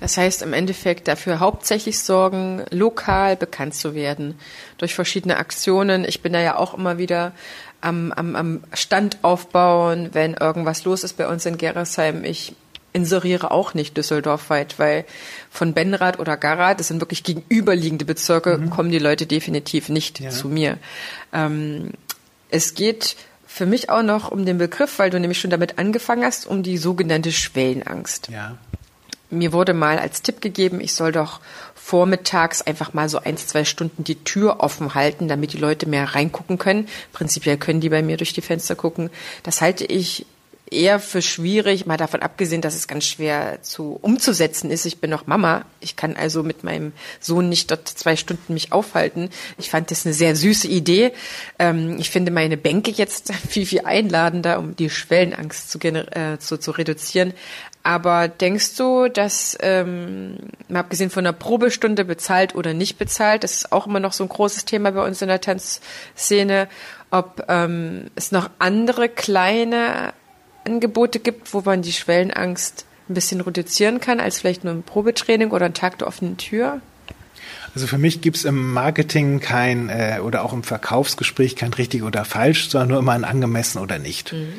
Das 0.00 0.16
heißt 0.16 0.42
im 0.42 0.52
Endeffekt 0.52 1.08
dafür 1.08 1.40
hauptsächlich 1.40 1.98
sorgen, 1.98 2.62
lokal 2.70 3.36
bekannt 3.36 3.74
zu 3.74 3.94
werden 3.94 4.38
durch 4.78 4.94
verschiedene 4.94 5.36
Aktionen. 5.36 6.04
Ich 6.04 6.20
bin 6.20 6.32
da 6.32 6.40
ja 6.40 6.56
auch 6.56 6.74
immer 6.74 6.98
wieder 6.98 7.32
am, 7.80 8.12
am, 8.12 8.34
am 8.34 8.64
Stand 8.72 9.18
aufbauen, 9.22 10.10
wenn 10.12 10.34
irgendwas 10.34 10.84
los 10.84 11.04
ist 11.04 11.16
bei 11.16 11.28
uns 11.28 11.46
in 11.46 11.58
Gerresheim. 11.58 12.24
Ich 12.24 12.54
inseriere 12.92 13.50
auch 13.50 13.74
nicht 13.74 13.96
düsseldorfweit, 13.96 14.78
weil 14.78 15.04
von 15.50 15.74
Benrath 15.74 16.18
oder 16.18 16.36
Garat, 16.36 16.80
das 16.80 16.88
sind 16.88 17.00
wirklich 17.00 17.24
gegenüberliegende 17.24 18.04
Bezirke, 18.04 18.58
mhm. 18.58 18.70
kommen 18.70 18.90
die 18.90 18.98
Leute 18.98 19.26
definitiv 19.26 19.88
nicht 19.88 20.20
ja. 20.20 20.30
zu 20.30 20.48
mir. 20.48 20.78
Ähm, 21.32 21.90
es 22.50 22.74
geht 22.74 23.16
für 23.46 23.66
mich 23.66 23.90
auch 23.90 24.02
noch 24.02 24.30
um 24.30 24.46
den 24.46 24.58
Begriff, 24.58 24.98
weil 24.98 25.10
du 25.10 25.18
nämlich 25.18 25.40
schon 25.40 25.50
damit 25.50 25.78
angefangen 25.78 26.24
hast, 26.24 26.46
um 26.46 26.62
die 26.62 26.78
sogenannte 26.78 27.32
Schwellenangst. 27.32 28.28
Ja 28.28 28.56
mir 29.34 29.52
wurde 29.52 29.74
mal 29.74 29.98
als 29.98 30.22
Tipp 30.22 30.40
gegeben, 30.40 30.80
ich 30.80 30.94
soll 30.94 31.12
doch 31.12 31.40
vormittags 31.74 32.62
einfach 32.62 32.94
mal 32.94 33.08
so 33.08 33.18
ein, 33.18 33.36
zwei 33.36 33.64
Stunden 33.64 34.04
die 34.04 34.24
Tür 34.24 34.60
offen 34.60 34.94
halten, 34.94 35.28
damit 35.28 35.52
die 35.52 35.58
Leute 35.58 35.86
mehr 35.86 36.14
reingucken 36.14 36.58
können. 36.58 36.88
Prinzipiell 37.12 37.58
können 37.58 37.80
die 37.80 37.90
bei 37.90 38.02
mir 38.02 38.16
durch 38.16 38.32
die 38.32 38.40
Fenster 38.40 38.74
gucken. 38.74 39.10
Das 39.42 39.60
halte 39.60 39.84
ich 39.84 40.24
eher 40.70 40.98
für 40.98 41.22
schwierig, 41.22 41.86
mal 41.86 41.96
davon 41.96 42.22
abgesehen, 42.22 42.62
dass 42.62 42.74
es 42.74 42.88
ganz 42.88 43.04
schwer 43.04 43.62
zu 43.62 43.98
umzusetzen 44.00 44.70
ist. 44.70 44.86
Ich 44.86 44.98
bin 44.98 45.10
noch 45.10 45.26
Mama. 45.26 45.64
Ich 45.80 45.96
kann 45.96 46.16
also 46.16 46.42
mit 46.42 46.64
meinem 46.64 46.92
Sohn 47.20 47.48
nicht 47.48 47.70
dort 47.70 47.88
zwei 47.88 48.16
Stunden 48.16 48.54
mich 48.54 48.72
aufhalten. 48.72 49.30
Ich 49.58 49.70
fand 49.70 49.90
das 49.90 50.04
eine 50.04 50.14
sehr 50.14 50.36
süße 50.36 50.68
Idee. 50.68 51.12
Ähm, 51.58 51.96
ich 51.98 52.10
finde 52.10 52.30
meine 52.30 52.56
Bänke 52.56 52.90
jetzt 52.90 53.32
viel, 53.48 53.66
viel 53.66 53.80
einladender, 53.80 54.58
um 54.58 54.76
die 54.76 54.90
Schwellenangst 54.90 55.70
zu, 55.70 55.78
äh, 55.78 56.38
zu, 56.38 56.58
zu 56.58 56.70
reduzieren. 56.70 57.34
Aber 57.84 58.28
denkst 58.28 58.76
du, 58.76 59.08
dass, 59.08 59.56
ähm, 59.60 60.38
mal 60.68 60.80
abgesehen 60.80 61.10
von 61.10 61.26
einer 61.26 61.34
Probestunde 61.34 62.06
bezahlt 62.06 62.54
oder 62.54 62.72
nicht 62.72 62.96
bezahlt, 62.96 63.44
das 63.44 63.52
ist 63.52 63.72
auch 63.72 63.86
immer 63.86 64.00
noch 64.00 64.14
so 64.14 64.24
ein 64.24 64.28
großes 64.30 64.64
Thema 64.64 64.90
bei 64.90 65.06
uns 65.06 65.20
in 65.20 65.28
der 65.28 65.42
Tanzszene, 65.42 66.68
ob 67.10 67.44
ähm, 67.48 68.10
es 68.16 68.32
noch 68.32 68.48
andere 68.58 69.10
kleine 69.10 70.14
Angebote 70.66 71.20
gibt, 71.20 71.52
wo 71.52 71.60
man 71.60 71.82
die 71.82 71.92
Schwellenangst 71.92 72.86
ein 73.10 73.14
bisschen 73.14 73.42
reduzieren 73.42 74.00
kann, 74.00 74.18
als 74.18 74.40
vielleicht 74.40 74.64
nur 74.64 74.72
ein 74.72 74.82
Probetraining 74.82 75.50
oder 75.50 75.66
ein 75.66 75.74
Tag 75.74 75.98
der 75.98 76.08
offenen 76.08 76.38
Tür? 76.38 76.80
Also 77.74 77.86
für 77.86 77.98
mich 77.98 78.22
gibt 78.22 78.38
es 78.38 78.46
im 78.46 78.72
Marketing 78.72 79.40
kein 79.40 79.90
äh, 79.90 80.20
oder 80.22 80.42
auch 80.42 80.54
im 80.54 80.62
Verkaufsgespräch 80.62 81.54
kein 81.54 81.74
richtig 81.74 82.02
oder 82.02 82.24
falsch, 82.24 82.70
sondern 82.70 82.88
nur 82.88 82.98
immer 83.00 83.12
ein 83.12 83.24
angemessen 83.24 83.78
oder 83.78 83.98
nicht. 83.98 84.32
Mhm. 84.32 84.54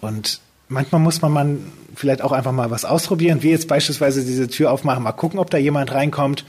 Und 0.00 0.40
manchmal 0.68 1.00
muss 1.00 1.22
man 1.22 1.32
mal 1.32 1.58
vielleicht 1.94 2.22
auch 2.22 2.32
einfach 2.32 2.52
mal 2.52 2.70
was 2.70 2.84
ausprobieren, 2.84 3.42
wie 3.42 3.50
jetzt 3.50 3.68
beispielsweise 3.68 4.24
diese 4.24 4.48
Tür 4.48 4.70
aufmachen, 4.70 5.02
mal 5.02 5.12
gucken, 5.12 5.38
ob 5.38 5.50
da 5.50 5.58
jemand 5.58 5.92
reinkommt. 5.92 6.44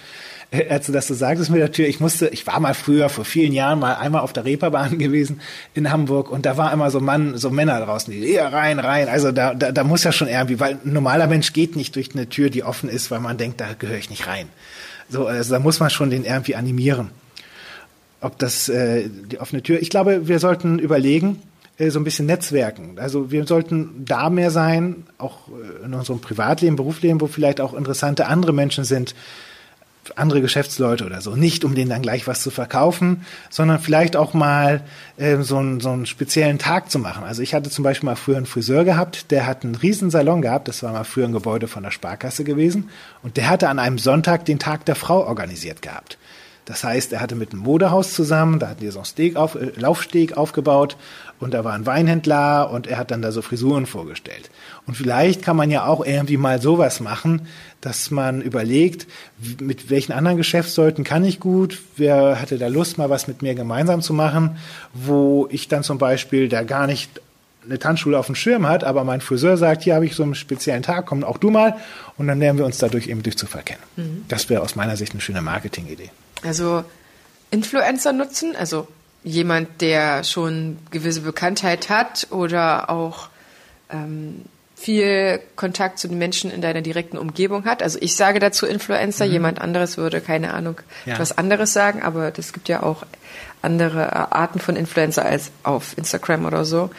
Äh, 0.52 0.70
als 0.70 0.86
du 0.86 0.92
das 0.92 1.08
so 1.08 1.14
sagtest 1.14 1.50
mit 1.50 1.60
der 1.60 1.72
Tür, 1.72 1.88
ich 1.88 2.00
musste, 2.00 2.28
ich 2.30 2.48
war 2.48 2.60
mal 2.60 2.74
früher, 2.74 3.10
vor 3.10 3.26
vielen 3.26 3.54
Jahren, 3.54 3.80
mal 3.80 3.96
einmal 3.96 4.22
auf 4.22 4.34
der 4.34 4.46
Reeperbahn 4.46 4.98
gewesen 5.00 5.42
in 5.74 5.92
Hamburg 5.92 6.30
und 6.30 6.46
da 6.46 6.58
war 6.58 6.72
immer 6.72 6.90
so 6.92 7.00
Mann, 7.00 7.38
so 7.38 7.50
Männer 7.50 7.80
draußen, 7.82 8.14
die, 8.14 8.34
ja, 8.34 8.48
rein, 8.48 8.80
rein. 8.80 9.10
Also 9.10 9.32
da, 9.32 9.54
da, 9.54 9.72
da 9.72 9.84
muss 9.84 10.04
ja 10.04 10.12
schon 10.12 10.28
irgendwie, 10.28 10.60
weil 10.60 10.78
ein 10.84 10.94
normaler 10.94 11.28
Mensch 11.28 11.54
geht 11.54 11.76
nicht 11.76 11.96
durch 11.96 12.14
eine 12.14 12.30
Tür, 12.30 12.50
die 12.50 12.64
offen 12.64 12.90
ist, 12.90 13.12
weil 13.12 13.20
man 13.20 13.38
denkt, 13.38 13.62
da 13.62 13.74
gehöre 13.78 13.98
ich 13.98 14.10
nicht 14.10 14.28
rein. 14.28 14.48
So, 15.10 15.28
also 15.28 15.54
da 15.54 15.60
muss 15.60 15.80
man 15.80 15.90
schon 15.90 16.10
den 16.10 16.26
irgendwie 16.26 16.56
animieren. 16.56 17.12
Ob 18.20 18.40
das 18.40 18.68
äh, 18.68 19.10
die 19.10 19.40
offene 19.40 19.62
Tür. 19.62 19.80
Ich 19.80 19.90
glaube, 19.92 20.28
wir 20.28 20.40
sollten 20.40 20.80
überlegen, 20.80 21.40
so 21.80 22.00
ein 22.00 22.04
bisschen 22.04 22.26
Netzwerken. 22.26 22.98
Also 22.98 23.32
wir 23.32 23.46
sollten 23.46 24.04
da 24.06 24.30
mehr 24.30 24.52
sein, 24.52 25.06
auch 25.18 25.48
äh, 25.50 25.86
in 25.86 25.94
unserem 25.94 26.20
Privatleben, 26.20 26.76
Berufsleben, 26.76 27.22
wo 27.22 27.28
vielleicht 27.28 27.62
auch 27.62 27.74
interessante 27.74 28.28
andere 28.28 28.54
Menschen 28.54 28.84
sind, 28.84 29.14
andere 30.16 30.42
Geschäftsleute 30.42 31.06
oder 31.06 31.22
so. 31.22 31.36
Nicht, 31.36 31.66
um 31.66 31.76
denen 31.76 31.90
dann 31.90 32.02
gleich 32.02 32.28
was 32.28 32.42
zu 32.42 32.50
verkaufen, 32.50 33.26
sondern 33.50 33.80
vielleicht 33.80 34.16
auch 34.16 34.34
mal 34.34 34.82
äh, 35.18 35.38
so, 35.42 35.58
einen, 35.58 35.80
so 35.80 35.90
einen 35.90 36.06
speziellen 36.06 36.58
Tag 36.58 36.90
zu 36.90 36.98
machen. 36.98 37.24
Also 37.24 37.42
ich 37.42 37.54
hatte 37.54 37.70
zum 37.70 37.84
Beispiel 37.84 38.08
mal 38.08 38.16
früher 38.16 38.38
einen 38.38 38.46
Friseur 38.46 38.84
gehabt, 38.84 39.32
der 39.32 39.46
hat 39.46 39.64
einen 39.64 39.76
riesen 39.76 40.10
Salon 40.10 40.42
gehabt, 40.42 40.68
das 40.68 40.82
war 40.82 40.94
mal 40.94 41.04
früher 41.04 41.26
ein 41.26 41.34
Gebäude 41.34 41.68
von 41.68 41.84
der 41.84 41.92
Sparkasse 41.92 42.44
gewesen, 42.44 42.90
und 43.22 43.38
der 43.38 43.50
hatte 43.50 43.70
an 43.70 43.80
einem 43.80 43.98
Sonntag 43.98 44.46
den 44.46 44.60
Tag 44.60 44.86
der 44.86 44.96
Frau 44.96 45.26
organisiert 45.26 45.82
gehabt. 45.82 46.18
Das 46.68 46.84
heißt, 46.84 47.14
er 47.14 47.22
hatte 47.22 47.36
mit 47.36 47.54
einem 47.54 47.62
Modehaus 47.62 48.14
zusammen, 48.14 48.60
da 48.60 48.68
hatten 48.68 48.82
die 48.82 48.90
so 48.90 49.00
einen 49.00 49.06
Steg 49.06 49.38
auf, 49.38 49.56
äh, 49.56 49.72
Laufsteg 49.78 50.36
aufgebaut 50.36 50.98
und 51.40 51.54
da 51.54 51.64
war 51.64 51.74
ein 51.74 51.86
Weinhändler 51.86 52.70
und 52.72 52.88
er 52.88 52.98
hat 52.98 53.12
dann 53.12 53.22
da 53.22 53.32
so 53.32 53.42
Frisuren 53.42 53.86
vorgestellt. 53.86 54.50
Und 54.86 54.96
vielleicht 54.96 55.44
kann 55.44 55.56
man 55.56 55.70
ja 55.70 55.86
auch 55.86 56.06
irgendwie 56.06 56.38
mal 56.38 56.62
sowas 56.62 57.00
machen, 57.00 57.48
dass 57.82 58.10
man 58.10 58.42
überlegt, 58.42 59.08
mit 59.60 59.90
welchen 59.90 60.14
anderen 60.14 60.38
Geschäftsleuten 60.38 61.04
kann 61.04 61.24
ich 61.24 61.40
gut, 61.40 61.82
wer 61.96 62.42
hatte 62.42 62.58
da 62.58 62.68
Lust, 62.68 62.98
mal 62.98 63.10
was 63.10 63.28
mit 63.28 63.42
mir 63.42 63.54
gemeinsam 63.54 64.02
zu 64.02 64.14
machen, 64.14 64.58
wo 64.94 65.48
ich 65.52 65.68
dann 65.68 65.84
zum 65.84 65.98
Beispiel 65.98 66.50
da 66.50 66.64
gar 66.64 66.88
nicht 66.88 67.22
eine 67.66 67.80
Tanzschule 67.80 68.18
auf 68.18 68.28
dem 68.28 68.36
Schirm 68.36 68.68
hat, 68.68 68.84
aber 68.84 69.04
mein 69.04 69.22
Friseur 69.22 69.58
sagt, 69.58 69.84
hier 69.84 69.96
habe 69.96 70.06
ich 70.06 70.16
so 70.16 70.24
einen 70.24 70.36
speziellen 70.36 70.84
Tag, 70.84 71.06
komm 71.06 71.24
auch 71.24 71.38
du 71.38 71.52
mal 71.52 71.76
und 72.18 72.28
dann 72.28 72.40
lernen 72.40 72.58
wir 72.58 72.66
uns 72.66 72.78
dadurch 72.78 73.08
eben 73.08 73.24
durch 73.24 73.38
zu 73.38 73.46
verkennen. 73.46 73.84
Mhm. 73.98 74.26
Das 74.28 74.50
wäre 74.50 74.62
aus 74.62 74.76
meiner 74.76 74.96
Sicht 74.96 75.12
eine 75.12 75.22
schöne 75.22 75.42
Marketingidee. 75.42 76.10
Also 76.44 76.84
Influencer 77.52 78.14
nutzen, 78.14 78.56
also 78.56 78.88
jemand, 79.24 79.82
der 79.82 80.24
schon 80.24 80.78
gewisse 80.92 81.22
Bekanntheit 81.22 81.90
hat 81.90 82.28
oder 82.32 82.90
auch 82.90 83.30
ähm, 83.90 84.46
viel 84.76 85.40
Kontakt 85.56 85.98
zu 85.98 86.08
den 86.08 86.20
Menschen 86.20 86.52
in 86.52 86.62
deiner 86.62 86.82
direkten 86.82 87.18
Umgebung 87.18 87.66
hat. 87.66 87.82
Also 87.82 87.98
ich 88.00 88.16
sage 88.16 88.40
dazu 88.40 88.68
Influencer, 88.68 89.26
mhm. 89.26 89.32
jemand 89.32 89.62
anderes 89.62 89.98
würde, 89.98 90.22
keine 90.22 90.54
Ahnung, 90.54 90.80
ja. 91.06 91.14
etwas 91.14 91.38
anderes 91.38 91.74
sagen, 91.74 92.04
aber 92.04 92.32
es 92.38 92.54
gibt 92.54 92.70
ja 92.70 92.84
auch 92.84 93.04
andere 93.64 94.32
Arten 94.32 94.60
von 94.60 94.76
Influencer 94.76 95.26
als 95.26 95.52
auf 95.64 95.98
Instagram 95.98 96.46
oder 96.46 96.64
so, 96.64 96.92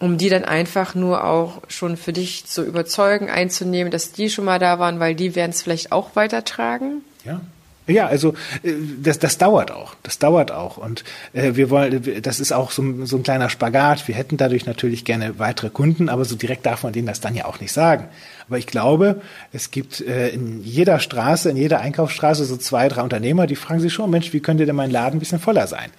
um 0.00 0.18
die 0.18 0.28
dann 0.28 0.44
einfach 0.44 0.96
nur 0.96 1.24
auch 1.24 1.62
schon 1.68 1.96
für 1.96 2.12
dich 2.12 2.46
zu 2.46 2.64
überzeugen, 2.64 3.30
einzunehmen, 3.30 3.92
dass 3.92 4.10
die 4.10 4.28
schon 4.28 4.44
mal 4.44 4.58
da 4.58 4.80
waren, 4.80 4.98
weil 4.98 5.14
die 5.14 5.36
werden 5.36 5.52
es 5.52 5.62
vielleicht 5.62 5.92
auch 5.92 6.16
weitertragen. 6.16 7.02
Ja, 7.24 7.40
ja, 7.86 8.06
also 8.06 8.34
äh, 8.62 8.72
das, 9.02 9.18
das 9.18 9.38
dauert 9.38 9.70
auch. 9.70 9.94
Das 10.02 10.18
dauert 10.18 10.50
auch. 10.50 10.76
Und 10.76 11.04
äh, 11.32 11.54
wir 11.54 11.70
wollen, 11.70 12.22
das 12.22 12.40
ist 12.40 12.52
auch 12.52 12.70
so, 12.70 13.04
so 13.04 13.16
ein 13.16 13.22
kleiner 13.22 13.50
Spagat. 13.50 14.06
Wir 14.08 14.14
hätten 14.14 14.36
dadurch 14.36 14.66
natürlich 14.66 15.04
gerne 15.04 15.38
weitere 15.38 15.70
Kunden, 15.70 16.08
aber 16.08 16.24
so 16.24 16.36
direkt 16.36 16.66
darf 16.66 16.82
man 16.82 16.92
denen 16.92 17.06
das 17.06 17.20
dann 17.20 17.34
ja 17.34 17.44
auch 17.44 17.60
nicht 17.60 17.72
sagen. 17.72 18.08
Aber 18.48 18.58
ich 18.58 18.66
glaube, 18.66 19.20
es 19.52 19.70
gibt 19.70 20.00
äh, 20.00 20.28
in 20.28 20.62
jeder 20.62 20.98
Straße, 20.98 21.50
in 21.50 21.56
jeder 21.56 21.80
Einkaufsstraße 21.80 22.44
so 22.44 22.56
zwei, 22.56 22.88
drei 22.88 23.02
Unternehmer, 23.02 23.46
die 23.46 23.56
fragen 23.56 23.80
sich 23.80 23.92
schon, 23.92 24.10
Mensch, 24.10 24.32
wie 24.32 24.40
könnte 24.40 24.66
denn 24.66 24.76
mein 24.76 24.90
Laden 24.90 25.16
ein 25.16 25.20
bisschen 25.20 25.40
voller 25.40 25.66
sein? 25.66 25.90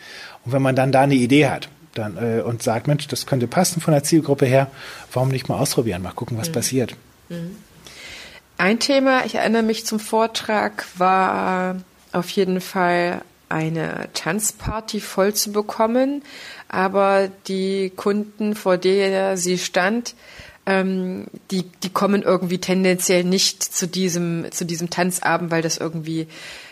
Und 0.46 0.52
wenn 0.52 0.62
man 0.62 0.76
dann 0.76 0.92
da 0.92 1.02
eine 1.02 1.16
Idee 1.16 1.48
hat, 1.48 1.70
dann 1.94 2.18
äh, 2.18 2.42
und 2.42 2.62
sagt, 2.62 2.88
Mensch, 2.88 3.08
das 3.08 3.26
könnte 3.26 3.48
passen 3.48 3.82
von 3.82 3.94
der 3.94 4.04
Zielgruppe 4.04 4.46
her, 4.46 4.68
warum 5.14 5.30
nicht 5.30 5.50
mal 5.50 5.58
ausprobieren, 5.58 6.02
mal 6.02 6.12
gucken, 6.12 6.38
was 6.38 6.50
mhm. 6.50 6.54
passiert. 6.54 6.96
Mhm. 7.30 7.56
Ein 8.58 8.80
Thema, 8.80 9.26
ich 9.26 9.36
erinnere 9.36 9.64
mich 9.64 9.86
zum 9.86 10.00
Vortrag, 10.00 10.86
war 10.98 11.78
auf 12.14 12.30
jeden 12.30 12.62
Fall 12.62 13.22
eine 13.50 14.10
Tanzparty 14.14 15.02
voll 15.02 15.34
zu 15.34 15.52
bekommen, 15.52 16.24
aber 16.70 17.30
die 17.48 17.92
Kunden, 17.96 18.56
vor 18.56 18.78
der 18.78 19.38
sie 19.38 19.58
stand, 19.58 20.16
ähm, 20.66 21.26
die, 21.52 21.64
die 21.84 21.90
kommen 21.90 22.24
irgendwie 22.24 22.58
tendenziell 22.58 23.24
nicht 23.24 23.62
zu 23.62 23.88
diesem, 23.88 24.52
zu 24.52 24.66
diesem 24.66 24.90
Tanzabend, 24.90 25.52
weil 25.52 25.62
das 25.62 25.78
irgendwie 25.78 26.28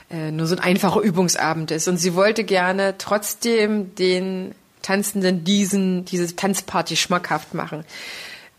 äh, 0.09 0.31
nur 0.31 0.47
so 0.47 0.55
ein 0.55 0.61
einfacher 0.61 1.01
Übungsabend 1.01 1.71
ist. 1.71 1.87
Und 1.87 1.97
sie 1.97 2.15
wollte 2.15 2.43
gerne 2.43 2.95
trotzdem 2.97 3.93
den 3.95 4.55
Tanzenden 4.81 5.43
diesen, 5.43 6.05
diese 6.05 6.35
Tanzparty 6.35 6.95
schmackhaft 6.95 7.53
machen. 7.53 7.85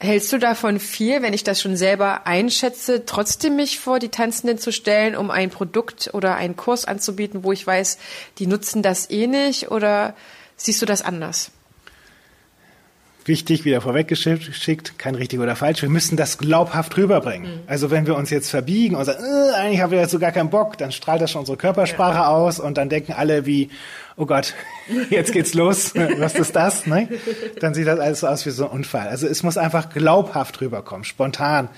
Hältst 0.05 0.35
du 0.35 0.39
davon 0.39 0.81
viel, 0.81 1.23
wenn 1.23 1.33
ich 1.33 1.45
das 1.45 1.63
schon 1.63 1.79
selber 1.79 2.27
einschätze, 2.27 3.07
trotzdem 3.07 3.57
mich 3.57 3.81
vor 3.81 3.99
die 3.99 4.11
Tanzenden 4.11 4.59
zu 4.59 4.71
stellen, 4.71 5.17
um 5.17 5.31
ein 5.31 5.49
Produkt 5.49 6.11
oder 6.13 6.37
einen 6.37 6.57
Kurs 6.57 6.85
anzubieten, 6.85 7.43
wo 7.43 7.53
ich 7.53 7.67
weiß, 7.67 7.97
die 8.39 8.47
nutzen 8.47 8.83
das 8.83 9.09
eh 9.09 9.27
nicht? 9.27 9.71
Oder 9.71 10.15
siehst 10.57 10.83
du 10.83 10.87
das 10.87 11.01
anders? 11.01 11.53
wichtig, 13.27 13.65
wieder 13.65 13.81
vorweggeschickt, 13.81 14.99
kein 14.99 15.15
richtig 15.15 15.41
oder 15.41 15.57
falsch. 15.57 15.83
Wir 15.83 15.89
müssen 15.89 16.17
das 16.17 16.39
glaubhaft 16.39 16.97
rüberbringen. 16.97 17.51
Mhm. 17.51 17.61
Also 17.67 17.91
wenn 17.91 18.07
wir 18.07 18.17
uns 18.17 18.31
jetzt 18.31 18.51
verbiegen 18.51 18.97
und 18.97 19.05
sagen, 19.05 19.25
äh, 19.25 19.55
eigentlich 19.55 19.81
haben 19.81 19.91
wir 19.91 20.01
dazu 20.01 20.19
gar 20.19 20.33
keinen 20.33 20.51
Bock, 20.51 20.79
dann 20.79 20.93
strahlt 20.93 21.23
das 21.23 21.31
schon 21.31 21.41
unsere 21.41 21.57
Körpersprache 21.57 22.19
ja. 22.19 22.29
aus 22.29 22.61
und 22.61 22.77
dann 22.77 22.89
denken 22.89 23.13
alle 23.13 23.47
wie, 23.47 23.71
oh 24.17 24.27
Gott, 24.27 24.55
jetzt 25.11 25.33
geht's 25.33 25.55
los, 25.55 25.95
was 25.95 26.35
ist 26.35 26.55
das? 26.57 26.87
Ne? 26.87 27.09
Dann 27.61 27.75
sieht 27.75 27.87
das 27.87 27.99
alles 28.01 28.21
so 28.21 28.29
aus 28.29 28.47
wie 28.47 28.51
so 28.51 28.65
ein 28.67 28.71
Unfall. 28.71 29.09
Also 29.09 29.27
es 29.27 29.43
muss 29.43 29.57
einfach 29.57 29.91
glaubhaft 29.91 30.61
rüberkommen, 30.61 31.05
spontan. 31.05 31.69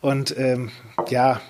Und 0.00 0.36
ähm, 0.38 0.70
ja, 1.08 1.40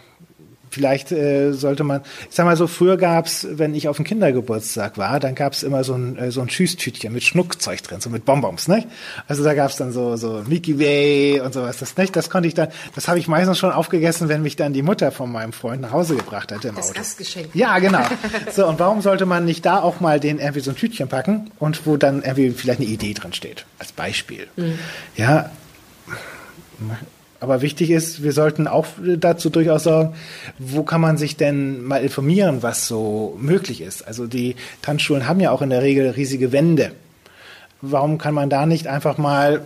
vielleicht 0.74 1.12
äh, 1.12 1.52
sollte 1.52 1.84
man, 1.84 2.02
ich 2.28 2.34
sag 2.36 2.44
mal 2.44 2.56
so, 2.56 2.66
früher 2.66 2.96
gab's, 2.96 3.46
wenn 3.50 3.74
ich 3.74 3.88
auf 3.88 3.96
dem 3.96 4.04
Kindergeburtstag 4.04 4.98
war, 4.98 5.20
dann 5.20 5.34
gab's 5.34 5.62
immer 5.62 5.84
so 5.84 5.94
ein, 5.94 6.18
äh, 6.18 6.30
so 6.30 6.40
ein 6.40 6.50
Schüsstütchen 6.50 7.12
mit 7.12 7.22
Schnuckzeug 7.22 7.82
drin, 7.82 8.00
so 8.00 8.10
mit 8.10 8.24
Bonbons, 8.24 8.68
ne? 8.68 8.84
Also 9.28 9.44
da 9.44 9.54
gab's 9.54 9.76
dann 9.76 9.92
so, 9.92 10.16
so 10.16 10.42
Mickey 10.46 10.78
Way 10.78 11.40
und 11.40 11.54
sowas, 11.54 11.78
das, 11.78 11.96
nicht? 11.96 12.14
Das 12.16 12.28
konnte 12.28 12.48
ich 12.48 12.54
dann, 12.54 12.68
das 12.94 13.08
habe 13.08 13.18
ich 13.18 13.28
meistens 13.28 13.58
schon 13.58 13.72
aufgegessen, 13.72 14.28
wenn 14.28 14.42
mich 14.42 14.56
dann 14.56 14.72
die 14.72 14.82
Mutter 14.82 15.12
von 15.12 15.30
meinem 15.30 15.52
Freund 15.52 15.80
nach 15.80 15.92
Hause 15.92 16.16
gebracht 16.16 16.52
hatte 16.52 16.68
im 16.68 16.74
das 16.74 16.90
Auto. 16.90 16.98
Gastgeschenk. 16.98 17.54
Ja, 17.54 17.78
genau. 17.78 18.04
So, 18.54 18.66
und 18.66 18.78
warum 18.78 19.00
sollte 19.00 19.26
man 19.26 19.44
nicht 19.44 19.64
da 19.64 19.80
auch 19.80 20.00
mal 20.00 20.20
den 20.20 20.38
irgendwie 20.38 20.60
so 20.60 20.70
ein 20.70 20.76
Tütchen 20.76 21.08
packen 21.08 21.50
und 21.58 21.86
wo 21.86 21.96
dann 21.96 22.22
irgendwie 22.22 22.50
vielleicht 22.50 22.80
eine 22.80 22.88
Idee 22.88 23.14
drin 23.14 23.32
steht, 23.32 23.64
als 23.78 23.92
Beispiel. 23.92 24.46
Mhm. 24.56 24.78
Ja, 25.16 25.50
aber 27.40 27.62
wichtig 27.62 27.90
ist, 27.90 28.22
wir 28.22 28.32
sollten 28.32 28.66
auch 28.66 28.86
dazu 29.18 29.50
durchaus 29.50 29.84
sagen, 29.84 30.14
wo 30.58 30.82
kann 30.82 31.00
man 31.00 31.18
sich 31.18 31.36
denn 31.36 31.82
mal 31.82 32.02
informieren, 32.02 32.62
was 32.62 32.88
so 32.88 33.36
möglich 33.40 33.80
ist. 33.80 34.06
Also 34.06 34.26
die 34.26 34.56
Tanzschulen 34.82 35.28
haben 35.28 35.40
ja 35.40 35.50
auch 35.50 35.62
in 35.62 35.70
der 35.70 35.82
Regel 35.82 36.10
riesige 36.10 36.52
Wände. 36.52 36.92
Warum 37.80 38.18
kann 38.18 38.34
man 38.34 38.48
da 38.48 38.66
nicht 38.66 38.86
einfach 38.86 39.18
mal 39.18 39.60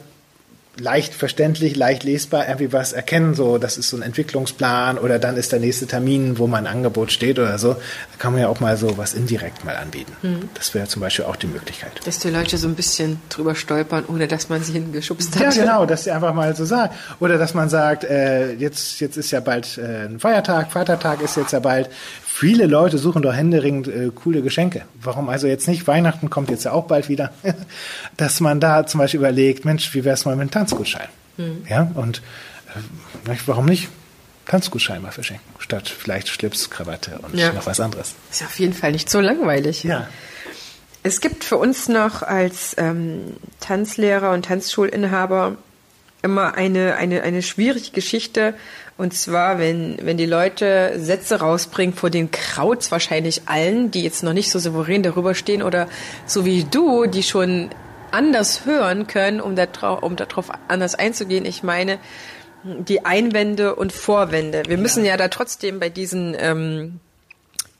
leicht 0.80 1.14
verständlich, 1.14 1.76
leicht 1.76 2.04
lesbar 2.04 2.46
irgendwie 2.46 2.72
was 2.72 2.92
erkennen, 2.92 3.34
so 3.34 3.58
das 3.58 3.78
ist 3.78 3.90
so 3.90 3.96
ein 3.96 4.02
Entwicklungsplan 4.02 4.98
oder 4.98 5.18
dann 5.18 5.36
ist 5.36 5.52
der 5.52 5.60
nächste 5.60 5.86
Termin, 5.86 6.38
wo 6.38 6.46
mein 6.46 6.66
Angebot 6.66 7.12
steht 7.12 7.38
oder 7.38 7.58
so. 7.58 7.74
Da 7.74 8.18
kann 8.18 8.32
man 8.32 8.42
ja 8.42 8.48
auch 8.48 8.60
mal 8.60 8.76
so 8.76 8.96
was 8.98 9.14
indirekt 9.14 9.64
mal 9.64 9.76
anbieten. 9.76 10.12
Mhm. 10.22 10.48
Das 10.54 10.74
wäre 10.74 10.86
zum 10.86 11.00
Beispiel 11.00 11.24
auch 11.24 11.36
die 11.36 11.46
Möglichkeit. 11.46 11.92
Dass 12.04 12.18
die 12.18 12.30
Leute 12.30 12.58
so 12.58 12.68
ein 12.68 12.74
bisschen 12.74 13.20
drüber 13.28 13.54
stolpern, 13.54 14.04
ohne 14.08 14.28
dass 14.28 14.48
man 14.48 14.62
sie 14.62 14.72
hingeschubst 14.72 15.34
hat. 15.36 15.42
Ja, 15.42 15.62
genau, 15.62 15.86
dass 15.86 16.04
sie 16.04 16.10
einfach 16.10 16.34
mal 16.34 16.54
so 16.54 16.64
sagen. 16.64 16.94
Oder 17.20 17.38
dass 17.38 17.54
man 17.54 17.68
sagt, 17.68 18.04
äh, 18.04 18.52
jetzt, 18.54 19.00
jetzt 19.00 19.16
ist 19.16 19.30
ja 19.30 19.40
bald 19.40 19.78
äh, 19.78 20.06
ein 20.06 20.20
Feiertag, 20.20 20.72
Vatertag 20.72 21.22
ist 21.22 21.36
jetzt 21.36 21.52
ja 21.52 21.60
bald. 21.60 21.90
Viele 22.38 22.66
Leute 22.66 22.98
suchen 22.98 23.22
doch 23.22 23.32
händeringend 23.34 23.88
äh, 23.88 24.12
coole 24.14 24.42
Geschenke. 24.42 24.82
Warum 25.02 25.28
also 25.28 25.48
jetzt 25.48 25.66
nicht? 25.66 25.88
Weihnachten 25.88 26.30
kommt 26.30 26.50
jetzt 26.50 26.64
ja 26.64 26.70
auch 26.70 26.84
bald 26.84 27.08
wieder. 27.08 27.32
Dass 28.16 28.38
man 28.38 28.60
da 28.60 28.86
zum 28.86 28.98
Beispiel 28.98 29.18
überlegt, 29.18 29.64
Mensch, 29.64 29.92
wie 29.92 30.04
wäre 30.04 30.14
es 30.14 30.24
mal 30.24 30.36
mit 30.36 30.42
einem 30.42 30.52
Tanzgutschein? 30.52 31.08
Mhm. 31.36 31.64
Ja, 31.68 31.90
und 31.94 32.22
äh, 33.28 33.34
warum 33.46 33.64
nicht? 33.66 33.88
Tanzgutschein 34.46 35.02
mal 35.02 35.10
verschenken, 35.10 35.52
statt 35.58 35.88
vielleicht 35.88 36.28
Schlips, 36.28 36.70
Krawatte 36.70 37.18
und 37.22 37.34
ja. 37.34 37.52
noch 37.52 37.66
was 37.66 37.80
anderes. 37.80 38.14
Ist 38.30 38.44
auf 38.44 38.56
jeden 38.60 38.72
Fall 38.72 38.92
nicht 38.92 39.10
so 39.10 39.18
langweilig. 39.20 39.82
Ja. 39.82 40.06
Es 41.02 41.20
gibt 41.20 41.42
für 41.42 41.56
uns 41.56 41.88
noch 41.88 42.22
als 42.22 42.76
ähm, 42.78 43.34
Tanzlehrer 43.58 44.30
und 44.30 44.44
Tanzschulinhaber 44.44 45.56
immer 46.22 46.54
eine, 46.54 46.94
eine, 46.94 47.22
eine 47.24 47.42
schwierige 47.42 47.90
Geschichte, 47.90 48.54
und 48.98 49.14
zwar, 49.14 49.60
wenn, 49.60 49.96
wenn 50.02 50.16
die 50.16 50.26
Leute 50.26 50.94
Sätze 50.96 51.38
rausbringen, 51.38 51.94
vor 51.94 52.10
den 52.10 52.32
Krauts 52.32 52.90
wahrscheinlich 52.90 53.42
allen, 53.46 53.92
die 53.92 54.02
jetzt 54.02 54.24
noch 54.24 54.32
nicht 54.32 54.50
so 54.50 54.58
souverän 54.58 55.04
darüber 55.04 55.36
stehen 55.36 55.62
oder 55.62 55.86
so 56.26 56.44
wie 56.44 56.64
du, 56.64 57.06
die 57.06 57.22
schon 57.22 57.70
anders 58.10 58.66
hören 58.66 59.06
können, 59.06 59.40
um, 59.40 59.54
darauf, 59.54 60.02
um 60.02 60.16
darauf 60.16 60.50
anders 60.66 60.96
einzugehen. 60.96 61.44
Ich 61.44 61.62
meine, 61.62 61.98
die 62.64 63.04
Einwände 63.04 63.76
und 63.76 63.92
Vorwände. 63.92 64.64
Wir 64.66 64.78
müssen 64.78 65.04
ja, 65.04 65.12
ja 65.12 65.16
da 65.16 65.28
trotzdem 65.28 65.78
bei 65.78 65.90
diesen 65.90 66.36
ähm, 66.36 66.98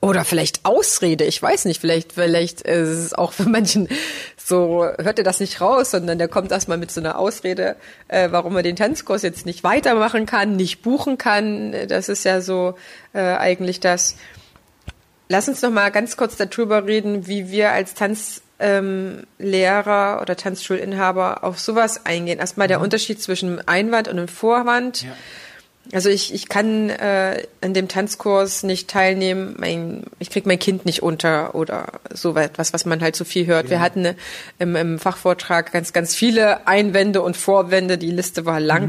oder 0.01 0.25
vielleicht 0.25 0.65
Ausrede, 0.65 1.25
ich 1.25 1.43
weiß 1.43 1.65
nicht, 1.65 1.81
vielleicht, 1.81 2.13
vielleicht 2.13 2.61
ist 2.61 2.89
es 2.89 3.15
auch 3.15 3.33
für 3.33 3.49
manchen 3.49 3.89
so, 4.37 4.85
hört 4.99 5.19
er 5.19 5.25
das 5.25 5.41
nicht 5.41 5.61
raus, 5.61 5.91
sondern 5.91 6.19
der 6.19 6.29
kommt 6.29 6.53
erstmal 6.53 6.79
mit 6.79 6.93
so 6.93 7.01
einer 7.01 7.19
Ausrede, 7.19 7.75
äh, 8.07 8.29
warum 8.31 8.57
er 8.57 8.63
den 8.63 8.77
Tanzkurs 8.77 9.23
jetzt 9.23 9.45
nicht 9.45 9.65
weitermachen 9.65 10.25
kann, 10.25 10.55
nicht 10.55 10.83
buchen 10.83 11.19
kann. 11.19 11.75
Das 11.89 12.09
ist 12.09 12.25
ja 12.25 12.41
so 12.41 12.77
äh, 13.13 13.21
eigentlich 13.21 13.81
das. 13.81 14.17
Lass 15.29 15.49
uns 15.49 15.61
noch 15.63 15.71
mal 15.71 15.91
ganz 15.91 16.17
kurz 16.17 16.37
darüber 16.37 16.87
reden, 16.87 17.27
wie 17.27 17.51
wir 17.51 17.73
als 17.73 17.95
Tanzlehrer 17.95 18.47
ähm, 18.61 19.27
oder 20.23 20.37
Tanzschulinhaber 20.37 21.43
auf 21.43 21.59
sowas 21.59 22.07
eingehen. 22.07 22.39
Erstmal 22.39 22.69
der 22.69 22.79
mhm. 22.79 22.85
Unterschied 22.85 23.21
zwischen 23.21 23.67
Einwand 23.67 24.07
und 24.07 24.17
einem 24.17 24.29
Vorwand. 24.29 25.03
Ja 25.03 25.11
also 25.93 26.11
ich, 26.11 26.35
ich 26.35 26.49
kann 26.49 26.91
äh, 26.91 27.47
an 27.61 27.73
dem 27.73 27.89
Tanzkurs 27.89 28.63
nicht 28.63 28.89
teilnehmen, 28.89 29.57
mein, 29.59 30.05
ich 30.19 30.31
krieg 30.31 30.45
mein 30.45 30.59
Kind 30.59 30.85
nicht 30.85 31.03
unter 31.03 31.55
oder 31.55 32.01
so 32.13 32.37
etwas, 32.37 32.73
was 32.73 32.85
man 32.85 33.01
halt 33.01 33.17
so 33.17 33.25
viel 33.25 33.47
hört. 33.47 33.67
Ja. 33.67 33.71
Wir 33.71 33.81
hatten 33.81 34.05
äh, 34.05 34.15
im, 34.59 34.77
im 34.77 34.99
Fachvortrag 34.99 35.73
ganz, 35.73 35.93
ganz 35.93 36.15
viele 36.15 36.67
Einwände 36.67 37.23
und 37.23 37.37
Vorwände, 37.37 37.97
die 37.97 38.11
Liste 38.11 38.45
war 38.45 38.61
lang. 38.61 38.89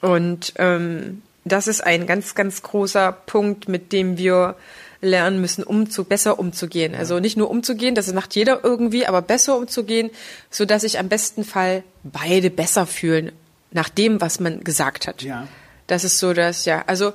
Mhm. 0.00 0.08
Und 0.08 0.52
ähm, 0.58 1.22
das 1.44 1.66
ist 1.66 1.80
ein 1.80 2.06
ganz, 2.06 2.34
ganz 2.34 2.62
großer 2.62 3.10
Punkt, 3.10 3.68
mit 3.68 3.92
dem 3.92 4.16
wir 4.16 4.54
lernen 5.00 5.40
müssen, 5.40 5.64
um 5.64 5.90
zu, 5.90 6.04
besser 6.04 6.38
umzugehen. 6.38 6.94
Also 6.94 7.18
nicht 7.18 7.36
nur 7.36 7.50
umzugehen, 7.50 7.94
das 7.94 8.12
macht 8.12 8.34
jeder 8.34 8.62
irgendwie, 8.62 9.06
aber 9.06 9.22
besser 9.22 9.56
umzugehen, 9.56 10.10
so 10.50 10.64
dass 10.64 10.82
sich 10.82 10.98
am 10.98 11.08
besten 11.08 11.44
Fall 11.44 11.82
beide 12.04 12.50
besser 12.50 12.86
fühlen 12.86 13.32
nach 13.70 13.88
dem, 13.88 14.20
was 14.20 14.40
man 14.40 14.64
gesagt 14.64 15.06
hat. 15.06 15.22
Ja. 15.22 15.46
Das 15.86 16.04
ist 16.04 16.18
so, 16.18 16.32
dass, 16.32 16.64
ja, 16.64 16.84
also 16.86 17.12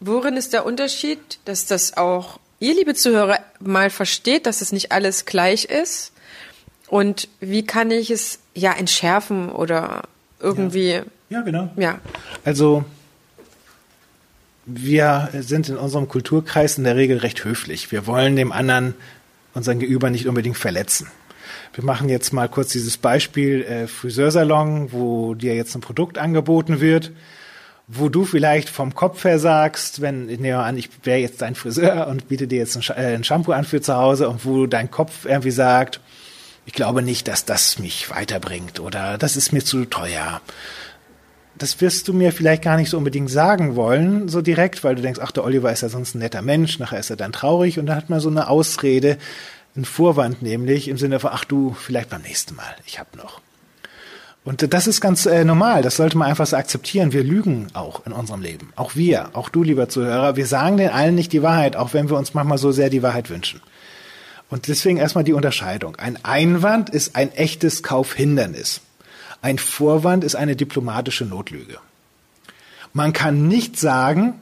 worin 0.00 0.36
ist 0.36 0.52
der 0.52 0.66
Unterschied, 0.66 1.18
dass 1.44 1.66
das 1.66 1.96
auch 1.96 2.38
ihr, 2.60 2.74
liebe 2.74 2.94
Zuhörer, 2.94 3.38
mal 3.60 3.90
versteht, 3.90 4.46
dass 4.46 4.60
es 4.60 4.72
nicht 4.72 4.92
alles 4.92 5.24
gleich 5.24 5.66
ist? 5.66 6.12
Und 6.88 7.28
wie 7.40 7.66
kann 7.66 7.90
ich 7.90 8.10
es 8.10 8.38
ja 8.54 8.72
entschärfen 8.72 9.50
oder 9.50 10.04
irgendwie. 10.40 10.90
Ja, 10.90 11.04
ja 11.30 11.40
genau. 11.42 11.70
Ja. 11.76 11.98
Also 12.44 12.84
wir 14.64 15.28
sind 15.32 15.68
in 15.68 15.76
unserem 15.76 16.08
Kulturkreis 16.08 16.78
in 16.78 16.84
der 16.84 16.96
Regel 16.96 17.18
recht 17.18 17.44
höflich. 17.44 17.92
Wir 17.92 18.06
wollen 18.06 18.36
dem 18.36 18.52
anderen, 18.52 18.94
unseren 19.54 19.78
Gegenüber 19.78 20.10
nicht 20.10 20.26
unbedingt 20.26 20.56
verletzen. 20.56 21.08
Wir 21.76 21.84
machen 21.84 22.08
jetzt 22.08 22.32
mal 22.32 22.48
kurz 22.48 22.72
dieses 22.72 22.96
Beispiel 22.96 23.62
äh, 23.62 23.86
Friseursalon, 23.86 24.92
wo 24.92 25.34
dir 25.34 25.54
jetzt 25.54 25.74
ein 25.74 25.82
Produkt 25.82 26.16
angeboten 26.16 26.80
wird, 26.80 27.12
wo 27.86 28.08
du 28.08 28.24
vielleicht 28.24 28.70
vom 28.70 28.94
Kopf 28.94 29.24
her 29.24 29.38
sagst, 29.38 30.00
wenn, 30.00 30.30
ich 30.30 30.40
nehme 30.40 30.60
an, 30.60 30.78
ich 30.78 30.88
wäre 31.04 31.18
jetzt 31.18 31.42
dein 31.42 31.54
Friseur 31.54 32.06
und 32.06 32.28
biete 32.28 32.46
dir 32.46 32.60
jetzt 32.60 32.76
ein, 32.76 32.96
äh, 32.96 33.14
ein 33.14 33.24
Shampoo 33.24 33.52
an 33.52 33.66
für 33.66 33.82
zu 33.82 33.94
Hause 33.94 34.30
und 34.30 34.46
wo 34.46 34.66
dein 34.66 34.90
Kopf 34.90 35.26
irgendwie 35.26 35.50
sagt, 35.50 36.00
ich 36.64 36.72
glaube 36.72 37.02
nicht, 37.02 37.28
dass 37.28 37.44
das 37.44 37.78
mich 37.78 38.08
weiterbringt 38.08 38.80
oder 38.80 39.18
das 39.18 39.36
ist 39.36 39.52
mir 39.52 39.62
zu 39.62 39.84
teuer. 39.84 40.40
Das 41.58 41.78
wirst 41.82 42.08
du 42.08 42.14
mir 42.14 42.32
vielleicht 42.32 42.62
gar 42.62 42.78
nicht 42.78 42.88
so 42.88 42.96
unbedingt 42.96 43.30
sagen 43.30 43.76
wollen, 43.76 44.28
so 44.28 44.40
direkt, 44.40 44.82
weil 44.82 44.94
du 44.94 45.02
denkst, 45.02 45.20
ach, 45.22 45.30
der 45.30 45.44
Oliver 45.44 45.70
ist 45.70 45.82
ja 45.82 45.90
sonst 45.90 46.14
ein 46.14 46.20
netter 46.20 46.40
Mensch, 46.40 46.78
nachher 46.78 47.00
ist 47.00 47.10
er 47.10 47.16
dann 47.16 47.32
traurig 47.32 47.78
und 47.78 47.84
dann 47.84 47.96
hat 47.96 48.08
man 48.08 48.20
so 48.20 48.30
eine 48.30 48.48
Ausrede, 48.48 49.18
ein 49.76 49.84
Vorwand 49.84 50.42
nämlich 50.42 50.88
im 50.88 50.98
Sinne 50.98 51.20
von, 51.20 51.30
ach 51.32 51.44
du, 51.44 51.74
vielleicht 51.78 52.10
beim 52.10 52.22
nächsten 52.22 52.54
Mal, 52.54 52.76
ich 52.86 52.98
hab 52.98 53.16
noch. 53.16 53.40
Und 54.44 54.72
das 54.72 54.86
ist 54.86 55.00
ganz 55.00 55.26
äh, 55.26 55.44
normal, 55.44 55.82
das 55.82 55.96
sollte 55.96 56.16
man 56.16 56.28
einfach 56.28 56.46
so 56.46 56.56
akzeptieren. 56.56 57.12
Wir 57.12 57.24
lügen 57.24 57.66
auch 57.74 58.06
in 58.06 58.12
unserem 58.12 58.42
Leben. 58.42 58.72
Auch 58.76 58.94
wir, 58.94 59.30
auch 59.32 59.48
du, 59.48 59.64
lieber 59.64 59.88
Zuhörer, 59.88 60.36
wir 60.36 60.46
sagen 60.46 60.76
den 60.76 60.90
allen 60.90 61.16
nicht 61.16 61.32
die 61.32 61.42
Wahrheit, 61.42 61.74
auch 61.74 61.94
wenn 61.94 62.08
wir 62.08 62.16
uns 62.16 62.32
manchmal 62.32 62.58
so 62.58 62.70
sehr 62.70 62.88
die 62.88 63.02
Wahrheit 63.02 63.28
wünschen. 63.28 63.60
Und 64.48 64.68
deswegen 64.68 64.98
erstmal 64.98 65.24
die 65.24 65.32
Unterscheidung. 65.32 65.96
Ein 65.96 66.24
Einwand 66.24 66.90
ist 66.90 67.16
ein 67.16 67.32
echtes 67.32 67.82
Kaufhindernis. 67.82 68.82
Ein 69.42 69.58
Vorwand 69.58 70.22
ist 70.22 70.36
eine 70.36 70.54
diplomatische 70.54 71.24
Notlüge. 71.24 71.78
Man 72.92 73.12
kann 73.12 73.48
nicht 73.48 73.78
sagen, 73.78 74.34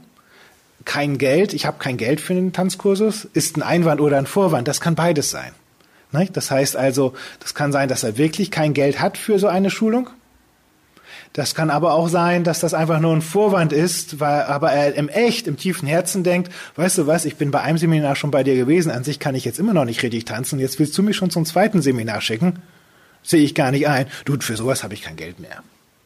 kein 0.85 1.19
Geld, 1.19 1.55
ich 1.55 1.67
habe 1.67 1.79
kein 1.79 1.97
Geld 1.97 2.21
für 2.21 2.35
den 2.35 2.53
Tanzkursus, 2.53 3.27
ist 3.33 3.57
ein 3.57 3.63
Einwand 3.63 4.01
oder 4.01 4.19
ein 4.19 4.27
Vorwand. 4.27 4.69
Das 4.69 4.81
kann 4.81 4.95
beides 4.95 5.31
sein. 5.31 5.53
Das 6.33 6.51
heißt 6.51 6.77
also, 6.77 7.15
das 7.41 7.55
kann 7.55 7.73
sein, 7.73 7.89
dass 7.89 8.05
er 8.05 8.17
wirklich 8.17 8.51
kein 8.53 8.73
Geld 8.73 9.01
hat 9.01 9.19
für 9.19 9.39
so 9.39 9.49
eine 9.49 9.71
Schulung. 9.71 10.11
Das 11.33 11.57
kann 11.57 11.71
aber 11.71 11.95
auch 11.95 12.09
sein, 12.09 12.45
dass 12.45 12.61
das 12.61 12.75
einfach 12.75 13.01
nur 13.01 13.13
ein 13.13 13.23
Vorwand 13.23 13.73
ist, 13.73 14.21
weil 14.21 14.43
aber 14.43 14.71
er 14.71 14.95
im 14.95 15.09
echt, 15.09 15.49
im 15.49 15.57
tiefen 15.57 15.89
Herzen 15.89 16.23
denkt, 16.23 16.53
weißt 16.77 16.99
du 16.99 17.07
was, 17.09 17.25
ich 17.25 17.35
bin 17.35 17.51
bei 17.51 17.61
einem 17.61 17.79
Seminar 17.79 18.15
schon 18.15 18.31
bei 18.31 18.45
dir 18.45 18.55
gewesen, 18.55 18.93
an 18.93 19.03
sich 19.03 19.19
kann 19.19 19.35
ich 19.35 19.45
jetzt 19.45 19.59
immer 19.59 19.75
noch 19.75 19.85
nicht 19.85 20.05
richtig 20.05 20.27
tanzen, 20.27 20.61
jetzt 20.61 20.79
willst 20.79 20.97
du 20.97 21.03
mich 21.03 21.17
schon 21.17 21.31
zum 21.31 21.45
zweiten 21.45 21.83
Seminar 21.83 22.21
schicken? 22.21 22.63
Sehe 23.25 23.43
ich 23.43 23.57
gar 23.57 23.73
nicht 23.73 23.89
ein. 23.89 24.07
Du, 24.25 24.39
für 24.39 24.57
sowas 24.57 24.85
habe 24.85 24.95
ich 24.95 25.03
kein 25.03 25.17
Geld 25.17 25.41
mehr. 25.41 25.65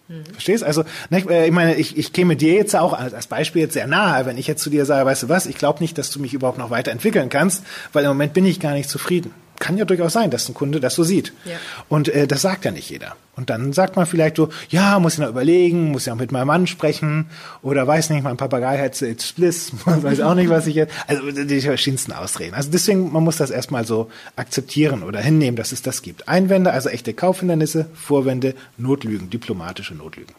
Mhm. 0.08 0.24
Verstehst? 0.32 0.64
Also, 0.64 0.84
ne, 1.10 1.46
ich 1.46 1.52
meine, 1.52 1.74
ich, 1.74 1.96
ich 1.96 2.12
käme 2.12 2.36
dir 2.36 2.54
jetzt 2.54 2.74
auch 2.74 2.92
als 2.92 3.26
Beispiel 3.26 3.62
jetzt 3.62 3.74
sehr 3.74 3.86
nahe, 3.86 4.26
wenn 4.26 4.38
ich 4.38 4.46
jetzt 4.46 4.62
zu 4.62 4.70
dir 4.70 4.84
sage, 4.84 5.04
weißt 5.06 5.24
du 5.24 5.28
was, 5.28 5.46
ich 5.46 5.56
glaube 5.56 5.80
nicht, 5.80 5.98
dass 5.98 6.10
du 6.10 6.18
mich 6.18 6.34
überhaupt 6.34 6.58
noch 6.58 6.70
weiterentwickeln 6.70 7.28
kannst, 7.28 7.62
weil 7.92 8.04
im 8.04 8.10
Moment 8.10 8.32
bin 8.32 8.46
ich 8.46 8.58
gar 8.58 8.72
nicht 8.72 8.88
zufrieden 8.88 9.32
kann 9.58 9.76
ja 9.76 9.84
durchaus 9.84 10.12
sein, 10.12 10.30
dass 10.30 10.48
ein 10.48 10.54
Kunde 10.54 10.80
das 10.80 10.94
so 10.94 11.04
sieht. 11.04 11.32
Ja. 11.44 11.56
Und 11.88 12.08
äh, 12.08 12.26
das 12.26 12.42
sagt 12.42 12.64
ja 12.64 12.70
nicht 12.70 12.90
jeder. 12.90 13.16
Und 13.36 13.50
dann 13.50 13.72
sagt 13.72 13.96
man 13.96 14.06
vielleicht 14.06 14.36
so, 14.36 14.48
ja, 14.68 14.98
muss 14.98 15.14
ich 15.14 15.20
noch 15.20 15.28
überlegen, 15.28 15.92
muss 15.92 16.06
ja 16.06 16.14
mit 16.14 16.32
meinem 16.32 16.48
Mann 16.48 16.66
sprechen 16.66 17.26
oder 17.62 17.86
weiß 17.86 18.10
nicht, 18.10 18.24
mein 18.24 18.36
Papagei 18.36 18.78
hat 18.78 19.00
jetzt 19.00 19.26
Spliss, 19.26 19.72
weiß 19.84 20.20
auch 20.20 20.34
nicht, 20.34 20.50
was 20.50 20.66
ich 20.66 20.74
jetzt, 20.74 20.92
also 21.06 21.30
die 21.30 21.60
verschiedensten 21.60 22.12
Ausreden. 22.12 22.54
Also 22.54 22.70
deswegen, 22.70 23.12
man 23.12 23.22
muss 23.22 23.36
das 23.36 23.50
erstmal 23.50 23.86
so 23.86 24.10
akzeptieren 24.36 25.02
oder 25.02 25.20
hinnehmen, 25.20 25.56
dass 25.56 25.72
es 25.72 25.82
das 25.82 26.02
gibt. 26.02 26.28
Einwände, 26.28 26.72
also 26.72 26.88
echte 26.88 27.14
Kaufhindernisse, 27.14 27.86
Vorwände, 27.94 28.54
Notlügen, 28.76 29.30
diplomatische 29.30 29.94
Notlügen. 29.94 30.34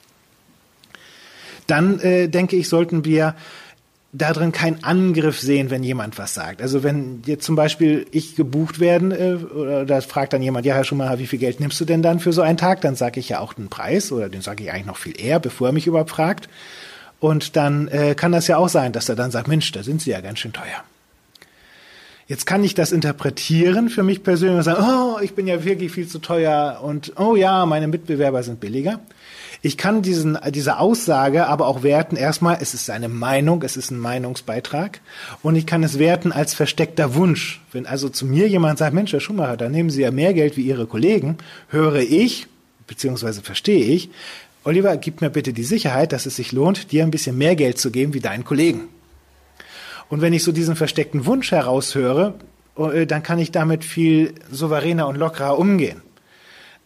Dann 1.67 1.99
äh, 1.99 2.27
denke 2.27 2.55
ich, 2.55 2.67
sollten 2.67 3.05
wir 3.05 3.35
darin 4.11 4.51
keinen 4.51 4.83
Angriff 4.83 5.39
sehen, 5.39 5.69
wenn 5.69 5.83
jemand 5.83 6.17
was 6.17 6.33
sagt. 6.33 6.61
Also 6.61 6.83
wenn 6.83 7.21
jetzt 7.25 7.45
zum 7.45 7.55
Beispiel 7.55 8.07
ich 8.11 8.35
gebucht 8.35 8.79
werden, 8.79 9.11
äh, 9.11 9.35
oder 9.53 9.85
da 9.85 10.01
fragt 10.01 10.33
dann 10.33 10.41
jemand, 10.41 10.65
ja 10.65 10.75
Herr 10.75 10.83
Schumacher, 10.83 11.19
wie 11.19 11.27
viel 11.27 11.39
Geld 11.39 11.59
nimmst 11.59 11.79
du 11.79 11.85
denn 11.85 12.01
dann 12.01 12.19
für 12.19 12.33
so 12.33 12.41
einen 12.41 12.57
Tag? 12.57 12.81
Dann 12.81 12.95
sage 12.95 13.19
ich 13.19 13.29
ja 13.29 13.39
auch 13.39 13.53
den 13.53 13.69
Preis 13.69 14.11
oder 14.11 14.29
den 14.29 14.41
sage 14.41 14.63
ich 14.63 14.71
eigentlich 14.71 14.87
noch 14.87 14.97
viel 14.97 15.19
eher, 15.19 15.39
bevor 15.39 15.67
er 15.67 15.73
mich 15.73 15.85
überhaupt 15.85 16.09
fragt. 16.09 16.49
Und 17.19 17.55
dann 17.55 17.87
äh, 17.89 18.15
kann 18.15 18.31
das 18.31 18.47
ja 18.47 18.57
auch 18.57 18.69
sein, 18.69 18.93
dass 18.93 19.09
er 19.09 19.15
dann 19.15 19.29
sagt, 19.29 19.47
Mensch, 19.47 19.71
da 19.71 19.83
sind 19.83 20.01
sie 20.01 20.11
ja 20.11 20.21
ganz 20.21 20.39
schön 20.39 20.53
teuer. 20.53 20.83
Jetzt 22.27 22.45
kann 22.45 22.63
ich 22.63 22.75
das 22.75 22.91
interpretieren 22.91 23.89
für 23.89 24.03
mich 24.03 24.23
persönlich 24.23 24.57
und 24.57 24.63
sagen, 24.63 24.85
oh, 24.87 25.19
ich 25.19 25.33
bin 25.33 25.47
ja 25.47 25.63
wirklich 25.63 25.91
viel 25.91 26.07
zu 26.07 26.19
teuer 26.19 26.79
und 26.83 27.13
oh 27.17 27.35
ja, 27.35 27.65
meine 27.65 27.87
Mitbewerber 27.87 28.43
sind 28.43 28.59
billiger. 28.59 28.99
Ich 29.61 29.77
kann 29.77 30.01
diesen, 30.01 30.37
diese 30.51 30.79
Aussage 30.79 31.47
aber 31.47 31.67
auch 31.67 31.83
werten, 31.83 32.15
erstmal, 32.15 32.59
es 32.61 32.73
ist 32.73 32.89
eine 32.89 33.09
Meinung, 33.09 33.61
es 33.63 33.75
ist 33.75 33.91
ein 33.91 33.99
Meinungsbeitrag 33.99 35.01
und 35.43 35.55
ich 35.55 35.65
kann 35.65 35.83
es 35.83 35.99
werten 35.99 36.31
als 36.31 36.53
versteckter 36.53 37.15
Wunsch. 37.15 37.61
Wenn 37.73 37.85
also 37.85 38.07
zu 38.07 38.25
mir 38.25 38.47
jemand 38.47 38.79
sagt, 38.79 38.93
Mensch, 38.93 39.11
Herr 39.11 39.19
Schumacher, 39.19 39.57
da 39.57 39.67
nehmen 39.67 39.89
Sie 39.89 40.01
ja 40.01 40.11
mehr 40.11 40.33
Geld 40.33 40.55
wie 40.55 40.61
Ihre 40.61 40.85
Kollegen, 40.85 41.37
höre 41.67 41.99
ich, 41.99 42.47
beziehungsweise 42.87 43.41
verstehe 43.41 43.83
ich, 43.83 44.09
Oliver, 44.63 44.95
gib 44.97 45.21
mir 45.21 45.29
bitte 45.29 45.51
die 45.51 45.63
Sicherheit, 45.63 46.13
dass 46.13 46.25
es 46.25 46.37
sich 46.37 46.51
lohnt, 46.51 46.91
dir 46.91 47.03
ein 47.03 47.11
bisschen 47.11 47.37
mehr 47.37 47.55
Geld 47.55 47.79
zu 47.79 47.91
geben 47.91 48.13
wie 48.13 48.19
deinen 48.19 48.45
Kollegen. 48.45 48.87
Und 50.09 50.21
wenn 50.21 50.33
ich 50.33 50.43
so 50.43 50.51
diesen 50.51 50.75
versteckten 50.75 51.25
Wunsch 51.25 51.51
heraushöre, 51.51 52.35
äh, 52.77 53.05
dann 53.05 53.23
kann 53.23 53.39
ich 53.39 53.51
damit 53.51 53.83
viel 53.83 54.33
souveräner 54.51 55.07
und 55.07 55.17
lockerer 55.17 55.57
umgehen. 55.57 56.01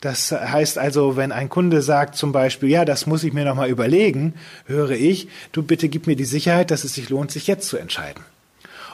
Das 0.04 0.34
heißt 0.34 0.78
also, 0.78 1.16
wenn 1.16 1.32
ein 1.32 1.48
Kunde 1.48 1.82
sagt 1.82 2.16
zum 2.16 2.34
Beispiel, 2.34 2.68
ja, 2.68 2.84
das 2.84 3.08
muss 3.08 3.24
ich 3.24 3.32
mir 3.32 3.46
nochmal 3.46 3.70
überlegen, 3.70 4.34
höre 4.66 4.92
ich, 4.92 5.30
du 5.54 5.64
bitte 5.64 5.88
gib 5.88 6.08
mir 6.08 6.18
die 6.18 6.26
Sicherheit, 6.26 6.72
dass 6.72 6.84
es 6.84 6.94
sich 6.94 7.10
lohnt, 7.10 7.32
sich 7.32 7.48
jetzt 7.48 7.70
zu 7.70 7.78
entscheiden. 7.78 8.22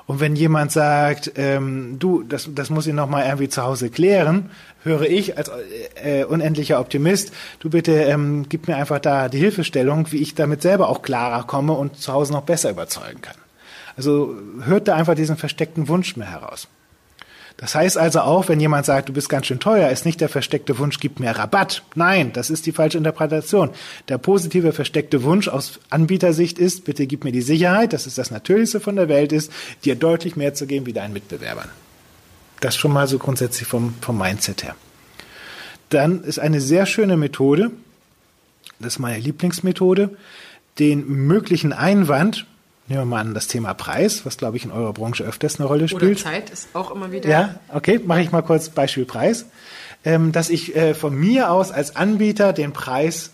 Und 0.05 0.19
wenn 0.19 0.35
jemand 0.35 0.71
sagt, 0.71 1.31
ähm, 1.35 1.97
du, 1.97 2.21
das, 2.21 2.47
das 2.53 2.69
muss 2.69 2.85
ich 2.85 2.93
nochmal 2.93 3.25
irgendwie 3.25 3.49
zu 3.49 3.63
Hause 3.63 3.89
klären, 3.89 4.51
höre 4.83 5.09
ich 5.09 5.35
als 5.35 5.49
äh, 5.95 6.25
unendlicher 6.25 6.79
Optimist, 6.79 7.33
du 7.59 7.71
bitte 7.71 7.93
ähm, 8.03 8.45
gib 8.47 8.67
mir 8.67 8.75
einfach 8.75 8.99
da 8.99 9.29
die 9.29 9.39
Hilfestellung, 9.39 10.11
wie 10.11 10.17
ich 10.17 10.35
damit 10.35 10.61
selber 10.61 10.89
auch 10.89 11.01
klarer 11.01 11.41
komme 11.41 11.73
und 11.73 11.97
zu 11.97 12.13
Hause 12.13 12.33
noch 12.33 12.43
besser 12.43 12.69
überzeugen 12.69 13.21
kann. 13.23 13.37
Also 13.97 14.35
hört 14.61 14.87
da 14.87 14.93
einfach 14.93 15.15
diesen 15.15 15.37
versteckten 15.37 15.87
Wunsch 15.87 16.17
mehr 16.17 16.29
heraus. 16.29 16.67
Das 17.59 17.75
heißt 17.75 17.97
also 17.97 18.21
auch, 18.21 18.47
wenn 18.47 18.61
jemand 18.61 18.85
sagt, 18.85 19.09
du 19.09 19.13
bist 19.13 19.27
ganz 19.27 19.47
schön 19.47 19.59
teuer, 19.59 19.89
ist 19.89 20.05
nicht 20.05 20.21
der 20.21 20.29
versteckte 20.29 20.77
Wunsch, 20.79 20.97
gib 21.01 21.19
mir 21.19 21.31
Rabatt. 21.31 21.83
Nein, 21.93 22.31
das 22.31 22.49
ist 22.49 22.65
die 22.65 22.71
falsche 22.71 22.97
Interpretation. 22.97 23.71
Der 24.07 24.17
positive 24.17 24.71
versteckte 24.71 25.23
Wunsch 25.23 25.49
aus 25.49 25.81
Anbietersicht 25.89 26.57
ist, 26.57 26.85
bitte 26.85 27.05
gib 27.05 27.25
mir 27.25 27.33
die 27.33 27.41
Sicherheit, 27.41 27.91
dass 27.91 28.05
es 28.05 28.15
das 28.15 28.31
Natürlichste 28.31 28.79
von 28.79 28.95
der 28.95 29.09
Welt 29.09 29.33
ist, 29.33 29.51
dir 29.83 29.95
deutlich 29.95 30.37
mehr 30.37 30.53
zu 30.53 30.67
geben 30.67 30.85
wie 30.85 30.93
deinen 30.93 31.11
Mitbewerbern. 31.11 31.67
Das 32.61 32.77
schon 32.77 32.93
mal 32.93 33.07
so 33.07 33.19
grundsätzlich 33.19 33.67
vom, 33.67 33.93
vom 33.99 34.17
Mindset 34.17 34.63
her. 34.63 34.75
dann 35.89 36.23
ist 36.23 36.39
eine 36.39 36.61
sehr 36.61 36.85
schöne 36.85 37.17
Methode, 37.17 37.71
das 38.79 38.93
ist 38.93 38.99
meine 38.99 39.19
Lieblingsmethode, 39.19 40.15
den 40.77 41.05
möglichen 41.27 41.73
Einwand, 41.73 42.45
nehmen 42.89 43.01
wir 43.01 43.05
mal 43.05 43.21
an 43.21 43.33
das 43.33 43.47
Thema 43.47 43.73
Preis, 43.73 44.25
was 44.25 44.37
glaube 44.37 44.57
ich 44.57 44.65
in 44.65 44.71
eurer 44.71 44.93
Branche 44.93 45.23
öfters 45.23 45.59
eine 45.59 45.67
Rolle 45.67 45.87
spielt. 45.87 46.03
Oder 46.03 46.31
Zeit 46.31 46.49
ist 46.49 46.69
auch 46.73 46.91
immer 46.91 47.11
wieder. 47.11 47.29
Ja, 47.29 47.55
okay, 47.73 47.99
mache 48.03 48.21
ich 48.21 48.31
mal 48.31 48.41
kurz 48.41 48.69
Beispiel 48.69 49.05
Preis, 49.05 49.45
ähm, 50.03 50.31
dass 50.31 50.49
ich 50.49 50.75
äh, 50.75 50.93
von 50.93 51.15
mir 51.15 51.51
aus 51.51 51.71
als 51.71 51.95
Anbieter 51.95 52.51
den 52.51 52.73
Preis 52.73 53.31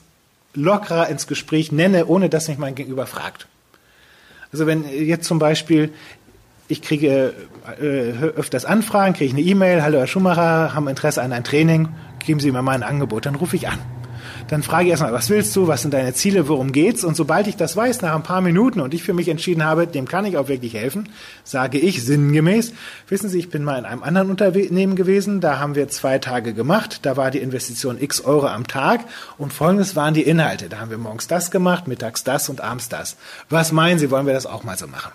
lockerer 0.53 1.07
ins 1.09 1.27
Gespräch 1.27 1.71
nenne, 1.71 2.05
ohne 2.05 2.29
dass 2.29 2.47
mich 2.47 2.57
mein 2.57 2.75
Gegenüber 2.75 3.07
fragt. 3.07 3.47
Also 4.51 4.67
wenn 4.67 4.87
jetzt 4.87 5.25
zum 5.27 5.39
Beispiel 5.39 5.91
ich 6.67 6.81
kriege 6.81 7.33
äh, 7.79 7.83
öfters 7.83 8.65
Anfragen, 8.65 9.13
kriege 9.13 9.25
ich 9.25 9.33
eine 9.33 9.41
E-Mail, 9.41 9.83
hallo 9.83 9.99
Herr 9.99 10.07
Schumacher, 10.07 10.73
haben 10.73 10.87
Interesse 10.87 11.21
an 11.21 11.31
ein 11.31 11.43
Training, 11.43 11.89
geben 12.25 12.39
Sie 12.39 12.51
mir 12.51 12.61
mal 12.61 12.71
ein 12.71 12.83
Angebot, 12.83 13.25
dann 13.25 13.35
rufe 13.35 13.55
ich 13.55 13.67
an. 13.67 13.79
Dann 14.47 14.63
frage 14.63 14.85
ich 14.85 14.91
erstmal, 14.91 15.13
was 15.13 15.29
willst 15.29 15.55
du, 15.55 15.67
was 15.67 15.81
sind 15.81 15.93
deine 15.93 16.13
Ziele, 16.13 16.47
worum 16.47 16.71
geht's? 16.71 17.03
Und 17.03 17.15
sobald 17.15 17.47
ich 17.47 17.55
das 17.55 17.75
weiß, 17.75 18.01
nach 18.01 18.15
ein 18.15 18.23
paar 18.23 18.41
Minuten 18.41 18.81
und 18.81 18.93
ich 18.93 19.03
für 19.03 19.13
mich 19.13 19.27
entschieden 19.27 19.63
habe, 19.63 19.87
dem 19.87 20.07
kann 20.07 20.25
ich 20.25 20.37
auch 20.37 20.47
wirklich 20.47 20.73
helfen, 20.73 21.09
sage 21.43 21.77
ich 21.77 22.03
sinngemäß, 22.03 22.73
wissen 23.07 23.29
Sie, 23.29 23.39
ich 23.39 23.49
bin 23.49 23.63
mal 23.63 23.77
in 23.77 23.85
einem 23.85 24.03
anderen 24.03 24.29
Unternehmen 24.29 24.95
gewesen, 24.95 25.41
da 25.41 25.59
haben 25.59 25.75
wir 25.75 25.87
zwei 25.89 26.19
Tage 26.19 26.53
gemacht, 26.53 26.99
da 27.03 27.17
war 27.17 27.31
die 27.31 27.39
Investition 27.39 28.01
x 28.01 28.21
Euro 28.21 28.47
am 28.47 28.67
Tag 28.67 29.01
und 29.37 29.53
folgendes 29.53 29.95
waren 29.95 30.13
die 30.13 30.23
Inhalte. 30.23 30.69
Da 30.69 30.79
haben 30.79 30.91
wir 30.91 30.97
morgens 30.97 31.27
das 31.27 31.51
gemacht, 31.51 31.87
mittags 31.87 32.23
das 32.23 32.49
und 32.49 32.61
abends 32.61 32.89
das. 32.89 33.17
Was 33.49 33.71
meinen 33.71 33.99
Sie, 33.99 34.11
wollen 34.11 34.27
wir 34.27 34.33
das 34.33 34.45
auch 34.45 34.63
mal 34.63 34.77
so 34.77 34.87
machen? 34.87 35.11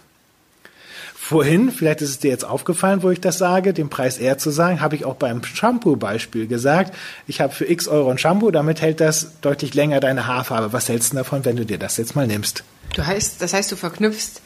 Vorhin, 1.30 1.70
vielleicht 1.70 2.00
ist 2.00 2.10
es 2.10 2.18
dir 2.18 2.32
jetzt 2.32 2.44
aufgefallen, 2.44 3.04
wo 3.04 3.10
ich 3.10 3.20
das 3.20 3.38
sage, 3.38 3.72
den 3.72 3.88
Preis 3.88 4.18
eher 4.18 4.36
zu 4.36 4.50
sagen, 4.50 4.80
habe 4.80 4.96
ich 4.96 5.04
auch 5.04 5.14
beim 5.14 5.44
Shampoo-Beispiel 5.44 6.48
gesagt. 6.48 6.92
Ich 7.28 7.40
habe 7.40 7.52
für 7.52 7.70
x 7.70 7.86
Euro 7.86 8.10
ein 8.10 8.18
Shampoo, 8.18 8.50
damit 8.50 8.80
hält 8.80 8.98
das 8.98 9.38
deutlich 9.40 9.74
länger 9.74 10.00
deine 10.00 10.26
Haarfarbe. 10.26 10.72
Was 10.72 10.88
hältst 10.88 11.12
du 11.12 11.18
davon, 11.18 11.44
wenn 11.44 11.54
du 11.54 11.64
dir 11.64 11.78
das 11.78 11.98
jetzt 11.98 12.16
mal 12.16 12.26
nimmst? 12.26 12.64
Du 12.96 13.06
heißt, 13.06 13.40
das 13.40 13.52
heißt, 13.52 13.70
du 13.70 13.76
verknüpfst 13.76 14.40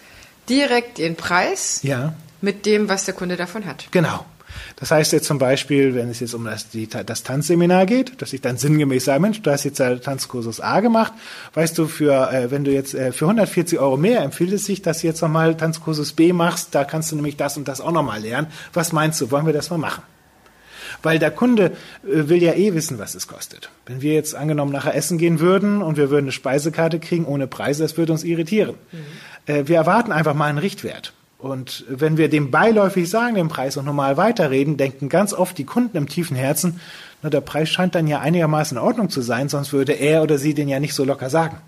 direkt 0.50 0.98
den 0.98 1.16
Preis 1.16 1.80
ja. 1.84 2.12
mit 2.42 2.66
dem, 2.66 2.86
was 2.86 3.06
der 3.06 3.14
Kunde 3.14 3.38
davon 3.38 3.64
hat. 3.64 3.86
Genau. 3.90 4.26
Das 4.76 4.90
heißt 4.90 5.12
jetzt 5.12 5.26
zum 5.26 5.38
Beispiel, 5.38 5.94
wenn 5.94 6.10
es 6.10 6.20
jetzt 6.20 6.34
um 6.34 6.44
das, 6.44 6.68
die, 6.68 6.88
das 6.88 7.22
Tanzseminar 7.22 7.86
geht, 7.86 8.20
dass 8.20 8.32
ich 8.32 8.40
dann 8.40 8.56
sinngemäß 8.56 9.04
sage, 9.04 9.20
Mensch, 9.20 9.42
du 9.42 9.50
hast 9.50 9.64
jetzt 9.64 9.78
Tanzkursus 9.78 10.60
A 10.60 10.80
gemacht, 10.80 11.12
weißt 11.54 11.76
du, 11.78 11.86
für, 11.86 12.32
äh, 12.32 12.50
wenn 12.50 12.64
du 12.64 12.72
jetzt 12.72 12.94
äh, 12.94 13.12
für 13.12 13.26
140 13.26 13.78
Euro 13.78 13.96
mehr 13.96 14.22
empfiehlt 14.22 14.52
es 14.52 14.66
sich, 14.66 14.82
dass 14.82 15.00
du 15.00 15.06
jetzt 15.06 15.20
nochmal 15.22 15.56
Tanzkursus 15.56 16.12
B 16.12 16.32
machst, 16.32 16.74
da 16.74 16.84
kannst 16.84 17.12
du 17.12 17.16
nämlich 17.16 17.36
das 17.36 17.56
und 17.56 17.68
das 17.68 17.80
auch 17.80 17.92
nochmal 17.92 18.20
lernen. 18.20 18.48
Was 18.72 18.92
meinst 18.92 19.20
du, 19.20 19.30
wollen 19.30 19.46
wir 19.46 19.52
das 19.52 19.70
mal 19.70 19.78
machen? 19.78 20.02
Weil 21.02 21.18
der 21.18 21.30
Kunde 21.30 21.72
äh, 22.02 22.28
will 22.28 22.42
ja 22.42 22.54
eh 22.54 22.74
wissen, 22.74 22.98
was 22.98 23.14
es 23.14 23.28
kostet. 23.28 23.70
Wenn 23.86 24.00
wir 24.00 24.14
jetzt 24.14 24.34
angenommen 24.34 24.72
nachher 24.72 24.94
essen 24.94 25.18
gehen 25.18 25.40
würden 25.40 25.82
und 25.82 25.96
wir 25.96 26.10
würden 26.10 26.24
eine 26.24 26.32
Speisekarte 26.32 26.98
kriegen 26.98 27.26
ohne 27.26 27.46
Preise, 27.46 27.82
das 27.82 27.96
würde 27.96 28.12
uns 28.12 28.24
irritieren. 28.24 28.76
Mhm. 28.92 28.98
Äh, 29.46 29.68
wir 29.68 29.76
erwarten 29.76 30.12
einfach 30.12 30.34
mal 30.34 30.46
einen 30.46 30.58
Richtwert. 30.58 31.12
Und 31.44 31.84
wenn 31.90 32.16
wir 32.16 32.30
dem 32.30 32.50
beiläufig 32.50 33.10
sagen, 33.10 33.34
den 33.34 33.48
Preis 33.48 33.76
und 33.76 33.84
normal 33.84 34.16
weiterreden, 34.16 34.78
denken 34.78 35.10
ganz 35.10 35.34
oft 35.34 35.58
die 35.58 35.66
Kunden 35.66 35.94
im 35.98 36.08
tiefen 36.08 36.38
Herzen, 36.38 36.80
na, 37.20 37.28
der 37.28 37.42
Preis 37.42 37.68
scheint 37.68 37.94
dann 37.94 38.06
ja 38.06 38.20
einigermaßen 38.20 38.78
in 38.78 38.82
Ordnung 38.82 39.10
zu 39.10 39.20
sein, 39.20 39.50
sonst 39.50 39.74
würde 39.74 39.92
er 39.92 40.22
oder 40.22 40.38
sie 40.38 40.54
den 40.54 40.70
ja 40.70 40.80
nicht 40.80 40.94
so 40.94 41.04
locker 41.04 41.28
sagen. 41.28 41.58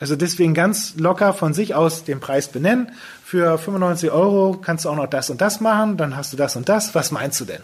Also 0.00 0.16
deswegen 0.16 0.52
ganz 0.52 0.96
locker 0.96 1.32
von 1.32 1.54
sich 1.54 1.76
aus 1.76 2.02
den 2.02 2.18
Preis 2.18 2.48
benennen. 2.48 2.90
Für 3.24 3.56
95 3.56 4.10
Euro 4.10 4.58
kannst 4.60 4.84
du 4.84 4.88
auch 4.88 4.96
noch 4.96 5.06
das 5.06 5.30
und 5.30 5.40
das 5.40 5.60
machen, 5.60 5.96
dann 5.96 6.16
hast 6.16 6.32
du 6.32 6.36
das 6.36 6.56
und 6.56 6.68
das. 6.68 6.92
Was 6.92 7.12
meinst 7.12 7.38
du 7.38 7.44
denn? 7.44 7.60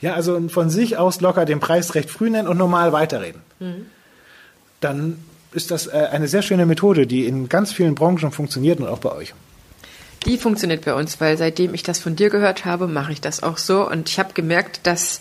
Ja, 0.00 0.14
also 0.14 0.48
von 0.48 0.68
sich 0.68 0.96
aus 0.96 1.20
locker 1.20 1.44
den 1.44 1.60
Preis 1.60 1.94
recht 1.94 2.10
früh 2.10 2.28
nennen 2.28 2.48
und 2.48 2.58
normal 2.58 2.92
weiterreden. 2.92 3.40
Mhm. 3.60 3.86
Dann 4.80 5.18
ist 5.52 5.70
das 5.70 5.86
äh, 5.86 6.08
eine 6.10 6.26
sehr 6.26 6.42
schöne 6.42 6.66
Methode, 6.66 7.06
die 7.06 7.24
in 7.24 7.48
ganz 7.48 7.72
vielen 7.72 7.94
Branchen 7.94 8.32
funktioniert 8.32 8.80
und 8.80 8.88
auch 8.88 8.98
bei 8.98 9.12
euch. 9.12 9.32
Die 10.26 10.38
funktioniert 10.38 10.84
bei 10.84 10.94
uns, 10.94 11.20
weil 11.20 11.36
seitdem 11.36 11.74
ich 11.74 11.82
das 11.82 11.98
von 11.98 12.16
dir 12.16 12.30
gehört 12.30 12.64
habe, 12.64 12.86
mache 12.86 13.12
ich 13.12 13.20
das 13.20 13.42
auch 13.42 13.58
so. 13.58 13.88
Und 13.88 14.08
ich 14.08 14.18
habe 14.18 14.32
gemerkt, 14.32 14.86
dass 14.86 15.20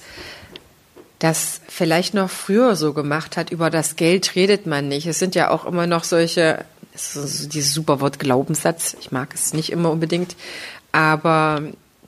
das 1.19 1.61
vielleicht 1.67 2.13
noch 2.13 2.29
früher 2.29 2.75
so 2.75 2.93
gemacht 2.93 3.37
hat. 3.37 3.51
Über 3.51 3.69
das 3.69 3.95
Geld 3.95 4.35
redet 4.35 4.65
man 4.65 4.87
nicht. 4.87 5.07
Es 5.07 5.19
sind 5.19 5.35
ja 5.35 5.49
auch 5.49 5.65
immer 5.65 5.87
noch 5.87 6.03
solche, 6.03 6.65
so 6.95 7.21
dieses 7.47 7.73
super 7.73 8.01
Wort 8.01 8.19
Glaubenssatz. 8.19 8.95
Ich 8.99 9.11
mag 9.11 9.33
es 9.33 9.53
nicht 9.53 9.71
immer 9.71 9.91
unbedingt. 9.91 10.35
Aber 10.91 11.61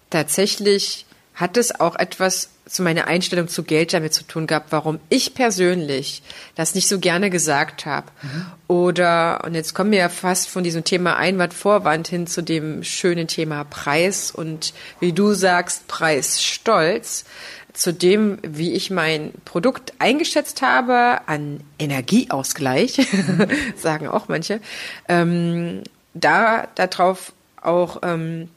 tatsächlich 0.10 1.06
hat 1.34 1.58
es 1.58 1.80
auch 1.80 1.96
etwas 1.96 2.50
zu 2.68 2.82
meiner 2.82 3.08
Einstellung 3.08 3.48
zu 3.48 3.64
Geld 3.64 3.94
damit 3.94 4.14
zu 4.14 4.24
tun 4.24 4.48
gehabt, 4.48 4.72
warum 4.72 5.00
ich 5.10 5.36
persönlich 5.36 6.24
das 6.56 6.74
nicht 6.74 6.88
so 6.88 7.00
gerne 7.00 7.30
gesagt 7.30 7.86
habe. 7.86 8.08
Mhm. 8.22 8.46
Oder, 8.68 9.44
und 9.46 9.54
jetzt 9.54 9.76
kommen 9.76 9.92
wir 9.92 10.00
ja 10.00 10.10
fast 10.10 10.50
von 10.50 10.64
diesem 10.64 10.84
Thema 10.84 11.16
Einwand-Vorwand 11.18 12.08
hin 12.08 12.26
zu 12.28 12.42
dem 12.42 12.84
schönen 12.84 13.28
Thema 13.28 13.64
Preis 13.66 14.32
und 14.32 14.74
wie 15.00 15.14
du 15.14 15.34
sagst, 15.34 15.88
Preisstolz, 15.88 17.26
zu 17.74 17.94
dem, 17.94 18.40
wie 18.42 18.72
ich 18.72 18.90
mein 18.90 19.34
Produkt 19.44 19.94
eingeschätzt 20.00 20.62
habe, 20.62 21.20
an 21.28 21.60
Energieausgleich, 21.78 22.98
mhm. 22.98 23.48
sagen 23.76 24.08
auch 24.08 24.28
manche, 24.28 24.60
ähm, 25.08 25.84
da 26.14 26.68
darauf 26.76 27.34
auch 27.62 28.00
ähm, 28.04 28.50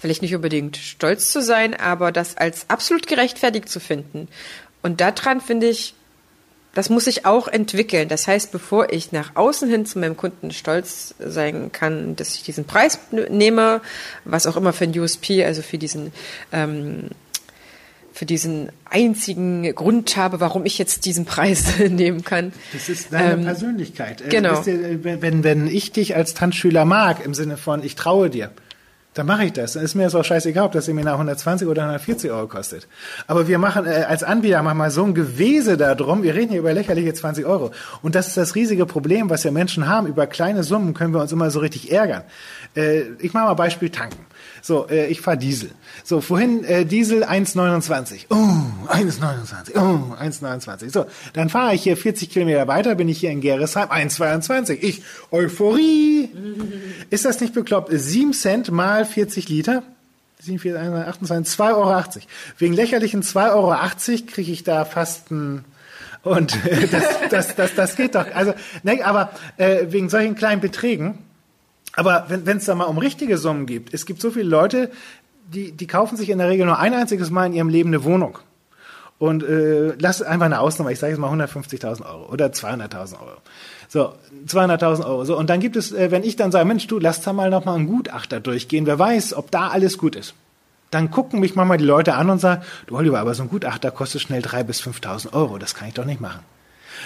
vielleicht 0.00 0.22
nicht 0.22 0.34
unbedingt 0.34 0.76
stolz 0.76 1.32
zu 1.32 1.42
sein, 1.42 1.74
aber 1.74 2.12
das 2.12 2.36
als 2.36 2.68
absolut 2.68 3.06
gerechtfertigt 3.06 3.68
zu 3.68 3.80
finden. 3.80 4.28
Und 4.82 5.00
daran 5.00 5.40
finde 5.40 5.68
ich, 5.68 5.94
das 6.74 6.90
muss 6.90 7.06
ich 7.06 7.24
auch 7.24 7.48
entwickeln. 7.48 8.08
Das 8.08 8.28
heißt, 8.28 8.52
bevor 8.52 8.92
ich 8.92 9.10
nach 9.10 9.34
außen 9.34 9.68
hin 9.68 9.86
zu 9.86 9.98
meinem 9.98 10.16
Kunden 10.16 10.50
stolz 10.50 11.14
sein 11.18 11.72
kann, 11.72 12.16
dass 12.16 12.34
ich 12.34 12.42
diesen 12.42 12.66
Preis 12.66 12.98
nehme, 13.30 13.80
was 14.26 14.46
auch 14.46 14.56
immer 14.56 14.74
für 14.74 14.84
ein 14.84 14.98
USP, 14.98 15.42
also 15.42 15.62
für 15.62 15.78
diesen 15.78 16.12
ähm, 16.52 17.08
für 18.12 18.26
diesen 18.26 18.70
einzigen 18.86 19.74
Grund 19.74 20.16
habe, 20.16 20.40
warum 20.40 20.64
ich 20.64 20.78
jetzt 20.78 21.04
diesen 21.04 21.26
Preis 21.26 21.78
nehmen 21.88 22.24
kann. 22.24 22.52
Das 22.72 22.88
ist 22.88 23.12
deine 23.12 23.34
ähm, 23.34 23.44
Persönlichkeit. 23.44 24.22
Äh, 24.22 24.28
genau. 24.28 24.62
Du, 24.62 25.04
wenn, 25.04 25.44
wenn 25.44 25.66
ich 25.66 25.92
dich 25.92 26.16
als 26.16 26.32
Tanzschüler 26.32 26.86
mag, 26.86 27.24
im 27.24 27.34
Sinne 27.34 27.58
von 27.58 27.82
ich 27.82 27.94
traue 27.94 28.30
dir, 28.30 28.52
dann 29.16 29.26
mache 29.26 29.44
ich 29.46 29.52
das. 29.54 29.72
Dann 29.72 29.82
ist 29.82 29.94
mir 29.94 30.04
das 30.04 30.14
auch 30.14 30.24
scheißegal, 30.24 30.66
ob 30.66 30.72
das 30.72 30.84
Seminar 30.84 31.14
120 31.14 31.66
oder 31.66 31.82
140 31.82 32.30
Euro 32.30 32.46
kostet. 32.48 32.86
Aber 33.26 33.48
wir 33.48 33.58
machen 33.58 33.86
äh, 33.86 34.04
als 34.06 34.22
Anbieter 34.22 34.62
manchmal 34.62 34.90
so 34.90 35.04
ein 35.04 35.14
Gewese 35.14 35.78
darum, 35.78 36.22
wir 36.22 36.34
reden 36.34 36.50
hier 36.50 36.60
über 36.60 36.74
lächerliche 36.74 37.14
20 37.14 37.46
Euro. 37.46 37.70
Und 38.02 38.14
das 38.14 38.28
ist 38.28 38.36
das 38.36 38.54
riesige 38.54 38.84
Problem, 38.84 39.30
was 39.30 39.42
ja 39.42 39.50
Menschen 39.50 39.88
haben. 39.88 40.06
Über 40.06 40.26
kleine 40.26 40.62
Summen 40.64 40.92
können 40.92 41.14
wir 41.14 41.22
uns 41.22 41.32
immer 41.32 41.50
so 41.50 41.60
richtig 41.60 41.90
ärgern. 41.90 42.24
Äh, 42.76 43.04
ich 43.20 43.32
mache 43.32 43.46
mal 43.46 43.54
Beispiel 43.54 43.88
tanken. 43.88 44.26
So, 44.66 44.88
äh, 44.88 45.06
ich 45.06 45.20
fahre 45.20 45.38
Diesel. 45.38 45.70
So, 46.02 46.20
vorhin 46.20 46.64
äh, 46.64 46.84
Diesel 46.84 47.22
1,29. 47.22 48.26
Oh, 48.30 48.34
1,29. 48.92 49.76
Oh, 49.76 50.14
1,29. 50.20 50.90
So, 50.90 51.06
dann 51.34 51.50
fahre 51.50 51.76
ich 51.76 51.84
hier 51.84 51.96
40 51.96 52.30
Kilometer 52.30 52.66
weiter, 52.66 52.96
bin 52.96 53.08
ich 53.08 53.20
hier 53.20 53.30
in 53.30 53.40
Geresheim, 53.40 53.90
1,22. 53.90 54.78
Ich, 54.80 55.02
Euphorie. 55.30 56.30
Ist 57.10 57.24
das 57.24 57.40
nicht 57.40 57.54
bekloppt? 57.54 57.90
7 57.92 58.32
Cent 58.32 58.72
mal 58.72 59.04
40 59.04 59.48
Liter? 59.48 59.84
7, 60.40 60.58
4, 60.58 60.76
28, 61.10 61.54
2,80 61.60 61.76
Euro. 61.76 62.04
Wegen 62.58 62.74
lächerlichen 62.74 63.22
2,80 63.22 63.52
Euro 63.52 64.26
kriege 64.26 64.50
ich 64.50 64.64
da 64.64 64.84
fast 64.84 65.30
ein 65.30 65.64
und 66.22 66.56
äh, 66.66 66.88
das, 66.88 67.04
das, 67.30 67.54
das, 67.54 67.74
das 67.76 67.94
geht 67.94 68.16
doch. 68.16 68.26
Also, 68.34 68.52
ne, 68.82 69.04
aber 69.04 69.30
äh, 69.58 69.86
wegen 69.90 70.08
solchen 70.08 70.34
kleinen 70.34 70.60
Beträgen 70.60 71.18
aber 71.96 72.26
wenn 72.28 72.58
es 72.58 72.66
da 72.66 72.74
mal 72.74 72.84
um 72.84 72.98
richtige 72.98 73.38
Summen 73.38 73.66
gibt, 73.66 73.92
es 73.92 74.06
gibt 74.06 74.20
so 74.20 74.30
viele 74.30 74.48
Leute, 74.48 74.90
die, 75.48 75.72
die 75.72 75.86
kaufen 75.86 76.16
sich 76.16 76.28
in 76.28 76.38
der 76.38 76.48
Regel 76.48 76.66
nur 76.66 76.78
ein 76.78 76.94
einziges 76.94 77.30
Mal 77.30 77.46
in 77.46 77.54
ihrem 77.54 77.68
Leben 77.68 77.88
eine 77.90 78.04
Wohnung. 78.04 78.38
Und 79.18 79.42
äh, 79.44 79.94
lass 79.98 80.20
einfach 80.20 80.44
eine 80.44 80.60
Ausnahme, 80.60 80.92
ich 80.92 80.98
sage 80.98 81.12
jetzt 81.12 81.20
mal 81.20 81.32
150.000 81.32 82.04
Euro 82.04 82.30
oder 82.30 82.48
200.000 82.48 83.14
Euro. 83.14 83.38
So, 83.88 84.12
200.000 84.46 85.06
Euro. 85.06 85.24
So, 85.24 85.38
und 85.38 85.48
dann 85.48 85.60
gibt 85.60 85.76
es, 85.76 85.92
äh, 85.92 86.10
wenn 86.10 86.22
ich 86.22 86.36
dann 86.36 86.52
sage, 86.52 86.66
Mensch, 86.66 86.86
du, 86.86 86.98
lass 86.98 87.22
da 87.22 87.32
mal 87.32 87.48
noch 87.48 87.64
mal 87.64 87.76
einen 87.76 87.86
Gutachter 87.86 88.40
durchgehen, 88.40 88.84
wer 88.84 88.98
weiß, 88.98 89.32
ob 89.32 89.50
da 89.50 89.68
alles 89.68 89.96
gut 89.96 90.16
ist. 90.16 90.34
Dann 90.90 91.10
gucken 91.10 91.40
mich 91.40 91.54
manchmal 91.54 91.78
die 91.78 91.84
Leute 91.84 92.14
an 92.14 92.28
und 92.28 92.40
sagen, 92.40 92.62
du 92.86 92.96
Oliver, 92.96 93.18
aber 93.18 93.34
so 93.34 93.42
ein 93.42 93.48
Gutachter 93.48 93.90
kostet 93.90 94.20
schnell 94.20 94.42
3.000 94.42 94.64
bis 94.64 94.82
5.000 94.82 95.32
Euro, 95.32 95.56
das 95.56 95.74
kann 95.74 95.88
ich 95.88 95.94
doch 95.94 96.04
nicht 96.04 96.20
machen. 96.20 96.40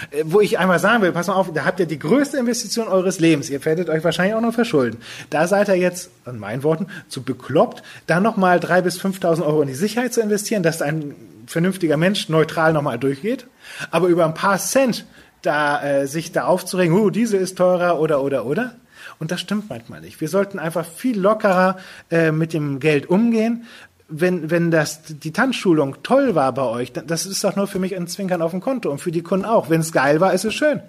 Äh, 0.09 0.23
wo 0.25 0.41
ich 0.41 0.57
einmal 0.57 0.79
sagen 0.79 1.03
will, 1.03 1.11
pass 1.11 1.27
mal 1.27 1.33
auf, 1.33 1.53
da 1.53 1.65
habt 1.65 1.79
ihr 1.79 1.85
die 1.85 1.99
größte 1.99 2.37
Investition 2.37 2.87
eures 2.87 3.19
Lebens. 3.19 3.49
Ihr 3.49 3.63
werdet 3.63 3.89
euch 3.89 4.03
wahrscheinlich 4.03 4.35
auch 4.35 4.41
noch 4.41 4.53
verschulden. 4.53 4.99
Da 5.29 5.47
seid 5.47 5.67
ihr 5.69 5.75
jetzt, 5.75 6.09
an 6.25 6.39
meinen 6.39 6.63
Worten, 6.63 6.87
zu 7.07 7.23
bekloppt, 7.23 7.83
da 8.07 8.19
nochmal 8.19 8.59
3.000 8.59 8.81
bis 8.81 9.01
5.000 9.01 9.45
Euro 9.45 9.61
in 9.61 9.67
die 9.67 9.75
Sicherheit 9.75 10.13
zu 10.13 10.21
investieren, 10.21 10.63
dass 10.63 10.81
ein 10.81 11.15
vernünftiger 11.47 11.97
Mensch 11.97 12.29
neutral 12.29 12.73
nochmal 12.73 12.97
durchgeht. 12.97 13.45
Aber 13.91 14.07
über 14.07 14.25
ein 14.25 14.33
paar 14.33 14.57
Cent 14.57 15.05
da 15.41 15.83
äh, 15.83 16.07
sich 16.07 16.31
da 16.31 16.45
aufzuregen, 16.45 16.95
uh, 16.95 17.09
diese 17.09 17.37
ist 17.37 17.57
teurer 17.57 17.99
oder 17.99 18.21
oder 18.21 18.45
oder. 18.45 18.75
Und 19.19 19.31
das 19.31 19.41
stimmt 19.41 19.69
manchmal 19.69 20.01
nicht. 20.01 20.21
Wir 20.21 20.29
sollten 20.29 20.59
einfach 20.59 20.85
viel 20.85 21.19
lockerer 21.19 21.77
äh, 22.09 22.31
mit 22.31 22.53
dem 22.53 22.79
Geld 22.79 23.09
umgehen 23.09 23.65
wenn, 24.11 24.51
wenn 24.51 24.71
das, 24.71 25.01
die 25.03 25.31
Tanzschulung 25.31 26.03
toll 26.03 26.35
war 26.35 26.51
bei 26.53 26.63
euch, 26.63 26.91
das 26.93 27.25
ist 27.25 27.43
doch 27.43 27.55
nur 27.55 27.67
für 27.67 27.79
mich 27.79 27.95
ein 27.95 28.07
Zwinkern 28.07 28.41
auf 28.41 28.51
dem 28.51 28.61
Konto 28.61 28.91
und 28.91 28.99
für 28.99 29.11
die 29.11 29.23
Kunden 29.23 29.45
auch. 29.45 29.69
Wenn 29.69 29.81
es 29.81 29.91
geil 29.91 30.19
war, 30.19 30.33
ist 30.33 30.45
es 30.45 30.53
schön. 30.53 30.81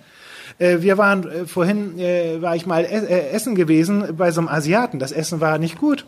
Äh, 0.58 0.78
wir 0.80 0.98
waren 0.98 1.28
äh, 1.28 1.46
vorhin, 1.46 1.98
äh, 1.98 2.42
war 2.42 2.56
ich 2.56 2.66
mal 2.66 2.84
essen 2.84 3.54
gewesen 3.54 4.16
bei 4.16 4.30
so 4.30 4.40
einem 4.40 4.48
Asiaten. 4.48 4.98
Das 4.98 5.12
Essen 5.12 5.40
war 5.40 5.58
nicht 5.58 5.78
gut. 5.78 6.04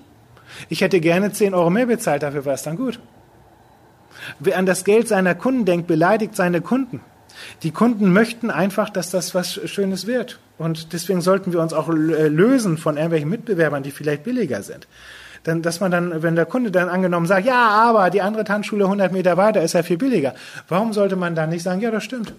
Ich 0.69 0.81
hätte 0.81 1.01
gerne 1.01 1.33
10 1.33 1.55
Euro 1.55 1.71
mehr 1.71 1.87
bezahlt, 1.87 2.23
dafür 2.23 2.45
war 2.45 2.55
es 2.55 2.62
dann 2.62 2.77
gut. 2.77 3.01
Wer 4.39 4.59
an 4.59 4.67
das 4.67 4.85
Geld 4.85 5.09
seiner 5.09 5.35
Kunden 5.35 5.65
denkt, 5.65 5.87
beleidigt 5.87 6.37
seine 6.37 6.61
Kunden. 6.61 7.01
Die 7.62 7.73
Kunden 7.73 8.12
möchten 8.12 8.51
einfach, 8.51 8.91
dass 8.91 9.11
das 9.11 9.35
was 9.35 9.61
Schönes 9.69 10.07
wird. 10.07 10.39
Und 10.57 10.93
deswegen 10.93 11.21
sollten 11.21 11.53
wir 11.53 11.61
uns 11.61 11.73
auch 11.73 11.89
lösen 11.89 12.79
von 12.79 12.97
irgendwelchen 12.97 13.29
Mitbewerbern, 13.29 13.83
die 13.83 13.91
vielleicht 13.91 14.23
billiger 14.23 14.62
sind. 14.62 14.87
Dann, 15.45 15.63
dass 15.63 15.81
man 15.81 15.91
dann, 15.91 16.23
wenn 16.23 16.37
der 16.37 16.47
Kunde 16.47 16.71
dann 16.71 16.89
angenommen 16.89 17.27
sagt, 17.27 17.47
ja, 17.47 17.69
aber 17.69 18.11
die 18.11 18.23
andere 18.23 18.45
Tanzschule 18.45 18.85
100 18.85 19.13
Meter 19.13 19.37
weiter 19.37 19.63
ist 19.63 19.75
ja 19.75 19.83
viel 19.83 19.99
billiger. 19.99 20.35
Warum 20.69 20.93
sollte 20.93 21.17
man 21.17 21.35
dann 21.35 21.51
nicht 21.51 21.63
sagen, 21.63 21.81
ja, 21.81 21.91
das 21.91 22.03
stimmt? 22.03 22.35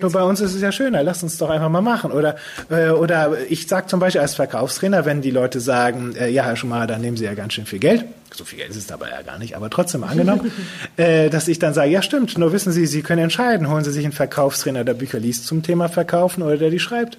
Nur 0.00 0.10
bei 0.12 0.22
uns 0.22 0.40
ist 0.40 0.54
es 0.54 0.62
ja 0.62 0.72
schöner, 0.72 1.02
lass 1.02 1.22
uns 1.22 1.36
doch 1.38 1.50
einfach 1.50 1.68
mal 1.68 1.82
machen. 1.82 2.10
Oder, 2.10 2.36
äh, 2.70 2.90
oder 2.90 3.36
ich 3.48 3.66
sage 3.66 3.86
zum 3.86 4.00
Beispiel 4.00 4.20
als 4.20 4.34
Verkaufstrainer, 4.34 5.04
wenn 5.04 5.20
die 5.20 5.30
Leute 5.30 5.60
sagen, 5.60 6.14
äh, 6.16 6.28
ja, 6.28 6.44
Herr 6.44 6.56
Schumacher, 6.56 6.86
dann 6.86 7.02
nehmen 7.02 7.16
Sie 7.16 7.24
ja 7.24 7.34
ganz 7.34 7.52
schön 7.52 7.66
viel 7.66 7.78
Geld. 7.78 8.04
So 8.34 8.44
viel 8.44 8.58
Geld 8.58 8.70
ist 8.70 8.76
es 8.76 8.86
dabei 8.86 9.10
ja 9.10 9.22
gar 9.22 9.38
nicht, 9.38 9.56
aber 9.56 9.68
trotzdem 9.68 10.04
angenommen, 10.04 10.50
äh, 10.96 11.28
dass 11.28 11.48
ich 11.48 11.58
dann 11.58 11.74
sage, 11.74 11.90
ja 11.90 12.00
stimmt, 12.00 12.38
nur 12.38 12.52
wissen 12.52 12.72
Sie, 12.72 12.86
Sie 12.86 13.02
können 13.02 13.22
entscheiden, 13.22 13.68
holen 13.68 13.84
Sie 13.84 13.92
sich 13.92 14.04
einen 14.04 14.12
Verkaufstrainer, 14.12 14.84
der 14.84 14.94
Bücher 14.94 15.18
liest 15.18 15.46
zum 15.46 15.62
Thema 15.62 15.88
Verkaufen 15.88 16.42
oder 16.42 16.56
der 16.56 16.70
die 16.70 16.78
schreibt. 16.78 17.18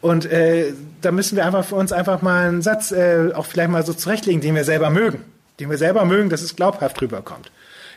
Und 0.00 0.26
äh, 0.26 0.72
da 1.00 1.10
müssen 1.10 1.36
wir 1.36 1.44
einfach 1.44 1.64
für 1.64 1.74
uns 1.74 1.92
einfach 1.92 2.22
mal 2.22 2.48
einen 2.48 2.62
Satz 2.62 2.92
äh, 2.92 3.32
auch 3.34 3.46
vielleicht 3.46 3.70
mal 3.70 3.84
so 3.84 3.92
zurechtlegen, 3.92 4.40
den 4.40 4.54
wir 4.54 4.64
selber 4.64 4.90
mögen. 4.90 5.24
Den 5.60 5.70
wir 5.70 5.78
selber 5.78 6.04
mögen, 6.04 6.30
dass 6.30 6.42
es 6.42 6.56
glaubhaft 6.56 7.00
rüberkommt. 7.02 7.50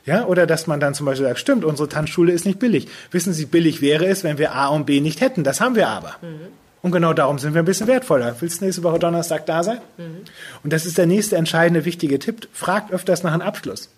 Ja, 0.06 0.26
oder 0.26 0.48
dass 0.48 0.66
man 0.66 0.80
dann 0.80 0.96
zum 0.96 1.06
Beispiel 1.06 1.28
sagt, 1.28 1.40
stimmt, 1.40 1.64
unsere 1.64 1.88
Tanzschule 1.88 2.32
ist 2.32 2.46
nicht 2.46 2.58
billig. 2.58 2.88
Wissen 3.12 3.34
Sie, 3.34 3.46
billig 3.46 3.82
wäre 3.82 4.08
es, 4.08 4.24
wenn 4.24 4.40
wir 4.40 4.56
A 4.56 4.68
und 4.68 4.86
B 4.86 5.00
nicht 5.00 5.22
hätten. 5.22 5.44
Das 5.44 5.62
haben 5.62 5.76
wir 5.76 5.90
aber. 5.90 6.16
Mhm. 6.22 6.48
Und 6.82 6.92
genau 6.92 7.14
darum 7.14 7.38
sind 7.38 7.54
wir 7.54 7.62
ein 7.62 7.66
bisschen 7.66 7.86
wertvoller. 7.86 8.36
Willst 8.40 8.62
du 8.62 8.66
nächste 8.66 8.82
Woche 8.82 8.98
Donnerstag 8.98 9.46
da 9.46 9.62
sein? 9.62 9.78
Mhm. 9.98 10.24
Und 10.64 10.74
das 10.74 10.88
ist 10.88 10.98
der 10.98 11.06
nächste 11.06 11.36
entscheidende 11.36 11.86
wichtige 11.86 12.18
Tipp. 12.18 12.48
Fragt 12.52 12.92
öfters 12.92 13.22
nach 13.22 13.34
einem 13.34 13.44
Abschluss. 13.44 13.90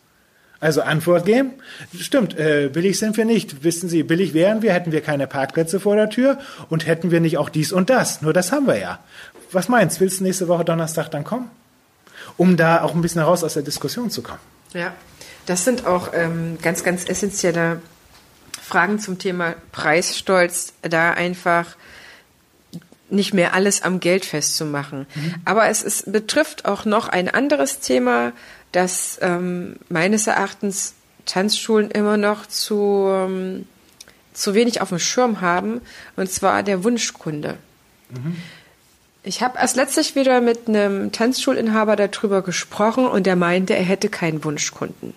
Also 0.64 0.82
Antwort 0.82 1.26
geben. 1.26 1.52
Stimmt, 2.00 2.40
äh, 2.40 2.70
billig 2.72 2.98
sind 2.98 3.18
wir 3.18 3.26
nicht. 3.26 3.66
Wissen 3.66 3.90
Sie, 3.90 4.02
billig 4.02 4.34
wären 4.34 4.62
wir, 4.62 4.72
hätten 4.72 4.94
wir 4.94 5.02
keine 5.02 5.28
Parkplätze 5.28 5.82
vor 5.82 5.98
der 5.98 6.10
Tür 6.10 6.40
und 6.70 6.88
hätten 6.88 7.12
wir 7.12 7.20
nicht 7.20 7.38
auch 7.38 7.50
dies 7.50 7.74
und 7.74 7.90
das. 7.90 8.22
Nur 8.22 8.32
das 8.32 8.54
haben 8.54 8.66
wir 8.66 8.80
ja. 8.80 9.00
Was 9.52 9.68
meinst? 9.68 10.00
Willst 10.00 10.22
du 10.22 10.24
nächste 10.24 10.48
Woche 10.48 10.64
Donnerstag 10.64 11.10
dann 11.10 11.26
kommen? 11.26 11.52
Um 12.38 12.56
da 12.56 12.82
auch 12.82 12.96
ein 12.96 13.02
bisschen 13.02 13.20
heraus 13.22 13.44
aus 13.44 13.56
der 13.56 13.64
Diskussion 13.64 14.10
zu 14.10 14.22
kommen. 14.22 14.40
Ja. 14.74 14.94
Das 15.46 15.66
sind 15.66 15.86
auch 15.86 16.12
ähm, 16.14 16.58
ganz, 16.62 16.86
ganz 16.86 17.10
essentielle 17.10 17.82
Fragen 18.62 19.00
zum 19.00 19.20
Thema 19.20 19.56
Preisstolz, 19.74 20.72
da 20.82 21.12
einfach 21.12 21.76
nicht 23.10 23.34
mehr 23.34 23.54
alles 23.54 23.82
am 23.82 24.00
Geld 24.00 24.24
festzumachen. 24.24 25.08
Mhm. 25.14 25.36
Aber 25.44 25.68
es 25.68 25.84
ist, 25.84 26.10
betrifft 26.10 26.64
auch 26.64 26.86
noch 26.86 27.10
ein 27.10 27.28
anderes 27.28 27.82
Thema, 27.82 28.32
das 28.74 29.18
ähm, 29.22 29.78
meines 29.88 30.28
Erachtens 30.28 30.96
Tanzschulen 31.26 31.90
immer 31.92 32.18
noch 32.18 32.46
zu, 32.46 33.08
ähm, 33.10 33.66
zu 34.34 34.54
wenig 34.54 34.82
auf 34.82 34.90
dem 34.90 35.00
Schirm 35.00 35.40
haben, 35.40 35.82
und 36.18 36.30
zwar 36.30 36.64
der 36.64 36.84
Wunschkunde. 36.84 37.58
Mhm. 38.10 38.36
Ich 39.24 39.42
habe 39.42 39.58
erst 39.58 39.78
letztlich 39.78 40.16
wieder 40.16 40.42
mit 40.42 40.68
einem 40.68 41.14
Tanzschulinhaber 41.14 41.96
darüber 41.96 42.42
gesprochen 42.42 43.08
und 43.08 43.26
der 43.26 43.38
meinte, 43.38 43.74
er 43.74 43.84
hätte 43.84 44.10
keinen 44.10 44.44
Wunschkunden. 44.44 45.14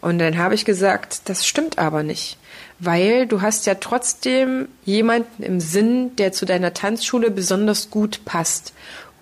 Und 0.00 0.18
dann 0.18 0.38
habe 0.38 0.54
ich 0.54 0.64
gesagt, 0.64 1.22
das 1.26 1.46
stimmt 1.46 1.78
aber 1.78 2.02
nicht, 2.02 2.38
weil 2.78 3.26
du 3.26 3.42
hast 3.42 3.66
ja 3.66 3.74
trotzdem 3.74 4.68
jemanden 4.84 5.42
im 5.42 5.60
Sinn, 5.60 6.16
der 6.16 6.32
zu 6.32 6.46
deiner 6.46 6.72
Tanzschule 6.72 7.30
besonders 7.30 7.90
gut 7.90 8.24
passt 8.24 8.72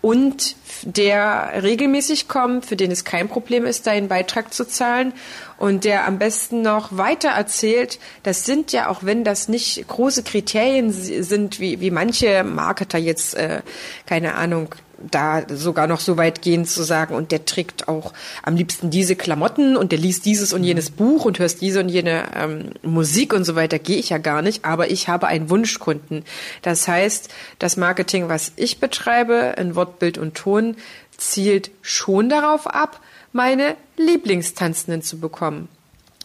und 0.00 0.56
der 0.84 1.62
regelmäßig 1.62 2.28
kommt, 2.28 2.66
für 2.66 2.76
den 2.76 2.90
es 2.90 3.04
kein 3.04 3.28
Problem 3.28 3.64
ist, 3.64 3.86
deinen 3.86 4.08
Beitrag 4.08 4.52
zu 4.52 4.66
zahlen 4.66 5.12
und 5.58 5.84
der 5.84 6.06
am 6.06 6.18
besten 6.18 6.62
noch 6.62 6.96
weiter 6.96 7.30
erzählt, 7.30 7.98
das 8.22 8.44
sind 8.44 8.72
ja, 8.72 8.88
auch 8.88 9.04
wenn 9.04 9.24
das 9.24 9.48
nicht 9.48 9.86
große 9.88 10.22
Kriterien 10.22 10.92
sind, 10.92 11.60
wie, 11.60 11.80
wie 11.80 11.90
manche 11.90 12.44
Marketer 12.44 12.98
jetzt, 12.98 13.34
äh, 13.34 13.62
keine 14.06 14.34
Ahnung, 14.34 14.74
da 15.10 15.42
sogar 15.48 15.86
noch 15.86 16.00
so 16.00 16.16
weit 16.16 16.42
gehen 16.42 16.64
zu 16.64 16.82
sagen, 16.82 17.14
und 17.14 17.32
der 17.32 17.44
trägt 17.44 17.88
auch 17.88 18.12
am 18.42 18.56
liebsten 18.56 18.90
diese 18.90 19.16
Klamotten 19.16 19.76
und 19.76 19.92
der 19.92 19.98
liest 19.98 20.24
dieses 20.24 20.52
und 20.52 20.64
jenes 20.64 20.90
Buch 20.90 21.24
und 21.24 21.38
hörst 21.38 21.60
diese 21.60 21.80
und 21.80 21.88
jene 21.88 22.24
ähm, 22.34 22.70
Musik 22.82 23.32
und 23.32 23.44
so 23.44 23.54
weiter, 23.54 23.78
gehe 23.78 23.98
ich 23.98 24.10
ja 24.10 24.18
gar 24.18 24.42
nicht, 24.42 24.64
aber 24.64 24.90
ich 24.90 25.08
habe 25.08 25.26
einen 25.26 25.50
Wunschkunden. 25.50 26.24
Das 26.62 26.88
heißt, 26.88 27.28
das 27.58 27.76
Marketing, 27.76 28.28
was 28.28 28.52
ich 28.56 28.78
betreibe, 28.78 29.54
in 29.58 29.74
Wort, 29.74 29.98
Bild 29.98 30.18
und 30.18 30.34
Ton, 30.34 30.76
zielt 31.16 31.70
schon 31.82 32.28
darauf 32.28 32.66
ab, 32.66 33.00
meine 33.32 33.76
Lieblingstanzenden 33.96 35.02
zu 35.02 35.18
bekommen. 35.18 35.68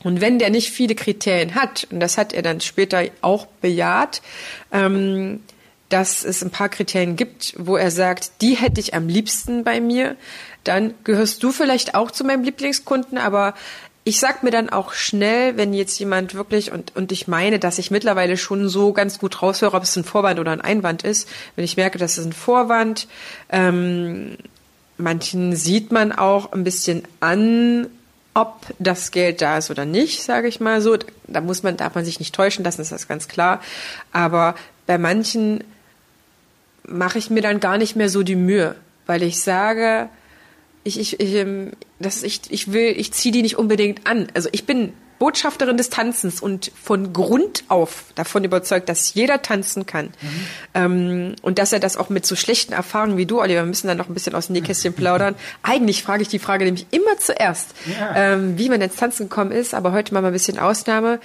Und 0.03 0.21
wenn 0.21 0.39
der 0.39 0.49
nicht 0.49 0.71
viele 0.71 0.95
Kriterien 0.95 1.55
hat, 1.55 1.87
und 1.91 1.99
das 1.99 2.17
hat 2.17 2.33
er 2.33 2.41
dann 2.41 2.61
später 2.61 3.03
auch 3.21 3.47
bejaht, 3.61 4.21
ähm, 4.71 5.41
dass 5.89 6.23
es 6.23 6.43
ein 6.43 6.51
paar 6.51 6.69
Kriterien 6.69 7.15
gibt, 7.15 7.53
wo 7.57 7.77
er 7.77 7.91
sagt, 7.91 8.41
die 8.41 8.55
hätte 8.55 8.81
ich 8.81 8.93
am 8.93 9.07
liebsten 9.07 9.63
bei 9.63 9.79
mir, 9.79 10.15
dann 10.63 10.93
gehörst 11.03 11.43
du 11.43 11.51
vielleicht 11.51 11.95
auch 11.95 12.11
zu 12.11 12.25
meinem 12.25 12.43
Lieblingskunden, 12.43 13.17
aber 13.17 13.53
ich 14.03 14.19
sag 14.19 14.41
mir 14.41 14.51
dann 14.51 14.69
auch 14.69 14.93
schnell, 14.93 15.57
wenn 15.57 15.73
jetzt 15.73 15.99
jemand 15.99 16.33
wirklich, 16.33 16.71
und, 16.71 16.95
und 16.95 17.11
ich 17.11 17.27
meine, 17.27 17.59
dass 17.59 17.77
ich 17.77 17.91
mittlerweile 17.91 18.37
schon 18.37 18.69
so 18.69 18.93
ganz 18.93 19.19
gut 19.19 19.41
raushöre, 19.41 19.75
ob 19.75 19.83
es 19.83 19.95
ein 19.97 20.05
Vorwand 20.05 20.39
oder 20.39 20.51
ein 20.51 20.61
Einwand 20.61 21.03
ist, 21.03 21.27
wenn 21.55 21.65
ich 21.65 21.75
merke, 21.75 21.97
das 21.97 22.17
ist 22.17 22.25
ein 22.25 22.33
Vorwand, 22.33 23.07
ähm, 23.49 24.37
manchen 24.97 25.55
sieht 25.55 25.91
man 25.91 26.11
auch 26.13 26.53
ein 26.53 26.63
bisschen 26.63 27.03
an, 27.19 27.87
ob 28.33 28.61
das 28.79 29.11
Geld 29.11 29.41
da 29.41 29.57
ist 29.57 29.71
oder 29.71 29.83
nicht, 29.83 30.23
sage 30.23 30.47
ich 30.47 30.59
mal 30.59 30.79
so. 30.79 30.97
Da 31.27 31.41
muss 31.41 31.63
man, 31.63 31.75
darf 31.75 31.95
man 31.95 32.05
sich 32.05 32.19
nicht 32.19 32.35
täuschen 32.35 32.63
lassen, 32.63 32.81
ist 32.81 32.91
das 32.91 33.07
ganz 33.07 33.27
klar. 33.27 33.61
Aber 34.11 34.55
bei 34.85 34.97
manchen 34.97 35.63
mache 36.87 37.19
ich 37.19 37.29
mir 37.29 37.41
dann 37.41 37.59
gar 37.59 37.77
nicht 37.77 37.95
mehr 37.95 38.09
so 38.09 38.23
die 38.23 38.35
Mühe, 38.35 38.75
weil 39.05 39.23
ich 39.23 39.39
sage, 39.39 40.09
ich, 40.83 40.99
ich, 40.99 41.19
ich, 41.19 41.35
ähm, 41.35 41.71
das, 41.99 42.23
ich, 42.23 42.41
ich 42.49 42.71
will, 42.71 42.93
ich 42.97 43.11
ziehe 43.13 43.31
die 43.31 43.41
nicht 43.41 43.57
unbedingt 43.57 44.07
an. 44.07 44.27
Also 44.33 44.49
ich 44.51 44.65
bin 44.65 44.93
Botschafterin 45.19 45.77
des 45.77 45.89
Tanzens 45.89 46.41
und 46.41 46.71
von 46.81 47.11
Grund 47.11 47.63
auf 47.69 48.05
davon 48.15 48.43
überzeugt, 48.43 48.87
dass 48.87 49.13
jeder 49.13 49.41
tanzen 49.41 49.85
kann. 49.85 50.05
Mhm. 50.05 50.47
Ähm, 50.73 51.35
und 51.41 51.57
dass 51.57 51.73
er 51.73 51.79
das 51.79 51.97
auch 51.97 52.09
mit 52.09 52.25
so 52.25 52.35
schlechten 52.35 52.73
Erfahrungen 52.73 53.17
wie 53.17 53.25
du, 53.25 53.41
Oliver, 53.41 53.61
wir 53.61 53.65
müssen 53.65 53.87
dann 53.87 53.97
noch 53.97 54.09
ein 54.09 54.13
bisschen 54.13 54.35
aus 54.35 54.47
dem 54.47 54.53
Nähkästchen 54.53 54.93
plaudern. 54.95 55.35
Eigentlich 55.63 56.03
frage 56.03 56.21
ich 56.21 56.27
die 56.27 56.39
Frage 56.39 56.65
nämlich 56.65 56.85
immer 56.91 57.17
zuerst, 57.17 57.71
ja. 57.99 58.33
ähm, 58.33 58.57
wie 58.59 58.69
man 58.69 58.79
ins 58.79 58.95
Tanzen 58.95 59.29
gekommen 59.29 59.51
ist, 59.51 59.73
aber 59.73 59.91
heute 59.91 60.13
mal 60.13 60.23
ein 60.23 60.31
bisschen 60.31 60.59
Ausnahme 60.59 61.19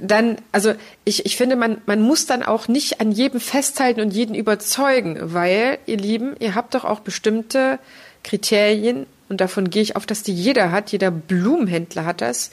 dann, 0.00 0.36
also 0.52 0.74
ich, 1.04 1.26
ich 1.26 1.36
finde, 1.36 1.56
man, 1.56 1.80
man 1.86 2.00
muss 2.00 2.26
dann 2.26 2.42
auch 2.42 2.68
nicht 2.68 3.00
an 3.00 3.12
jedem 3.12 3.40
festhalten 3.40 4.00
und 4.00 4.12
jeden 4.12 4.34
überzeugen, 4.34 5.18
weil, 5.20 5.78
ihr 5.86 5.96
Lieben, 5.96 6.34
ihr 6.38 6.54
habt 6.54 6.74
doch 6.74 6.84
auch 6.84 7.00
bestimmte 7.00 7.78
Kriterien 8.22 9.06
und 9.28 9.40
davon 9.40 9.70
gehe 9.70 9.82
ich 9.82 9.96
auf, 9.96 10.06
dass 10.06 10.22
die 10.22 10.34
jeder 10.34 10.70
hat, 10.70 10.92
jeder 10.92 11.10
Blumenhändler 11.10 12.04
hat 12.04 12.20
das, 12.20 12.50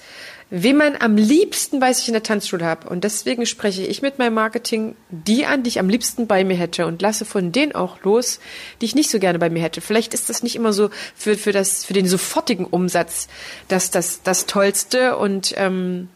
wen 0.49 0.77
man 0.77 0.97
am 0.99 1.15
liebsten 1.15 1.79
bei 1.79 1.93
sich 1.93 2.07
in 2.07 2.13
der 2.13 2.23
Tanzschule 2.23 2.65
hat. 2.65 2.85
Und 2.85 3.03
deswegen 3.03 3.45
spreche 3.45 3.83
ich 3.83 4.01
mit 4.01 4.19
meinem 4.19 4.33
Marketing 4.33 4.95
die 5.09 5.45
an, 5.45 5.63
die 5.63 5.69
ich 5.69 5.79
am 5.79 5.89
liebsten 5.89 6.27
bei 6.27 6.43
mir 6.43 6.57
hätte 6.57 6.85
und 6.85 7.01
lasse 7.01 7.25
von 7.25 7.51
denen 7.51 7.73
auch 7.73 8.03
los, 8.03 8.39
die 8.79 8.85
ich 8.85 8.95
nicht 8.95 9.09
so 9.09 9.19
gerne 9.19 9.39
bei 9.39 9.49
mir 9.49 9.61
hätte. 9.61 9.81
Vielleicht 9.81 10.13
ist 10.13 10.29
das 10.29 10.43
nicht 10.43 10.55
immer 10.55 10.73
so 10.73 10.89
für, 11.15 11.37
für, 11.37 11.53
das, 11.53 11.85
für 11.85 11.93
den 11.93 12.07
sofortigen 12.07 12.65
Umsatz 12.65 13.27
das, 13.69 13.91
das, 13.91 14.23
das 14.23 14.45
Tollste 14.45 15.17
und 15.17 15.53
ähm, 15.55 16.09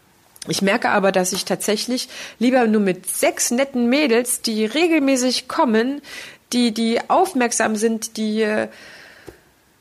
ich 0.48 0.62
merke 0.62 0.90
aber, 0.90 1.12
dass 1.12 1.32
ich 1.32 1.44
tatsächlich 1.44 2.08
lieber 2.38 2.66
nur 2.66 2.80
mit 2.80 3.06
sechs 3.06 3.50
netten 3.50 3.88
Mädels, 3.88 4.42
die 4.42 4.64
regelmäßig 4.64 5.48
kommen, 5.48 6.00
die, 6.52 6.72
die 6.72 7.00
aufmerksam 7.08 7.76
sind, 7.76 8.16
die 8.16 8.42
äh, 8.42 8.68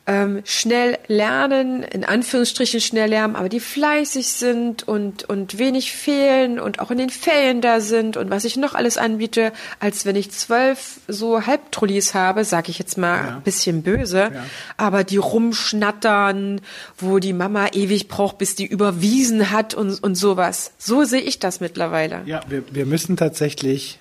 ähm, 0.07 0.41
schnell 0.45 0.99
lernen, 1.07 1.83
in 1.83 2.03
Anführungsstrichen 2.03 2.79
schnell 2.79 3.09
lernen, 3.09 3.35
aber 3.35 3.49
die 3.49 3.59
fleißig 3.59 4.27
sind 4.27 4.87
und, 4.87 5.27
und 5.27 5.57
wenig 5.57 5.91
fehlen 5.93 6.59
und 6.59 6.79
auch 6.79 6.91
in 6.91 6.97
den 6.97 7.09
Ferien 7.09 7.61
da 7.61 7.79
sind 7.79 8.15
und 8.15 8.29
was 8.29 8.45
ich 8.45 8.55
noch 8.55 8.75
alles 8.75 8.97
anbiete, 8.97 9.51
als 9.79 10.05
wenn 10.05 10.15
ich 10.15 10.31
zwölf 10.31 10.99
so 11.07 11.45
Halbtrollis 11.45 12.13
habe, 12.13 12.45
sag 12.45 12.69
ich 12.69 12.77
jetzt 12.77 12.97
mal 12.97 13.17
ja. 13.17 13.41
bisschen 13.43 13.81
böse, 13.81 14.31
ja. 14.33 14.45
aber 14.77 15.03
die 15.03 15.17
rumschnattern, 15.17 16.61
wo 16.97 17.19
die 17.19 17.33
Mama 17.33 17.67
ewig 17.73 18.07
braucht, 18.07 18.37
bis 18.37 18.55
die 18.55 18.65
überwiesen 18.65 19.51
hat 19.51 19.73
und, 19.73 20.03
und 20.03 20.15
sowas. 20.15 20.71
So 20.77 21.03
sehe 21.03 21.21
ich 21.21 21.39
das 21.39 21.59
mittlerweile. 21.59 22.21
Ja, 22.25 22.41
wir, 22.47 22.63
wir 22.71 22.85
müssen 22.85 23.17
tatsächlich 23.17 23.99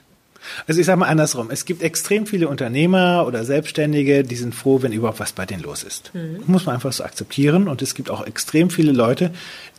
Also 0.67 0.81
ich 0.81 0.87
sage 0.87 0.99
mal 0.99 1.07
andersrum. 1.07 1.51
Es 1.51 1.65
gibt 1.65 1.83
extrem 1.83 2.27
viele 2.27 2.49
Unternehmer 2.49 3.25
oder 3.27 3.45
Selbstständige, 3.45 4.25
die 4.25 4.37
sind 4.37 4.55
froh, 4.55 4.83
wenn 4.83 4.93
überhaupt 4.93 5.21
was 5.21 5.33
bei 5.33 5.47
denen 5.47 5.63
los 5.63 5.83
ist. 5.83 6.13
Mhm. 6.15 6.41
Muss 6.47 6.67
man 6.67 6.77
einfach 6.77 6.93
so 6.93 7.05
akzeptieren. 7.05 7.69
Und 7.69 7.83
es 7.83 7.95
gibt 7.95 8.11
auch 8.11 8.27
extrem 8.27 8.71
viele 8.71 8.93
Leute, 8.93 9.31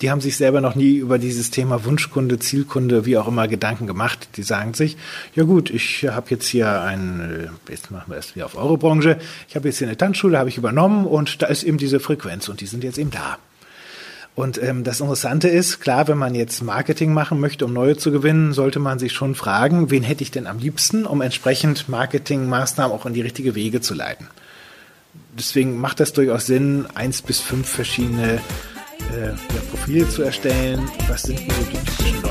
die 0.02 0.12
haben 0.12 0.22
sich 0.22 0.38
selber 0.38 0.62
noch 0.62 0.76
nie 0.76 0.96
über 0.96 1.18
dieses 1.18 1.52
Thema 1.52 1.86
Wunschkunde, 1.86 2.40
Zielkunde, 2.40 3.06
wie 3.06 3.18
auch 3.18 3.28
immer 3.28 3.48
Gedanken 3.48 3.88
gemacht. 3.88 4.30
Die 4.36 4.44
sagen 4.44 4.74
sich, 4.74 4.98
ja 5.36 5.44
gut, 5.44 5.70
ich 5.70 6.06
habe 6.08 6.28
jetzt 6.30 6.48
hier 6.48 6.82
ein, 6.82 7.50
äh, 7.68 7.72
jetzt 7.72 7.92
machen 7.92 8.12
wir 8.12 8.18
es 8.18 8.36
wieder 8.36 8.46
auf 8.46 8.56
eure 8.56 8.78
Branche, 8.78 9.18
ich 9.48 9.56
habe 9.56 9.68
jetzt 9.68 9.78
hier 9.78 9.88
eine 9.88 9.98
Tanzschule, 9.98 10.38
habe 10.38 10.50
ich 10.50 10.58
übernommen 10.58 11.06
und 11.06 11.42
da 11.42 11.48
ist 11.48 11.64
eben 11.64 11.78
diese 11.78 12.00
Frequenz 12.00 12.50
und 12.50 12.62
die 12.62 12.66
sind 12.66 12.84
jetzt 12.84 12.98
eben 12.98 13.12
da. 13.12 13.38
Und 14.36 14.62
ähm, 14.62 14.84
das 14.84 15.00
Interessante 15.00 15.48
ist, 15.48 15.80
klar, 15.80 16.10
wenn 16.10 16.18
man 16.18 16.36
jetzt 16.36 16.62
Marketing 16.62 17.14
machen 17.14 17.40
möchte, 17.40 17.66
um 17.66 17.72
neue 17.72 17.96
zu 17.96 18.12
gewinnen, 18.12 18.52
sollte 18.52 18.80
man 18.80 19.00
sich 19.00 19.14
schon 19.14 19.34
fragen, 19.34 19.92
wen 19.92 20.04
hätte 20.04 20.24
ich 20.24 20.32
denn 20.32 20.46
am 20.46 20.60
liebsten, 20.60 21.06
um 21.06 21.22
entsprechend 21.22 21.88
Marketingmaßnahmen 21.88 22.94
auch 22.96 23.06
in 23.06 23.14
die 23.14 23.22
richtige 23.22 23.56
Wege 23.56 23.80
zu 23.80 23.94
leiten. 23.94 24.28
Deswegen 25.38 25.80
macht 25.80 26.02
das 26.02 26.12
durchaus 26.12 26.46
Sinn, 26.46 26.86
eins 26.96 27.22
bis 27.22 27.40
fünf 27.40 27.70
verschiedene 27.70 28.42
äh, 29.14 29.28
ja, 29.28 29.62
Profile 29.72 30.10
zu 30.10 30.24
erstellen. 30.24 30.82
Was 31.08 31.24
sind 31.24 31.40
denn 31.40 31.50
so 31.50 31.64
die 31.72 31.78
typischen 31.78 32.25